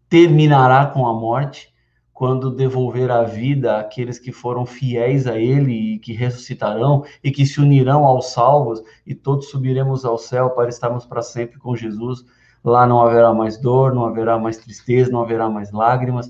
terminará 0.10 0.88
com 0.88 1.08
a 1.08 1.14
morte 1.14 1.74
quando 2.14 2.52
devolver 2.52 3.10
a 3.12 3.24
vida 3.24 3.80
àqueles 3.80 4.20
que 4.20 4.32
foram 4.32 4.66
fiéis 4.66 5.26
a 5.26 5.38
ele 5.38 5.96
e 5.96 6.00
que 6.00 6.12
ressuscitarão 6.12 7.06
e 7.24 7.32
que 7.32 7.46
se 7.46 7.62
unirão 7.62 8.04
aos 8.04 8.32
salvos 8.34 8.84
e 9.06 9.16
todos 9.16 9.50
subiremos 9.50 10.04
ao 10.04 10.18
céu 10.18 10.50
para 10.50 10.68
estarmos 10.68 11.06
para 11.06 11.22
sempre 11.22 11.58
com 11.58 11.76
Jesus. 11.76 12.26
Lá 12.62 12.86
não 12.86 13.00
haverá 13.02 13.34
mais 13.34 13.58
dor, 13.58 13.94
não 13.94 14.04
haverá 14.04 14.38
mais 14.38 14.58
tristeza, 14.58 15.10
não 15.10 15.22
haverá 15.22 15.50
mais 15.50 15.72
lágrimas, 15.72 16.30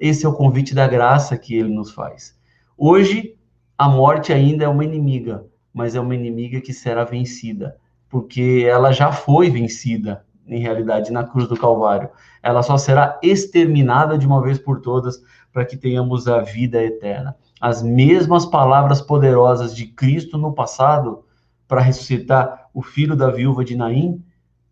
esse 0.00 0.24
é 0.24 0.28
o 0.28 0.32
convite 0.32 0.74
da 0.74 0.88
graça 0.88 1.36
que 1.36 1.54
ele 1.54 1.68
nos 1.68 1.92
faz. 1.92 2.34
Hoje, 2.76 3.36
a 3.76 3.86
morte 3.86 4.32
ainda 4.32 4.64
é 4.64 4.68
uma 4.68 4.82
inimiga, 4.82 5.44
mas 5.74 5.94
é 5.94 6.00
uma 6.00 6.14
inimiga 6.14 6.58
que 6.60 6.72
será 6.72 7.04
vencida, 7.04 7.76
porque 8.08 8.66
ela 8.66 8.92
já 8.92 9.12
foi 9.12 9.50
vencida, 9.50 10.24
em 10.50 10.60
realidade, 10.60 11.12
na 11.12 11.24
cruz 11.24 11.48
do 11.48 11.56
Calvário. 11.56 12.10
Ela 12.42 12.62
só 12.62 12.76
será 12.76 13.18
exterminada 13.22 14.18
de 14.18 14.26
uma 14.26 14.42
vez 14.42 14.58
por 14.58 14.80
todas 14.80 15.22
para 15.52 15.64
que 15.64 15.76
tenhamos 15.76 16.28
a 16.28 16.40
vida 16.40 16.82
eterna. 16.82 17.36
As 17.60 17.82
mesmas 17.82 18.44
palavras 18.44 19.00
poderosas 19.00 19.74
de 19.74 19.86
Cristo 19.86 20.36
no 20.36 20.52
passado 20.52 21.24
para 21.68 21.80
ressuscitar 21.80 22.68
o 22.74 22.82
filho 22.82 23.16
da 23.16 23.30
viúva 23.30 23.64
de 23.64 23.76
Naim 23.76 24.22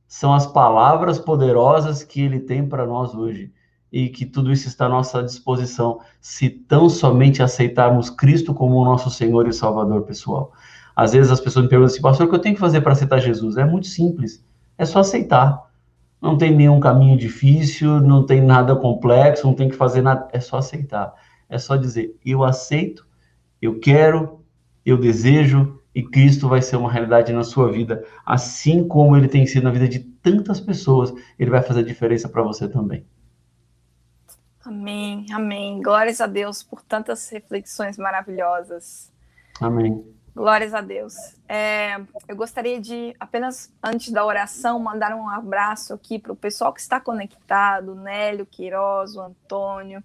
são 0.06 0.32
as 0.32 0.46
palavras 0.46 1.18
poderosas 1.18 2.02
que 2.02 2.20
ele 2.20 2.40
tem 2.40 2.66
para 2.66 2.86
nós 2.86 3.14
hoje 3.14 3.52
e 3.92 4.08
que 4.08 4.26
tudo 4.26 4.52
isso 4.52 4.68
está 4.68 4.86
à 4.86 4.88
nossa 4.88 5.22
disposição, 5.22 6.00
se 6.20 6.48
tão 6.50 6.88
somente 6.88 7.42
aceitarmos 7.42 8.10
Cristo 8.10 8.52
como 8.52 8.76
o 8.76 8.84
nosso 8.84 9.10
Senhor 9.10 9.46
e 9.48 9.52
Salvador 9.52 10.02
pessoal. 10.02 10.52
Às 10.94 11.12
vezes 11.12 11.30
as 11.30 11.40
pessoas 11.40 11.64
me 11.64 11.68
perguntam 11.68 11.92
assim, 11.92 12.02
pastor, 12.02 12.26
o 12.26 12.28
que 12.28 12.34
eu 12.34 12.40
tenho 12.40 12.54
que 12.54 12.60
fazer 12.60 12.80
para 12.80 12.92
aceitar 12.92 13.18
Jesus? 13.18 13.56
É 13.56 13.64
muito 13.64 13.86
simples, 13.86 14.44
é 14.76 14.84
só 14.84 15.00
aceitar. 15.00 15.67
Não 16.20 16.36
tem 16.36 16.54
nenhum 16.54 16.80
caminho 16.80 17.16
difícil, 17.16 18.00
não 18.00 18.26
tem 18.26 18.40
nada 18.40 18.74
complexo, 18.74 19.46
não 19.46 19.54
tem 19.54 19.68
que 19.68 19.76
fazer 19.76 20.02
nada, 20.02 20.28
é 20.32 20.40
só 20.40 20.58
aceitar. 20.58 21.14
É 21.48 21.58
só 21.58 21.76
dizer, 21.76 22.16
eu 22.24 22.44
aceito, 22.44 23.06
eu 23.62 23.78
quero, 23.78 24.44
eu 24.84 24.98
desejo, 24.98 25.80
e 25.94 26.02
Cristo 26.02 26.48
vai 26.48 26.60
ser 26.60 26.76
uma 26.76 26.90
realidade 26.90 27.32
na 27.32 27.42
sua 27.42 27.72
vida, 27.72 28.04
assim 28.24 28.86
como 28.86 29.16
ele 29.16 29.28
tem 29.28 29.46
sido 29.46 29.64
na 29.64 29.70
vida 29.70 29.88
de 29.88 30.00
tantas 30.00 30.60
pessoas, 30.60 31.12
ele 31.38 31.50
vai 31.50 31.62
fazer 31.62 31.82
diferença 31.82 32.28
para 32.28 32.42
você 32.42 32.68
também. 32.68 33.04
Amém, 34.64 35.26
amém. 35.32 35.80
Glórias 35.80 36.20
a 36.20 36.26
Deus 36.26 36.62
por 36.62 36.82
tantas 36.82 37.28
reflexões 37.30 37.96
maravilhosas. 37.96 39.10
Amém. 39.60 40.04
Glórias 40.34 40.72
a 40.72 40.80
Deus. 40.80 41.14
É, 41.48 42.00
eu 42.28 42.36
gostaria 42.36 42.80
de, 42.80 43.14
apenas 43.18 43.72
antes 43.82 44.12
da 44.12 44.24
oração, 44.24 44.78
mandar 44.78 45.14
um 45.14 45.28
abraço 45.28 45.92
aqui 45.92 46.18
para 46.18 46.32
o 46.32 46.36
pessoal 46.36 46.72
que 46.72 46.80
está 46.80 47.00
conectado, 47.00 47.94
Nélio 47.94 48.46
Queiroz, 48.46 49.16
o 49.16 49.20
Antônio, 49.20 50.02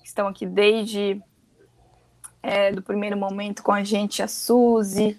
que 0.00 0.08
estão 0.08 0.26
aqui 0.26 0.46
desde 0.46 1.22
é, 2.42 2.72
do 2.72 2.82
primeiro 2.82 3.16
momento 3.16 3.62
com 3.62 3.72
a 3.72 3.84
gente, 3.84 4.22
a 4.22 4.26
Suzy, 4.26 5.18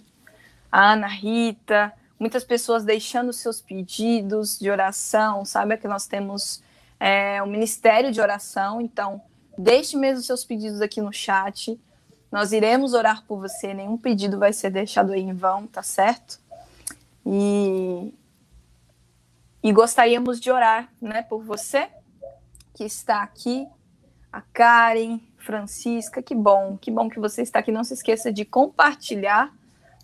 a 0.72 0.92
Ana 0.92 1.08
Rita, 1.08 1.94
muitas 2.20 2.44
pessoas 2.44 2.84
deixando 2.84 3.32
seus 3.32 3.62
pedidos 3.62 4.60
de 4.60 4.70
oração, 4.70 5.46
sabe 5.46 5.78
que 5.78 5.88
nós 5.88 6.06
temos 6.06 6.62
é, 7.00 7.44
um 7.44 7.48
ministério 7.48 8.12
de 8.12 8.22
oração. 8.22 8.80
Então, 8.80 9.22
deixe 9.58 9.98
mesmo 9.98 10.24
seus 10.24 10.46
pedidos 10.46 10.82
aqui 10.82 11.02
no 11.02 11.12
chat. 11.12 11.80
Nós 12.34 12.52
iremos 12.52 12.96
orar 12.96 13.24
por 13.28 13.40
você. 13.40 13.76
Nenhum 13.76 13.96
pedido 13.96 14.40
vai 14.40 14.52
ser 14.52 14.72
deixado 14.72 15.12
aí 15.14 15.22
em 15.22 15.36
vão, 15.36 15.68
tá 15.68 15.84
certo? 15.84 16.40
E, 17.24 18.12
e 19.62 19.72
gostaríamos 19.72 20.40
de 20.40 20.50
orar, 20.50 20.92
né, 21.00 21.22
por 21.22 21.44
você 21.44 21.92
que 22.74 22.84
está 22.86 23.22
aqui, 23.22 23.68
a 24.32 24.42
Karen, 24.42 25.20
Francisca, 25.38 26.24
que 26.24 26.34
bom, 26.34 26.76
que 26.76 26.90
bom 26.90 27.08
que 27.08 27.20
você 27.20 27.44
está 27.44 27.60
aqui. 27.60 27.72
Não 27.72 27.84
se 27.84 27.94
esqueça 27.94 28.34
de 28.34 28.44
compartilhar. 28.44 29.54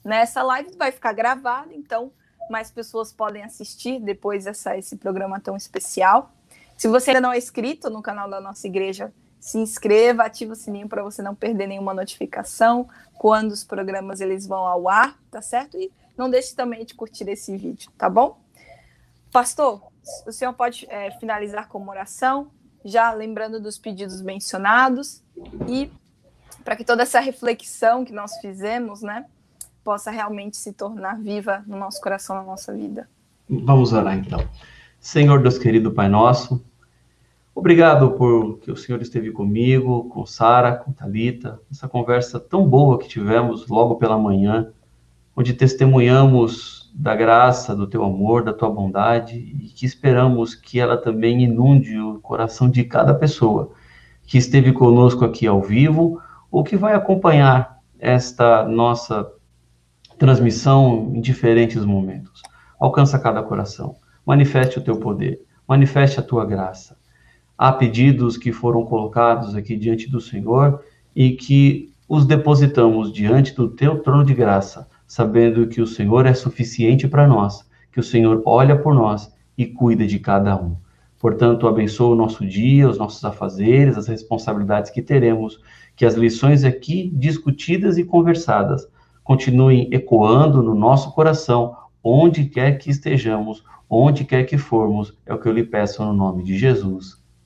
Né? 0.05 0.17
Essa 0.17 0.43
live 0.43 0.77
vai 0.77 0.91
ficar 0.91 1.13
gravada, 1.13 1.73
então 1.73 2.11
mais 2.47 2.69
pessoas 2.69 3.11
podem 3.11 3.43
assistir 3.43 3.99
depois 3.99 4.43
dessa, 4.45 4.77
esse 4.77 4.97
programa 4.97 5.39
tão 5.39 5.57
especial. 5.57 6.31
Se 6.77 6.87
você 6.87 7.09
ainda 7.09 7.21
não 7.21 7.33
é 7.33 7.39
inscrito 7.39 7.89
no 7.89 8.03
canal 8.03 8.29
da 8.29 8.39
nossa 8.39 8.67
igreja, 8.67 9.11
se 9.39 9.57
inscreva, 9.57 10.23
ative 10.23 10.51
o 10.51 10.55
sininho 10.55 10.89
para 10.89 11.01
você 11.01 11.21
não 11.21 11.33
perder 11.33 11.67
nenhuma 11.67 11.93
notificação 11.93 12.89
quando 13.13 13.51
os 13.51 13.63
programas 13.63 14.21
eles 14.21 14.45
vão 14.45 14.65
ao 14.65 14.89
ar, 14.89 15.17
tá 15.31 15.41
certo? 15.41 15.77
E 15.77 15.91
não 16.17 16.29
deixe 16.29 16.55
também 16.55 16.85
de 16.85 16.93
curtir 16.93 17.27
esse 17.29 17.55
vídeo, 17.55 17.89
tá 17.97 18.09
bom? 18.09 18.37
Pastor, 19.31 19.81
o 20.25 20.31
senhor 20.31 20.53
pode 20.53 20.85
é, 20.89 21.11
finalizar 21.11 21.67
com 21.67 21.77
uma 21.77 21.91
oração, 21.91 22.47
já 22.83 23.11
lembrando 23.11 23.59
dos 23.59 23.77
pedidos 23.77 24.21
mencionados 24.21 25.21
e 25.67 25.91
para 26.63 26.75
que 26.75 26.83
toda 26.83 27.03
essa 27.03 27.19
reflexão 27.19 28.03
que 28.03 28.11
nós 28.11 28.37
fizemos, 28.37 29.01
né, 29.01 29.25
possa 29.83 30.11
realmente 30.11 30.57
se 30.57 30.73
tornar 30.73 31.17
viva 31.19 31.63
no 31.65 31.77
nosso 31.77 32.01
coração, 32.01 32.35
na 32.35 32.43
nossa 32.43 32.73
vida. 32.73 33.09
Vamos 33.49 33.93
orar 33.93 34.17
então. 34.17 34.47
Senhor 34.99 35.41
Deus 35.41 35.57
querido 35.57 35.91
Pai 35.91 36.09
nosso, 36.09 36.63
obrigado 37.59 38.11
por 38.11 38.57
que 38.59 38.71
o 38.71 38.77
Senhor 38.77 39.01
esteve 39.01 39.31
comigo, 39.31 40.05
com 40.05 40.25
Sara, 40.25 40.77
com 40.77 40.93
Talita, 40.93 41.59
essa 41.69 41.89
conversa 41.89 42.39
tão 42.39 42.65
boa 42.65 42.97
que 42.97 43.07
tivemos 43.07 43.67
logo 43.67 43.95
pela 43.95 44.17
manhã, 44.17 44.71
onde 45.35 45.53
testemunhamos 45.53 46.89
da 46.95 47.13
graça, 47.13 47.75
do 47.75 47.85
teu 47.85 48.03
amor, 48.03 48.43
da 48.43 48.53
tua 48.53 48.69
bondade 48.69 49.35
e 49.37 49.67
que 49.67 49.85
esperamos 49.85 50.55
que 50.55 50.79
ela 50.79 50.97
também 50.97 51.43
inunde 51.43 51.99
o 51.99 52.19
coração 52.19 52.69
de 52.69 52.83
cada 52.85 53.13
pessoa 53.13 53.71
que 54.25 54.37
esteve 54.37 54.71
conosco 54.71 55.25
aqui 55.25 55.45
ao 55.45 55.61
vivo 55.61 56.21
ou 56.49 56.63
que 56.63 56.77
vai 56.77 56.93
acompanhar 56.93 57.79
esta 57.99 58.63
nossa 58.63 59.29
transmissão 60.17 61.11
em 61.13 61.19
diferentes 61.19 61.83
momentos. 61.83 62.41
Alcança 62.79 63.19
cada 63.19 63.43
coração. 63.43 63.95
Manifeste 64.25 64.79
o 64.79 64.83
teu 64.83 64.97
poder. 64.97 65.41
Manifeste 65.67 66.19
a 66.19 66.23
tua 66.23 66.45
graça. 66.45 66.98
Há 67.61 67.73
pedidos 67.73 68.37
que 68.37 68.53
foram 68.53 68.85
colocados 68.85 69.53
aqui 69.53 69.75
diante 69.75 70.09
do 70.09 70.21
Senhor 70.21 70.81
e 71.13 71.31
que 71.31 71.91
os 72.07 72.25
depositamos 72.25 73.11
diante 73.11 73.53
do 73.53 73.67
teu 73.67 73.99
trono 73.99 74.23
de 74.23 74.33
graça, 74.33 74.87
sabendo 75.05 75.67
que 75.67 75.81
o 75.81 75.85
Senhor 75.85 76.25
é 76.25 76.33
suficiente 76.33 77.05
para 77.05 77.27
nós, 77.27 77.69
que 77.91 77.99
o 77.99 78.03
Senhor 78.03 78.41
olha 78.45 78.77
por 78.77 78.95
nós 78.95 79.29
e 79.57 79.65
cuida 79.65 80.07
de 80.07 80.19
cada 80.19 80.55
um. 80.55 80.77
Portanto, 81.19 81.67
abençoa 81.67 82.13
o 82.13 82.15
nosso 82.15 82.47
dia, 82.47 82.89
os 82.89 82.97
nossos 82.97 83.25
afazeres, 83.25 83.97
as 83.97 84.07
responsabilidades 84.07 84.89
que 84.89 85.01
teremos, 85.01 85.59
que 85.97 86.05
as 86.05 86.13
lições 86.15 86.63
aqui 86.63 87.11
discutidas 87.13 87.97
e 87.97 88.05
conversadas 88.05 88.87
continuem 89.21 89.89
ecoando 89.91 90.63
no 90.63 90.73
nosso 90.73 91.11
coração, 91.11 91.75
onde 92.01 92.45
quer 92.45 92.77
que 92.77 92.89
estejamos, 92.89 93.65
onde 93.89 94.23
quer 94.23 94.45
que 94.45 94.57
formos, 94.57 95.13
é 95.25 95.33
o 95.33 95.37
que 95.37 95.49
eu 95.49 95.51
lhe 95.51 95.65
peço 95.65 96.05
no 96.05 96.13
nome 96.13 96.41
de 96.41 96.57
Jesus. 96.57 97.18